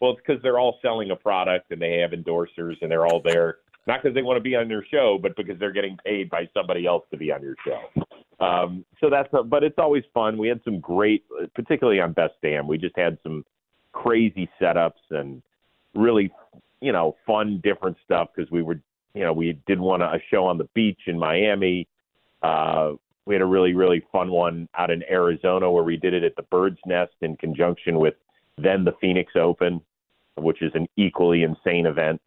[0.00, 3.20] well, it's because they're all selling a product and they have endorsers and they're all
[3.24, 6.30] there, not because they want to be on your show, but because they're getting paid
[6.30, 8.04] by somebody else to be on your show.
[8.42, 10.36] Um, so that's, a, but it's always fun.
[10.36, 11.24] We had some great,
[11.54, 13.44] particularly on Best Damn, we just had some
[13.92, 15.42] crazy setups and
[15.94, 16.32] really,
[16.80, 18.80] you know, fun, different stuff because we were
[19.14, 21.86] you know, we did one a show on the beach in Miami.
[22.42, 22.92] Uh,
[23.26, 26.34] we had a really really fun one out in Arizona where we did it at
[26.36, 28.14] the Bird's Nest in conjunction with
[28.58, 29.80] then the Phoenix Open,
[30.36, 32.20] which is an equally insane event.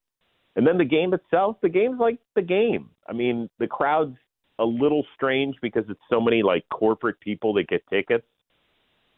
[0.56, 2.90] And then the game itself, the game's like the game.
[3.08, 4.18] I mean, the crowd's
[4.60, 8.26] a little strange because it's so many like corporate people that get tickets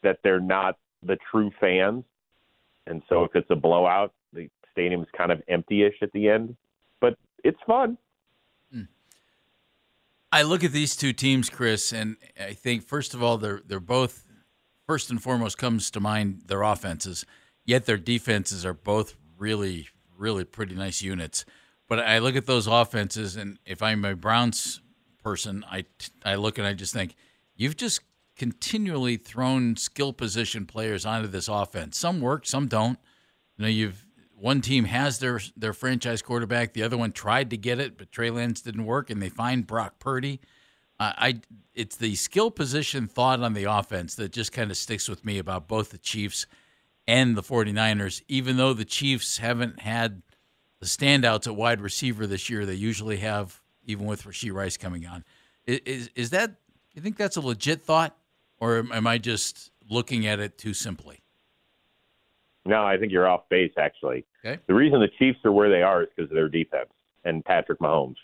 [0.02, 2.04] that they're not the true fans.
[2.86, 6.56] And so if it's a blowout, the stadium's kind of empty-ish at the end.
[7.00, 7.98] But it's fun.
[8.72, 8.82] Hmm.
[10.32, 13.80] I look at these two teams, Chris, and I think first of all they're they're
[13.80, 14.24] both
[14.86, 17.24] first and foremost comes to mind their offenses.
[17.64, 21.44] Yet their defenses are both really really pretty nice units.
[21.88, 24.82] But I look at those offenses, and if I'm a Browns
[25.28, 25.84] person, I
[26.24, 27.14] I look and I just think
[27.54, 28.00] you've just
[28.36, 31.98] continually thrown skill position players onto this offense.
[31.98, 32.98] Some work, some don't.
[33.56, 37.58] You know, you've one team has their their franchise quarterback, the other one tried to
[37.58, 40.40] get it, but Trey Lance didn't work, and they find Brock Purdy.
[41.00, 41.40] I
[41.74, 45.38] it's the skill position thought on the offense that just kind of sticks with me
[45.38, 46.46] about both the Chiefs
[47.06, 50.22] and the 49ers, even though the Chiefs haven't had
[50.80, 53.57] the standouts at wide receiver this year they usually have,
[53.88, 55.24] even with Rashee Rice coming on.
[55.66, 56.52] Is is that
[56.94, 58.16] you think that's a legit thought?
[58.60, 61.20] or am, I just looking at it too simply?
[62.64, 64.26] No, I think you're off base, actually.
[64.44, 64.60] Okay.
[64.66, 66.90] The reason the Chiefs are where they are is because of their defense
[67.24, 68.16] and Patrick Mahomes.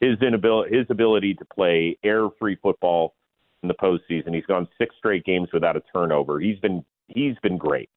[0.00, 3.14] His inability, his ability to play air-free football
[3.62, 4.34] in the postseason.
[4.34, 6.40] He's gone six straight games without a turnover.
[6.40, 7.90] He's been he's been great.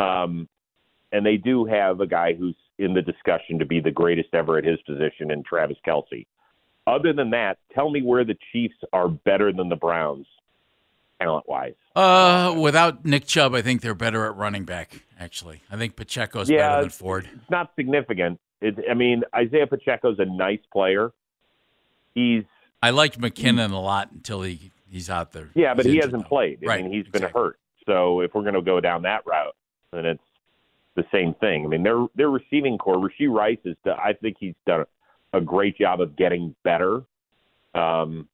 [0.00, 0.48] Um,
[1.12, 4.58] and they do have a guy who's in the discussion to be the greatest ever
[4.58, 6.26] at his position in Travis Kelce.
[6.86, 10.26] Other than that, tell me where the Chiefs are better than the Browns
[11.20, 11.74] talent wise.
[11.94, 15.02] Uh, without Nick Chubb, I think they're better at running back.
[15.18, 17.28] Actually, I think Pacheco's Yeah, better than Ford.
[17.32, 18.40] It's not significant.
[18.62, 21.12] It, I mean, Isaiah Pacheco's a nice player.
[22.14, 22.44] He's
[22.82, 25.50] I liked McKinnon a lot until he he's out there.
[25.54, 26.28] yeah, but he hasn't though.
[26.28, 26.60] played.
[26.64, 27.58] I Right, mean, he's been hurt.
[27.86, 29.54] So if we're going to go down that route,
[29.92, 30.22] then it's
[30.94, 31.64] the same thing.
[31.64, 33.76] I mean, their their receiving corps, Rashee Rice is.
[33.86, 34.84] I think he's done
[35.32, 37.02] a great job of getting better.
[37.74, 38.28] Um,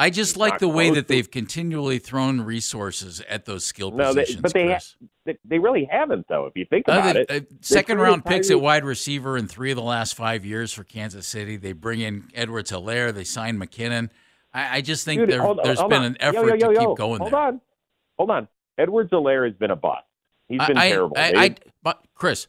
[0.00, 4.12] I just like the way that to- they've continually thrown resources at those skill no,
[4.14, 4.42] they, positions.
[4.42, 4.96] but they, Chris.
[5.24, 6.46] they they really haven't though.
[6.46, 9.48] If you think Uh, about they- it, uh, second round picks at wide receiver in
[9.48, 11.56] three of the last five years for Kansas City.
[11.56, 13.12] They bring in Edwards Helaire.
[13.12, 14.10] They sign McKinnon.
[14.54, 16.04] I, I just think Dude, there, hold there's hold been on.
[16.06, 16.88] an effort yo, yo, to yo.
[16.90, 17.40] keep going Hold there.
[17.40, 17.60] on,
[18.16, 18.48] hold on.
[18.78, 20.04] Edwards Helaire has been a bust.
[20.46, 21.16] He's been I, terrible.
[21.18, 22.46] I, They- I, but Chris,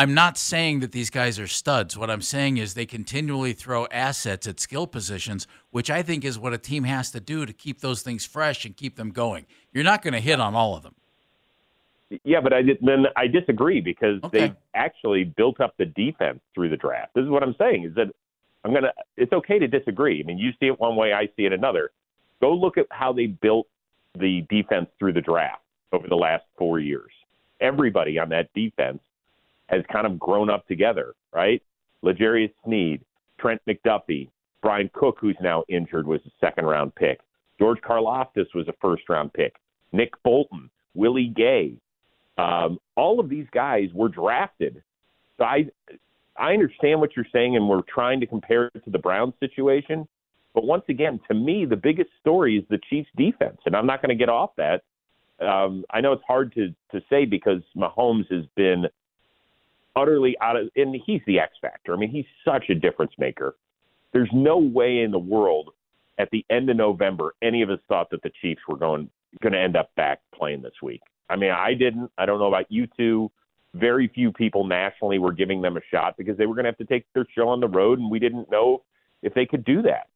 [0.00, 1.94] I'm not saying that these guys are studs.
[1.94, 6.38] What I'm saying is they continually throw assets at skill positions, which I think is
[6.38, 9.44] what a team has to do to keep those things fresh and keep them going.
[9.74, 10.94] You're not going to hit on all of them.
[12.24, 14.38] Yeah, but I did, then I disagree because Okay.
[14.48, 17.12] they actually built up the defense through the draft.
[17.14, 18.06] This is what I'm saying is that
[18.64, 18.92] I'm gonna.
[19.18, 20.22] It's okay to disagree.
[20.22, 21.90] I mean, you see it one way, I see it another.
[22.40, 23.66] Go look at how they built
[24.18, 25.60] the defense through the draft
[25.92, 27.12] over the last four years.
[27.60, 29.00] Everybody on that defense
[29.70, 31.62] has kind of grown up together, right?
[32.02, 33.02] L'Jarius Sneed,
[33.38, 34.28] Trent McDuffie,
[34.62, 37.20] Bryan Cook, who's now injured, was a second round pick.
[37.58, 39.54] George Karlaftis was a first round pick.
[39.92, 41.74] Nick Bolton, Willie Gay,
[42.38, 44.82] um, all of these guys were drafted.
[45.36, 45.66] So I
[46.36, 50.08] I understand what you're saying, and we're trying to compare it to the Browns situation.
[50.54, 54.02] But once again, to me, the biggest story is the Chiefs' defense, and I'm not
[54.02, 54.82] going to get off that.
[55.38, 58.86] Um, I know it's hard to to say because Mahomes has been
[59.96, 61.92] utterly out of, and he's the X factor.
[61.94, 63.56] I mean, he's such a difference maker.
[64.12, 65.70] There's no way in the world
[66.18, 69.08] at the end of November any of us thought that the Chiefs were going
[69.40, 71.00] going to end up back playing this week.
[71.28, 72.10] I mean, I didn't.
[72.18, 73.30] I don't know about you two.
[73.74, 76.78] Very few people nationally were giving them a shot because they were going to have
[76.78, 78.82] to take their show on the road, and we didn't know
[79.22, 80.08] if they could do that.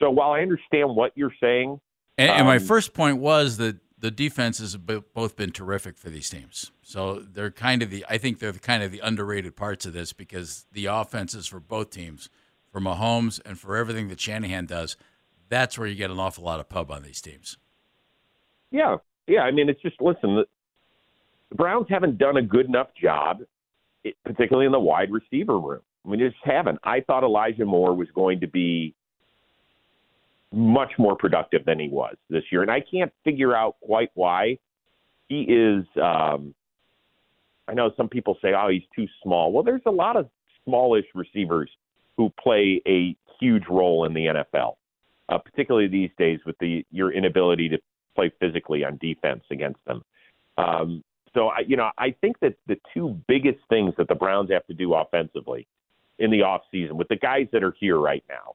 [0.00, 1.80] So while I understand what you're saying,
[2.18, 6.10] And, and my Um, first point was that the defenses have both been terrific for
[6.10, 6.70] these teams.
[6.82, 9.92] So they're kind of the I think they're the kind of the underrated parts of
[9.92, 12.28] this because the offenses for both teams,
[12.70, 14.96] for Mahomes and for everything that Shanahan does,
[15.48, 17.56] that's where you get an awful lot of pub on these teams.
[18.70, 18.96] Yeah,
[19.26, 19.40] yeah.
[19.40, 20.36] I mean, it's just listen.
[20.36, 20.44] The,
[21.54, 23.40] Browns haven't done a good enough job,
[24.24, 25.80] particularly in the wide receiver room.
[26.04, 26.78] I mean, just haven't.
[26.84, 28.94] I thought Elijah Moore was going to be
[30.52, 34.58] much more productive than he was this year, and I can't figure out quite why.
[35.28, 35.84] He is.
[36.00, 36.54] Um,
[37.66, 40.28] I know some people say, "Oh, he's too small." Well, there's a lot of
[40.64, 41.70] smallish receivers
[42.16, 44.76] who play a huge role in the NFL,
[45.28, 47.78] uh, particularly these days with the your inability to
[48.14, 50.02] play physically on defense against them.
[50.56, 51.04] Um,
[51.34, 54.66] so, I, you know, I think that the two biggest things that the Browns have
[54.66, 55.68] to do offensively
[56.18, 58.54] in the offseason with the guys that are here right now,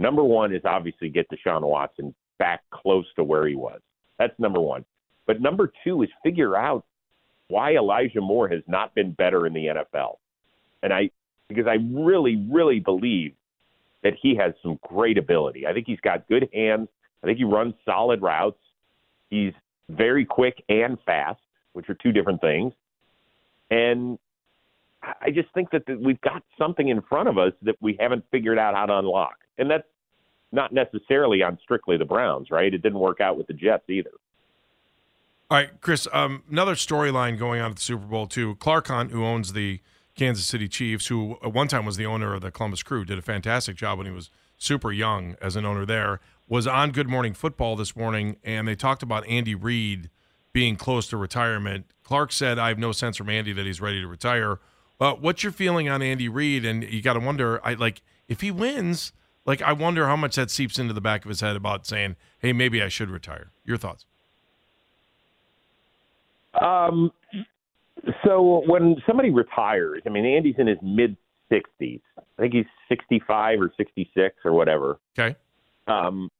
[0.00, 3.80] number one is obviously get Deshaun Watson back close to where he was.
[4.18, 4.84] That's number one.
[5.26, 6.84] But number two is figure out
[7.48, 10.16] why Elijah Moore has not been better in the NFL.
[10.82, 11.10] And I,
[11.48, 13.34] because I really, really believe
[14.02, 15.66] that he has some great ability.
[15.66, 16.88] I think he's got good hands.
[17.22, 18.58] I think he runs solid routes.
[19.28, 19.52] He's
[19.88, 21.40] very quick and fast,
[21.74, 22.72] which are two different things.
[23.70, 24.18] And
[25.02, 28.24] I- just think that that we've got something in front of us that we haven't
[28.30, 29.36] figured out how to unlock.
[29.58, 29.86] And that's
[30.52, 32.72] not necessarily on strictly the Browns, right?
[32.72, 34.10] It didn't work out with the Jets either.
[35.50, 36.06] All right, Chris.
[36.12, 38.56] Um, another storyline going on at the Super Bowl too.
[38.56, 39.80] Clark Hunt, who owns the
[40.14, 43.18] Kansas City Chiefs, who at one time was the owner of the Columbus Crew, did
[43.18, 46.20] a fantastic job when he was super young as an owner there.
[46.48, 50.10] Was on Good Morning Football this morning, and they talked about Andy Reid
[50.52, 51.86] being close to retirement.
[52.02, 54.58] Clark said, "I have no sense from Andy that he's ready to retire."
[55.00, 56.64] Uh, what's your feeling on Andy Reid?
[56.64, 59.12] And you got to wonder, I like if he wins.
[59.46, 62.16] Like I wonder how much that seeps into the back of his head about saying,
[62.40, 64.04] "Hey, maybe I should retire." Your thoughts?
[66.60, 67.10] Um,
[68.24, 71.16] so when somebody retires, I mean, Andy's in his mid
[71.50, 72.00] 60s.
[72.18, 74.98] I think he's 65 or 66 or whatever.
[75.18, 75.36] Okay.
[75.86, 76.30] Um,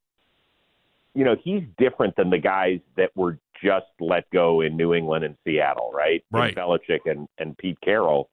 [1.15, 5.25] you know, he's different than the guys that were just let go in New England
[5.25, 6.25] and Seattle, right?
[6.31, 6.57] Right.
[6.57, 8.31] And Belichick and, and Pete Carroll.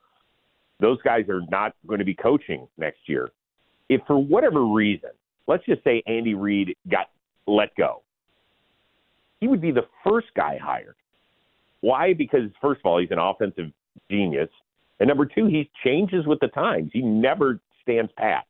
[0.79, 3.29] Those guys are not going to be coaching next year.
[3.89, 5.09] If for whatever reason,
[5.47, 7.09] let's just say Andy Reid got
[7.47, 8.03] let go,
[9.39, 10.95] he would be the first guy hired.
[11.81, 12.13] Why?
[12.13, 13.71] Because first of all, he's an offensive
[14.09, 14.49] genius,
[14.99, 16.89] and number two, he changes with the times.
[16.91, 18.45] He never stands pat.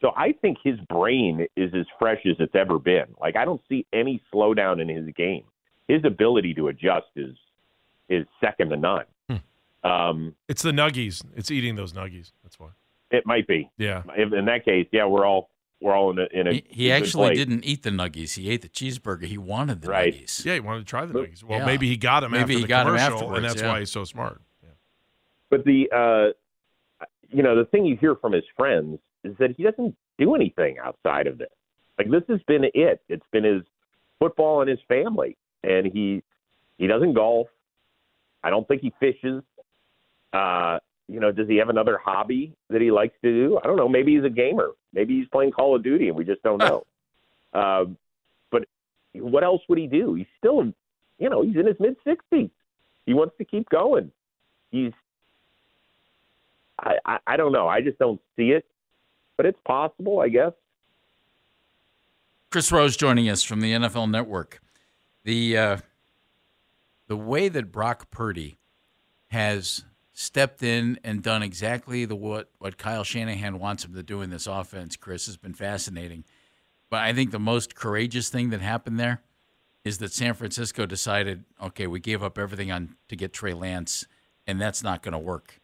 [0.00, 3.06] So I think his brain is as fresh as it's ever been.
[3.20, 5.44] Like I don't see any slowdown in his game.
[5.88, 7.34] His ability to adjust is
[8.08, 9.04] is second to none.
[9.84, 11.22] Um, It's the nuggies.
[11.36, 12.32] It's eating those nuggies.
[12.42, 12.68] That's why.
[13.10, 13.70] it might be.
[13.78, 14.02] Yeah.
[14.16, 15.50] In in that case, yeah, we're all
[15.80, 16.52] we're all in a in a.
[16.54, 17.38] He, he actually place.
[17.38, 18.34] didn't eat the nuggies.
[18.36, 19.24] He ate the cheeseburger.
[19.24, 20.12] He wanted the Right.
[20.12, 20.44] nuggies.
[20.44, 21.42] Yeah, he wanted to try the nuggies.
[21.44, 21.66] Well, Yeah.
[21.66, 23.68] maybe he got him Maybe after he the got 'em commercial, afterwards, and that's yeah.
[23.68, 24.40] why he's so smart.
[25.50, 29.62] But the uh, you know the thing you hear from his friends is that he
[29.62, 31.48] doesn't do anything outside of this.
[31.98, 33.00] Like this has been it.
[33.08, 33.62] It's been his
[34.18, 36.22] football and his family, and he
[36.76, 37.48] he doesn't golf.
[38.44, 39.42] I don't think he fishes.
[40.32, 40.78] Uh,
[41.08, 43.58] you know, does he have another hobby that he likes to do?
[43.62, 43.88] I don't know.
[43.88, 44.70] Maybe he's a gamer.
[44.92, 46.86] Maybe he's playing Call of Duty, and we just don't know.
[47.54, 47.96] um,
[48.50, 48.64] but
[49.14, 50.14] what else would he do?
[50.14, 50.64] He's still,
[51.18, 52.50] you know, he's in his mid sixties.
[53.06, 54.12] He wants to keep going.
[54.70, 54.92] He's
[56.78, 57.66] I, I I don't know.
[57.68, 58.66] I just don't see it,
[59.36, 60.52] but it's possible, I guess.
[62.50, 64.60] Chris Rose joining us from the NFL Network.
[65.24, 65.76] The uh,
[67.06, 68.58] the way that Brock Purdy
[69.28, 69.84] has
[70.20, 74.30] stepped in and done exactly the what what Kyle Shanahan wants him to do in
[74.30, 76.24] this offense, Chris, has been fascinating.
[76.90, 79.22] But I think the most courageous thing that happened there
[79.84, 84.06] is that San Francisco decided, okay, we gave up everything on to get Trey Lance,
[84.44, 85.60] and that's not going to work.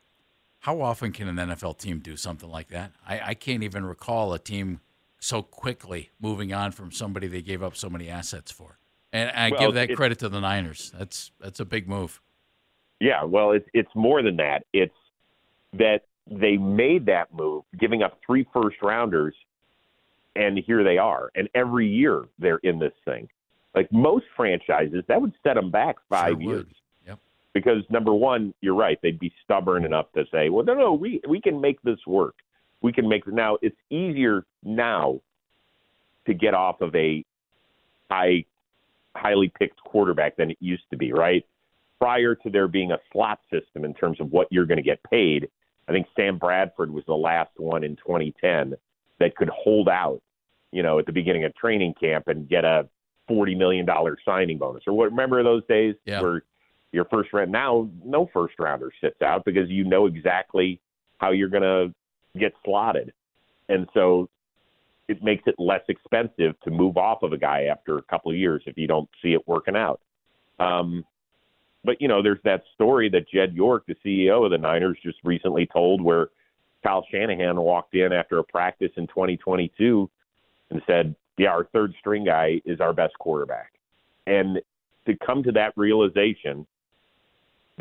[0.60, 2.92] How often can an NFL team do something like that?
[3.06, 4.80] I, I can't even recall a team
[5.18, 8.78] so quickly moving on from somebody they gave up so many assets for.
[9.12, 10.92] And I Well, give that it's- credit to the Niners.
[10.96, 12.20] That's that's a big move.
[13.04, 14.64] Yeah, well, it's it's more than that.
[14.72, 14.94] It's
[15.74, 19.34] that they made that move, giving up three first rounders,
[20.34, 21.30] and here they are.
[21.34, 23.28] And every year they're in this thing.
[23.74, 26.66] Like most franchises, that would set them back five Sure years.
[27.06, 27.18] Yep.
[27.52, 31.20] Because number one, you're right; they'd be stubborn enough to say, "Well, no, no, we
[31.28, 32.36] we can make this work.
[32.80, 35.20] We can make now." It's easier now
[36.24, 37.22] to get off of a
[38.10, 38.46] high,
[39.14, 41.44] highly picked quarterback than it used to be, right?
[42.04, 45.02] Prior to there being a slot system in terms of what you're going to get
[45.04, 45.48] paid,
[45.88, 48.74] I think Sam Bradford was the last one in 2010
[49.20, 50.20] that could hold out,
[50.70, 52.86] you know, at the beginning of training camp and get a
[53.26, 54.82] forty million dollar signing bonus.
[54.86, 55.12] Or what?
[55.12, 56.20] Remember those days Yeah.
[56.20, 56.42] where
[56.92, 60.82] your first round now no first rounder sits out because you know exactly
[61.16, 61.94] how you're going to
[62.38, 63.14] get slotted,
[63.70, 64.28] and so
[65.08, 68.36] it makes it less expensive to move off of a guy after a couple of
[68.36, 70.02] years if you don't see it working out.
[70.58, 71.02] Um,
[71.84, 75.18] but you know, there's that story that Jed York, the CEO of the Niners, just
[75.24, 76.28] recently told, where
[76.82, 80.10] Kyle Shanahan walked in after a practice in 2022
[80.70, 83.72] and said, "Yeah, our third string guy is our best quarterback,"
[84.26, 84.60] and
[85.06, 86.66] to come to that realization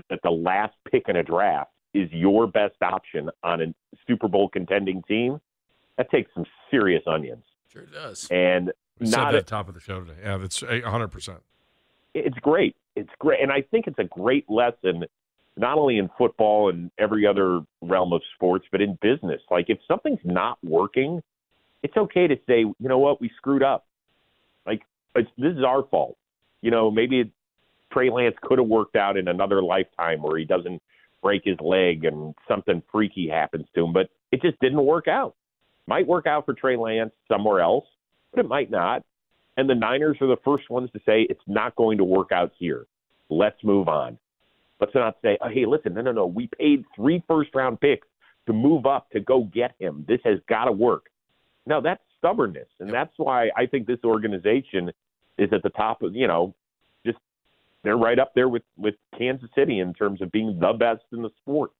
[0.09, 3.73] that the last pick in a draft is your best option on a
[4.07, 5.39] Super Bowl contending team,
[5.97, 7.43] that takes some serious onions.
[7.71, 8.27] Sure does.
[8.31, 10.19] And We said not that at the top of the show today.
[10.23, 11.39] Yeah, that's a 100%.
[12.13, 12.75] It's great.
[12.95, 15.03] It's great, and I think it's a great lesson,
[15.57, 19.41] not only in football and every other realm of sports, but in business.
[19.49, 21.21] Like if something's not working,
[21.81, 23.85] it's okay to say, you know what, we screwed up.
[24.65, 24.81] Like
[25.15, 26.17] it's, this is our fault.
[26.61, 27.29] You know, maybe it,
[27.91, 30.81] Trey Lance could have worked out in another lifetime where he doesn't
[31.21, 35.35] break his leg and something freaky happens to him, but it just didn't work out.
[35.87, 37.85] Might work out for Trey Lance somewhere else,
[38.31, 39.03] but it might not.
[39.57, 42.51] And the Niners are the first ones to say it's not going to work out
[42.57, 42.87] here.
[43.29, 44.17] Let's move on.
[44.79, 46.25] Let's not say, oh, hey, listen, no, no, no.
[46.25, 48.07] We paid three first round picks
[48.47, 50.05] to move up to go get him.
[50.07, 51.05] This has got to work.
[51.65, 52.67] No, that's stubbornness.
[52.79, 54.91] And that's why I think this organization
[55.37, 56.53] is at the top of, you know,
[57.05, 57.17] just
[57.83, 61.21] they're right up there with, with Kansas City in terms of being the best in
[61.21, 61.71] the sport.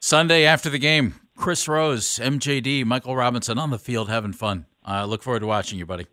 [0.00, 4.66] Sunday after the game, Chris Rose, MJD, Michael Robinson on the field having fun.
[4.84, 6.06] I look forward to watching you, buddy.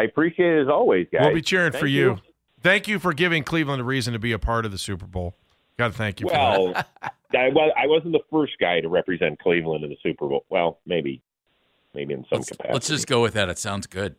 [0.00, 1.26] I appreciate it as always, guys.
[1.26, 2.18] We'll be cheering Thank for you.
[2.62, 5.34] Thank you for giving Cleveland a reason to be a part of the Super Bowl.
[5.78, 6.88] Got to thank you for Well, that.
[7.34, 10.44] I, was, I wasn't the first guy to represent Cleveland in the Super Bowl.
[10.48, 11.20] Well, maybe,
[11.94, 12.72] maybe in some Let's, capacity.
[12.72, 13.48] let's just go with that.
[13.50, 14.16] It sounds good.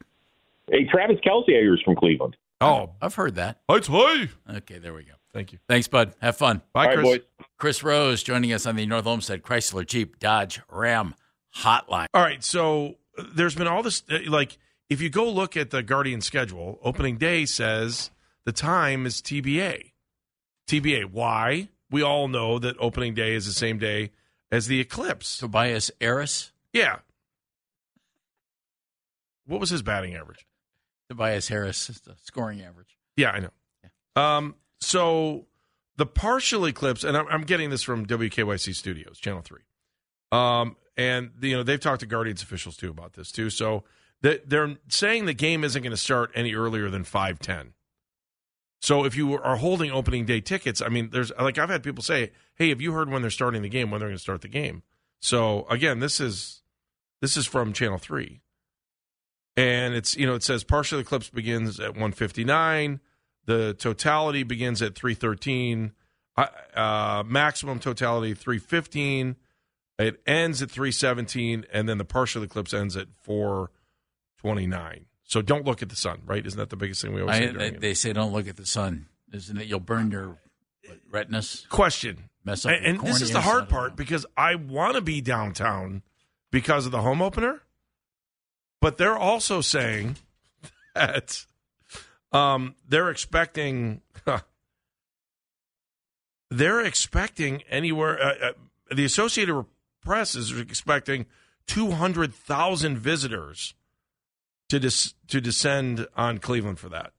[0.70, 2.36] Hey, Travis Kelce, I hear is from Cleveland.
[2.62, 3.60] Oh, I've heard that.
[3.70, 4.30] it's hey.
[4.50, 5.14] Okay, there we go.
[5.34, 5.60] Thank you.
[5.68, 6.14] Thanks, bud.
[6.22, 6.62] Have fun.
[6.74, 7.10] Bye, All right, Chris.
[7.10, 7.48] boys.
[7.58, 11.16] Chris Rose joining us on the North Olmsted Chrysler Jeep Dodge Ram
[11.58, 12.08] Hotline.
[12.14, 14.58] All right, so uh, there's been all this uh, like
[14.92, 18.12] if you go look at the Guardian schedule, opening day says
[18.44, 19.94] the time is TBA.
[20.68, 21.06] TBA.
[21.06, 21.70] Why?
[21.90, 24.12] We all know that opening day is the same day
[24.52, 25.38] as the eclipse.
[25.38, 26.52] Tobias Harris.
[26.74, 26.98] Yeah.
[29.46, 30.46] What was his batting average?
[31.08, 32.98] Tobias Harris, is the scoring average.
[33.16, 34.22] Yeah, I know.
[34.22, 35.46] Um, so
[35.96, 39.64] the partial eclipse, and I'm, I'm getting this from WKYC Studios, Channel Three,
[40.34, 43.50] um, and you know they've talked to Guardians officials too about this too.
[43.50, 43.86] So
[44.22, 47.74] they're saying the game isn't going to start any earlier than five ten.
[48.82, 52.04] So if you are holding opening day tickets, I mean, there's like I've had people
[52.04, 53.92] say, "Hey, have you heard when they're starting the game?
[53.92, 54.84] When they're going to start the game?"
[55.20, 56.62] So again, this is
[57.22, 58.42] this is from Channel Three,
[59.56, 63.00] and it's you know it says partial eclipse begins at one fifty nine.
[63.46, 65.94] The totality begins at 313.
[66.38, 69.36] Uh, maximum totality 315.
[70.00, 73.08] It ends at 317, and then the partial eclipse ends at
[74.42, 75.06] 429.
[75.24, 76.46] So don't look at the sun, right?
[76.46, 77.52] Isn't that the biggest thing we always I, say?
[77.54, 79.08] they, they say don't look at the sun.
[79.32, 79.68] Isn't it?
[79.68, 80.38] You'll burn your
[80.86, 81.66] what, retinas.
[81.70, 82.30] Question.
[82.44, 86.02] Mess up And, and this is the hard part because I want to be downtown
[86.52, 87.62] because of the home opener,
[88.82, 90.18] but they're also saying
[90.96, 91.46] that
[92.32, 94.02] um, they're expecting
[96.50, 98.22] they're expecting anywhere.
[98.22, 98.52] Uh, uh,
[98.94, 99.66] the Associated
[100.04, 101.28] Press is expecting
[101.68, 103.76] two hundred thousand visitors
[104.72, 107.12] to dis- to descend on Cleveland for that,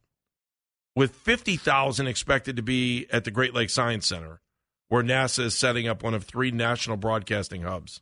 [0.97, 4.41] with fifty thousand expected to be at the Great Lakes Science Center,
[4.89, 8.01] where NASA is setting up one of three national broadcasting hubs.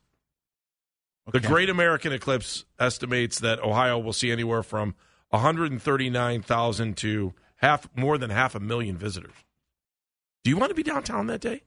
[1.33, 4.95] The Great American Eclipse estimates that Ohio will see anywhere from
[5.29, 9.35] 139,000 to half more than half a million visitors.
[10.43, 11.61] Do you want to be downtown that day?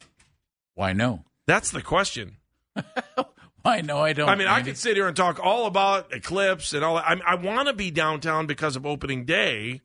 [0.74, 1.24] Why no?
[1.46, 2.38] That's the question.
[3.66, 4.28] Why know I don't.
[4.28, 7.06] I mean, I could sit here and talk all about eclipse and all that.
[7.06, 9.80] I, I want to be downtown because of opening day.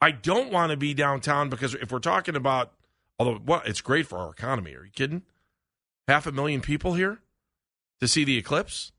[0.00, 2.72] I don't want to be downtown because if we're talking about,
[3.18, 4.74] although what it's great for our economy.
[4.74, 5.20] Are you kidding?
[6.08, 7.20] Half a million people here
[8.00, 8.92] to see the eclipse.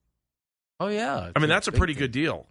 [0.80, 1.32] Oh yeah.
[1.36, 2.02] I mean, that's a pretty thing.
[2.02, 2.48] good deal.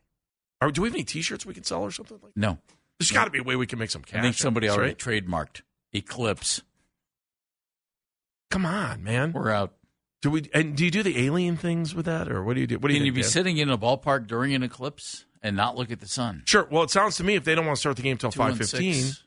[0.60, 2.34] Are, do we have any T-shirts we can sell or something like?
[2.34, 2.40] that?
[2.40, 2.58] No,
[2.98, 4.18] There's got to be a way we can make some cash.
[4.18, 4.98] I think somebody already right?
[4.98, 5.62] trademarked
[5.92, 6.62] Eclipse.
[8.50, 9.32] Come on, man.
[9.32, 9.72] We're out.
[10.24, 10.48] Do we?
[10.54, 12.78] And do you do the alien things with that, or what do you do?
[12.78, 13.30] What do you Can you think, be Dan?
[13.30, 16.44] sitting in a ballpark during an eclipse and not look at the sun?
[16.46, 16.66] Sure.
[16.70, 18.38] Well, it sounds to me if they don't want to start the game till Two
[18.38, 19.22] five and fifteen, six.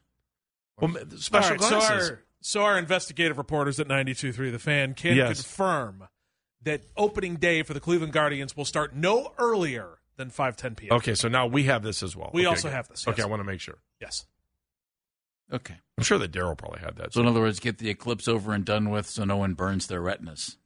[0.82, 2.10] well, ma- special All right, so glasses.
[2.10, 5.42] our so our investigative reporters at 92.3 The Fan can Yes.
[5.44, 6.08] confirm
[6.64, 10.94] that opening day for the Cleveland Guardians will start no earlier than 5:10 p.m.
[10.98, 12.32] Okay, so now we have this as well.
[12.34, 12.74] We Okay, also good.
[12.76, 13.22] have this, Okay.
[13.22, 13.78] I want to make sure.
[14.02, 14.26] Yes.
[15.54, 15.76] Okay.
[15.96, 17.14] I'm sure that Daryl probably had that.
[17.14, 19.86] So in other words, get the eclipse over and done with, so no one burns
[19.86, 20.58] their retinas.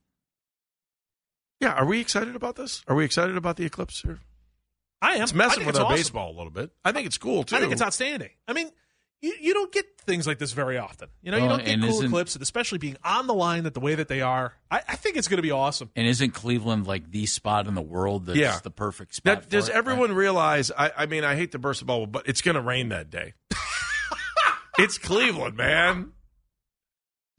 [1.62, 2.84] Yeah, are we excited about this?
[2.88, 4.20] Are we excited about the eclipse here?
[5.02, 5.24] I am.
[5.24, 5.96] It's I messing with it's our awesome.
[5.98, 6.72] baseball a little bit.
[6.84, 7.56] I think it's cool too.
[7.56, 8.30] I think it's outstanding.
[8.48, 8.70] I mean,
[9.22, 11.10] you, you don't get things like this very often.
[11.22, 13.64] You know, you Well, don't get and cool isn't- eclipses, especially being on the line
[13.64, 14.54] that the way that they are.
[14.70, 15.90] I, I think it's going to be awesome.
[15.96, 18.60] And isn't Cleveland like the spot in the world that's Yeah.
[18.64, 19.44] the perfect Now, spot?
[19.46, 19.76] for does it?
[19.76, 20.72] everyone realize?
[20.76, 23.10] I, I mean, I hate to burst the bubble, but it's going to rain that
[23.10, 23.34] day.
[24.80, 26.12] it's Cleveland, man.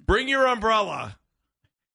[0.04, 1.16] Bring your umbrella.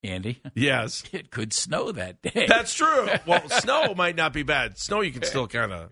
[0.04, 0.42] Andy?
[0.56, 2.46] Yes, It could snow that day.
[2.48, 3.08] that's true.
[3.26, 4.78] Well, snow might not be bad.
[4.78, 5.92] Snow, you can still kind of.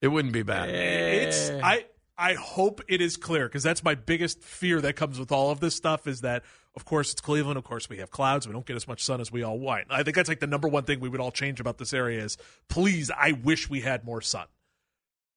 [0.00, 0.68] It wouldn't be bad.
[0.70, 1.60] It's eh.
[1.62, 1.86] I
[2.16, 5.60] I hope it is clear because that's my biggest fear that comes with all of
[5.60, 6.42] this stuff is that
[6.76, 9.20] of course it's Cleveland, of course we have clouds, we don't get as much sun
[9.20, 9.86] as we all want.
[9.90, 12.22] I think that's like the number one thing we would all change about this area
[12.22, 12.36] is
[12.68, 14.46] please, I wish we had more sun.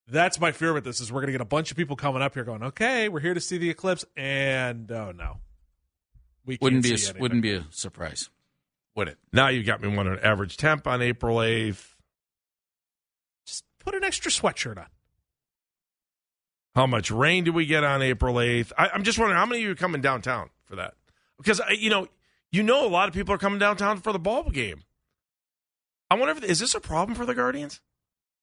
[0.08, 2.34] That's my fear with this is we're gonna get a bunch of people coming up
[2.34, 5.38] here going, okay, we're here to see the eclipse, and oh no,
[6.46, 7.22] we can't wouldn't be a, see anything.
[7.22, 8.30] wouldn't be a surprise,
[8.96, 9.18] would it?
[9.32, 10.20] Now you got me wondering.
[10.20, 11.96] Average temp on April eighth.
[13.46, 14.88] Just put an extra sweatshirt on.
[16.76, 18.72] How much rain do we get on April 8th?
[18.78, 20.94] I, I'm just wondering how many of you are coming downtown for that?
[21.38, 22.08] Because, uh, you know,
[22.52, 24.84] you know a lot of people are coming downtown for the ball game.
[26.10, 27.82] I wonder if, is this a problem for the Guardians?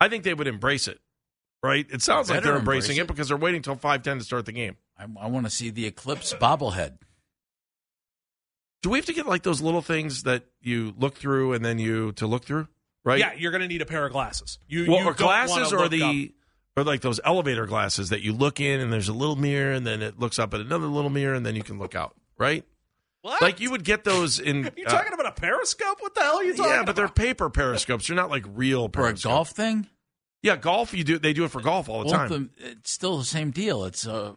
[0.00, 1.00] I think they would embrace it,
[1.62, 1.86] right?
[1.90, 3.06] It sounds like they're embracing embrace it it.
[3.08, 4.76] because they're waiting until 510 to start the game.
[4.98, 6.98] I, I want to see the eclipse bobblehead.
[8.82, 11.78] Do we have to get like those little things that you look through and then
[11.78, 12.68] you to look through,
[13.04, 13.18] right?
[13.18, 14.58] Yeah, you're gonna need a pair of glasses.
[14.68, 16.02] You, Well, you or glasses or the
[16.76, 16.80] up.
[16.80, 19.86] or like those elevator glasses that you look in and there's a little mirror and
[19.86, 22.64] then it looks up at another little mirror and then you can look out, right?
[23.22, 23.42] What?
[23.42, 24.66] Like you would get those in.
[24.66, 25.96] Are you uh, talking about a periscope?
[26.00, 26.76] What the hell are you talking about?
[26.78, 28.06] yeah, but they're paper periscopes.
[28.06, 29.88] They're not like real For a golf thing?
[30.40, 30.94] Yeah, golf.
[30.94, 31.18] You do.
[31.18, 32.50] They do it for golf all the Well, time.
[32.60, 33.84] the- it's still the same deal.
[33.84, 34.36] It's a,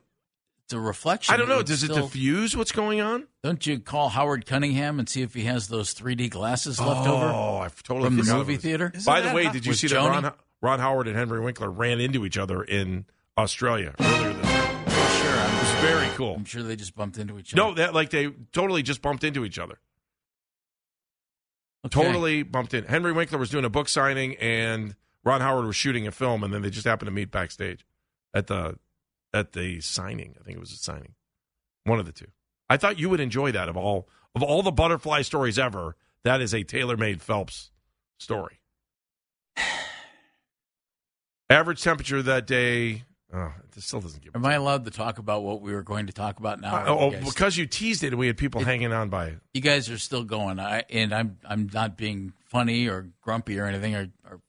[0.71, 1.33] it's a reflection.
[1.33, 1.59] I don't know.
[1.59, 3.27] It's Does it still- diffuse what's going on?
[3.43, 7.25] Don't you call Howard Cunningham and see if he has those 3D glasses left over
[7.25, 8.63] oh, over I totally from the forgot movie about this.
[8.63, 8.93] theater?
[9.05, 10.21] By the way, how- did you With see Joni?
[10.21, 10.33] that Ron?
[10.61, 13.05] Ron Howard and Henry Winkler ran into each other in
[13.37, 15.23] Australia earlier this year.
[15.23, 16.35] Sure, I'm, It was very cool.
[16.35, 17.61] I'm sure they just bumped into each other.
[17.63, 19.79] No, that like they totally just bumped into each other.
[21.85, 22.01] Okay.
[22.03, 22.85] Totally bumped in.
[22.85, 24.95] Henry Winkler was doing a book signing, and
[25.25, 27.85] Ron Howard was shooting a film, and then they just happened to meet backstage
[28.33, 28.77] at the
[29.33, 30.35] at the signing.
[30.39, 31.15] I think it was a signing,
[31.85, 32.27] one of the two.
[32.69, 35.95] I thought you would enjoy that of all of all the butterfly stories ever.
[36.23, 37.71] That is a tailor made Phelps
[38.17, 38.59] story.
[41.49, 43.03] Average temperature that day.
[43.33, 44.35] Oh, it still doesn't give.
[44.35, 46.75] Am I allowed to talk about what we were going to talk about now?
[46.75, 49.39] Uh, oh, You because you teased it, and we had people hanging on by it.
[49.53, 50.59] you guys are still going.
[50.59, 53.95] I and I'm I'm not being funny or grumpy or anything.
[53.95, 54.39] Are are?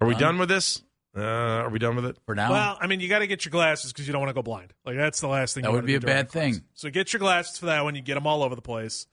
[0.00, 0.82] Are we done with this?
[1.16, 2.16] Uh, are we done with it?
[2.26, 2.50] for now?
[2.50, 4.42] Well, I mean, you got to get your glasses because you don't want to go
[4.42, 4.72] blind.
[4.84, 5.62] Like that's the last thing.
[5.62, 6.54] That you would wanna be do a bad the class.
[6.56, 6.64] thing.
[6.74, 7.94] So get your glasses for that one.
[7.94, 9.06] You get them all over the place,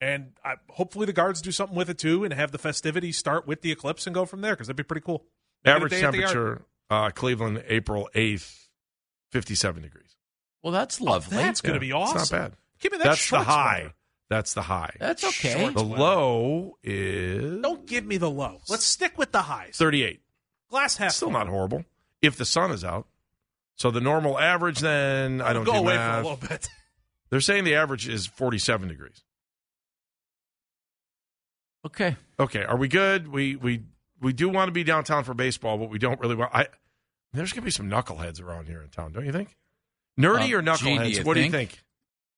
[0.00, 3.46] and I, hopefully the guards do something with it too, and have the festivities start
[3.46, 5.24] with the eclipse and go from there because that'd be pretty cool.
[5.64, 6.30] Get Average day at the yard.
[6.32, 8.68] temperature, uh, Cleveland, April 8th,
[9.32, 10.16] 57 degrees.
[10.62, 11.36] well, that's lovely.
[11.36, 12.18] That's going to Yeah, be awesome.
[12.18, 12.52] It's not bad.
[12.80, 13.04] Give me that.
[13.04, 13.78] That's the high.
[13.82, 13.94] weather.
[14.30, 14.94] That's the high.
[15.00, 15.58] That's okay.
[15.60, 16.02] Short The weather.
[16.02, 18.60] low is Don't give me the low.
[18.68, 19.76] Let's stick with the highs.
[19.76, 20.20] 38.
[20.70, 21.12] Glass half.
[21.12, 21.38] Still full.
[21.38, 21.84] not horrible
[22.22, 23.06] if the sun is out.
[23.76, 26.14] So the normal average, then I don't go do away math.
[26.16, 26.68] for a little bit.
[27.30, 29.22] They're saying the average is 47 degrees.
[31.86, 32.16] Okay.
[32.38, 33.28] Okay, are we good?
[33.28, 33.82] We we
[34.20, 36.54] we do want to be downtown for baseball, but we don't really want.
[36.54, 36.66] I
[37.32, 39.56] there's gonna be some knuckleheads around here in town, don't you think?
[40.18, 41.16] Nerdy Uh, or gee, do knuckleheads?
[41.18, 41.70] you what do you think?
[41.70, 41.82] think?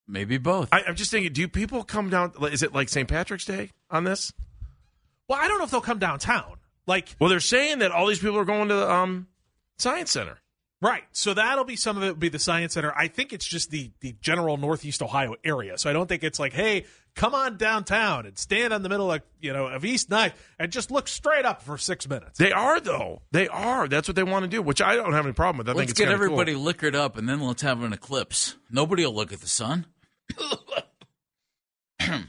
[0.06, 0.68] Maybe both.
[0.72, 1.32] I, I'm just thinking.
[1.32, 2.32] Do people come down?
[2.52, 3.08] Is it like St.
[3.08, 4.32] Patrick's Day on this?
[5.28, 6.56] Well, I don't know if they'll come downtown.
[6.86, 9.28] Like Well, they're saying that all these people are going to the um,
[9.78, 10.38] science center.
[10.80, 11.04] Right.
[11.12, 12.92] So that'll be some of it will be the science center.
[12.96, 15.78] I think it's just the the general northeast Ohio area.
[15.78, 19.12] So I don't think it's like, hey, come on downtown and stand on the middle
[19.12, 22.36] of you know of East Ninth and just look straight up for six minutes.
[22.36, 23.22] They are though.
[23.30, 23.86] They are.
[23.86, 25.68] That's what they want to do, which I don't have any problem with.
[25.68, 26.24] I think let's it's get kinda cool.
[26.24, 28.56] everybody liquored up, and then let's have an eclipse.
[28.68, 29.86] Nobody will look at the sun.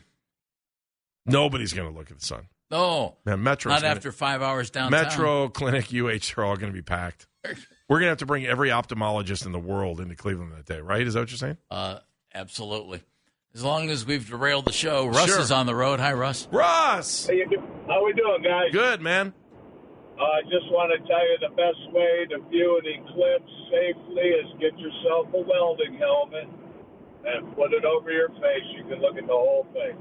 [1.26, 2.48] Nobody's going to look at the sun.
[2.74, 3.72] No, Man, Metro.
[3.72, 5.00] not after five hours downtown.
[5.04, 7.28] Metro, Clinic, UH are all going to be packed.
[7.46, 10.80] We're going to have to bring every ophthalmologist in the world into Cleveland that day,
[10.82, 11.06] right?
[11.06, 11.58] Is that what you're saying?
[11.70, 12.00] Uh,
[12.34, 13.04] absolutely.
[13.54, 15.40] As long as we've derailed the show, Russ Sure.
[15.40, 16.00] is on the road.
[16.00, 16.48] Hi, Russ.
[16.52, 18.72] Russ, How, you do- how we doing, guys?
[18.72, 19.34] good man.
[20.18, 24.30] Uh, I just want to tell you the best way to view an eclipse safely
[24.30, 26.48] is get yourself a welding helmet
[27.26, 28.66] and put it over your face.
[28.78, 29.98] You can look at the whole thing.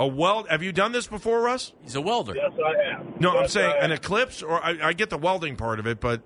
[0.00, 0.48] A weld.
[0.48, 1.74] Have you done this before, Russ?
[1.82, 2.34] He's a welder.
[2.34, 3.20] Yes, I have.
[3.20, 6.00] No, I'm saying uh, an eclipse, or I, I get the welding part of it,
[6.00, 6.22] but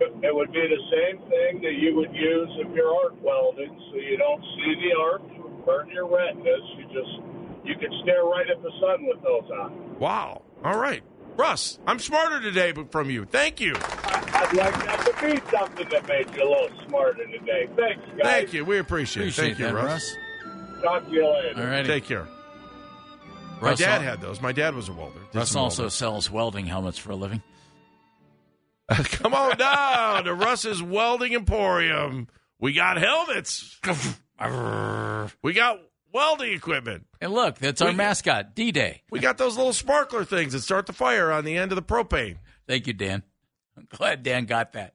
[0.00, 3.96] It would be the same thing that you would use if you're arc welding, so
[3.96, 5.22] you don't see the arc
[5.64, 6.62] burn your retinas.
[6.76, 9.98] You just you can stare right at the sun with those on.
[10.00, 10.42] wow.
[10.64, 11.04] All right,
[11.36, 13.24] Russ, I'm smarter today from you.
[13.24, 13.74] Thank you.
[13.76, 17.68] I'd like that to be something that made you a little smarter today.
[17.76, 18.20] Thanks, guys.
[18.22, 18.64] Thank you.
[18.64, 19.56] We appreciate, Appreciate it.
[19.58, 20.16] Thank you, Russ.
[20.42, 20.82] Russ.
[20.82, 21.60] Talk to you later.
[21.62, 21.86] All righty.
[21.88, 22.26] Take care.
[23.62, 24.40] My Russ dad al- had those.
[24.40, 25.20] My dad was a welder.
[25.32, 25.90] Did Russ some also welding.
[25.90, 27.42] sells welding helmets for a living.
[28.90, 32.28] Come on down to Russ's Welding Emporium.
[32.58, 33.78] We got helmets.
[35.42, 35.78] we got
[36.12, 37.06] welding equipment.
[37.20, 39.02] And look, that's our We- mascot, D Day.
[39.10, 41.82] We got those little sparkler things that start the fire on the end of the
[41.82, 42.36] propane.
[42.66, 43.22] Thank you, Dan.
[43.76, 44.94] I'm glad Dan got that.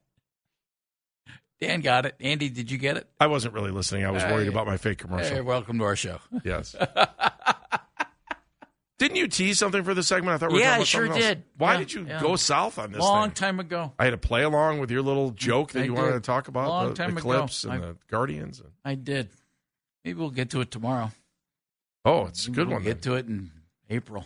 [1.60, 2.16] Dan got it.
[2.20, 3.10] Andy, did you get it?
[3.20, 4.06] I wasn't really listening.
[4.06, 5.36] I was worried about my fake commercial.
[5.38, 6.20] Hey, welcome to our show.
[6.44, 6.76] Yes.
[9.00, 10.34] Didn't you tease something for this segment?
[10.36, 11.44] I thought we were Yeah, I sure did.
[11.58, 12.20] Why Yeah, did you yeah.
[12.22, 13.36] go south on this Long thing?
[13.36, 13.94] time ago.
[14.00, 16.48] I had to play along with your little joke that I you wanted to talk
[16.48, 17.32] about Long the, time the ago.
[17.32, 18.62] Eclipse and I- the Guardians.
[18.84, 19.30] I did.
[20.04, 21.12] Maybe we'll get to it tomorrow.
[22.06, 22.84] Oh, it's a good we'll one.
[22.84, 23.12] Get then.
[23.14, 23.52] to it in
[23.90, 24.26] April.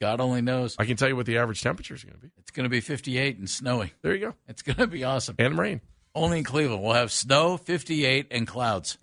[0.00, 0.76] God only knows.
[0.78, 2.30] I can tell you what the average temperature is going to be.
[2.36, 3.94] It's going to be 58 and snowy.
[4.02, 4.34] There you go.
[4.46, 5.36] It's going to be awesome.
[5.38, 5.80] And rain.
[6.14, 6.82] Only in Cleveland.
[6.82, 8.98] We'll have snow, 58, and clouds.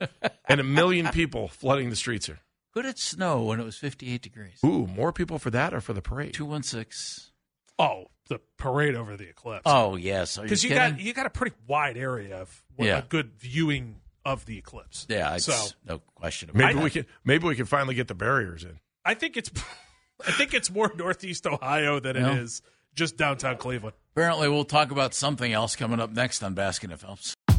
[0.48, 2.38] And a million people flooding the streets here.
[2.74, 4.58] Could it snow when it was 58 degrees?
[4.64, 6.34] Ooh, more people for that or for the parade?
[6.34, 7.32] 216.
[7.78, 9.62] Oh, the parade over the eclipse.
[9.64, 10.36] Oh, yes.
[10.38, 12.98] Are you because you, got you got a pretty wide area of what, Yeah.
[12.98, 15.06] a good viewing of the eclipse.
[15.08, 16.82] yeah, it's so no question about Maybe it.
[16.82, 18.78] we can maybe we can finally get the barriers in.
[19.04, 19.50] I think it's
[20.26, 22.70] I think it's more northeast Ohio than it is Yeah.
[22.96, 23.96] just downtown Cleveland.
[24.14, 27.34] Apparently, we'll talk about something else coming up next on Baskin and Phelps.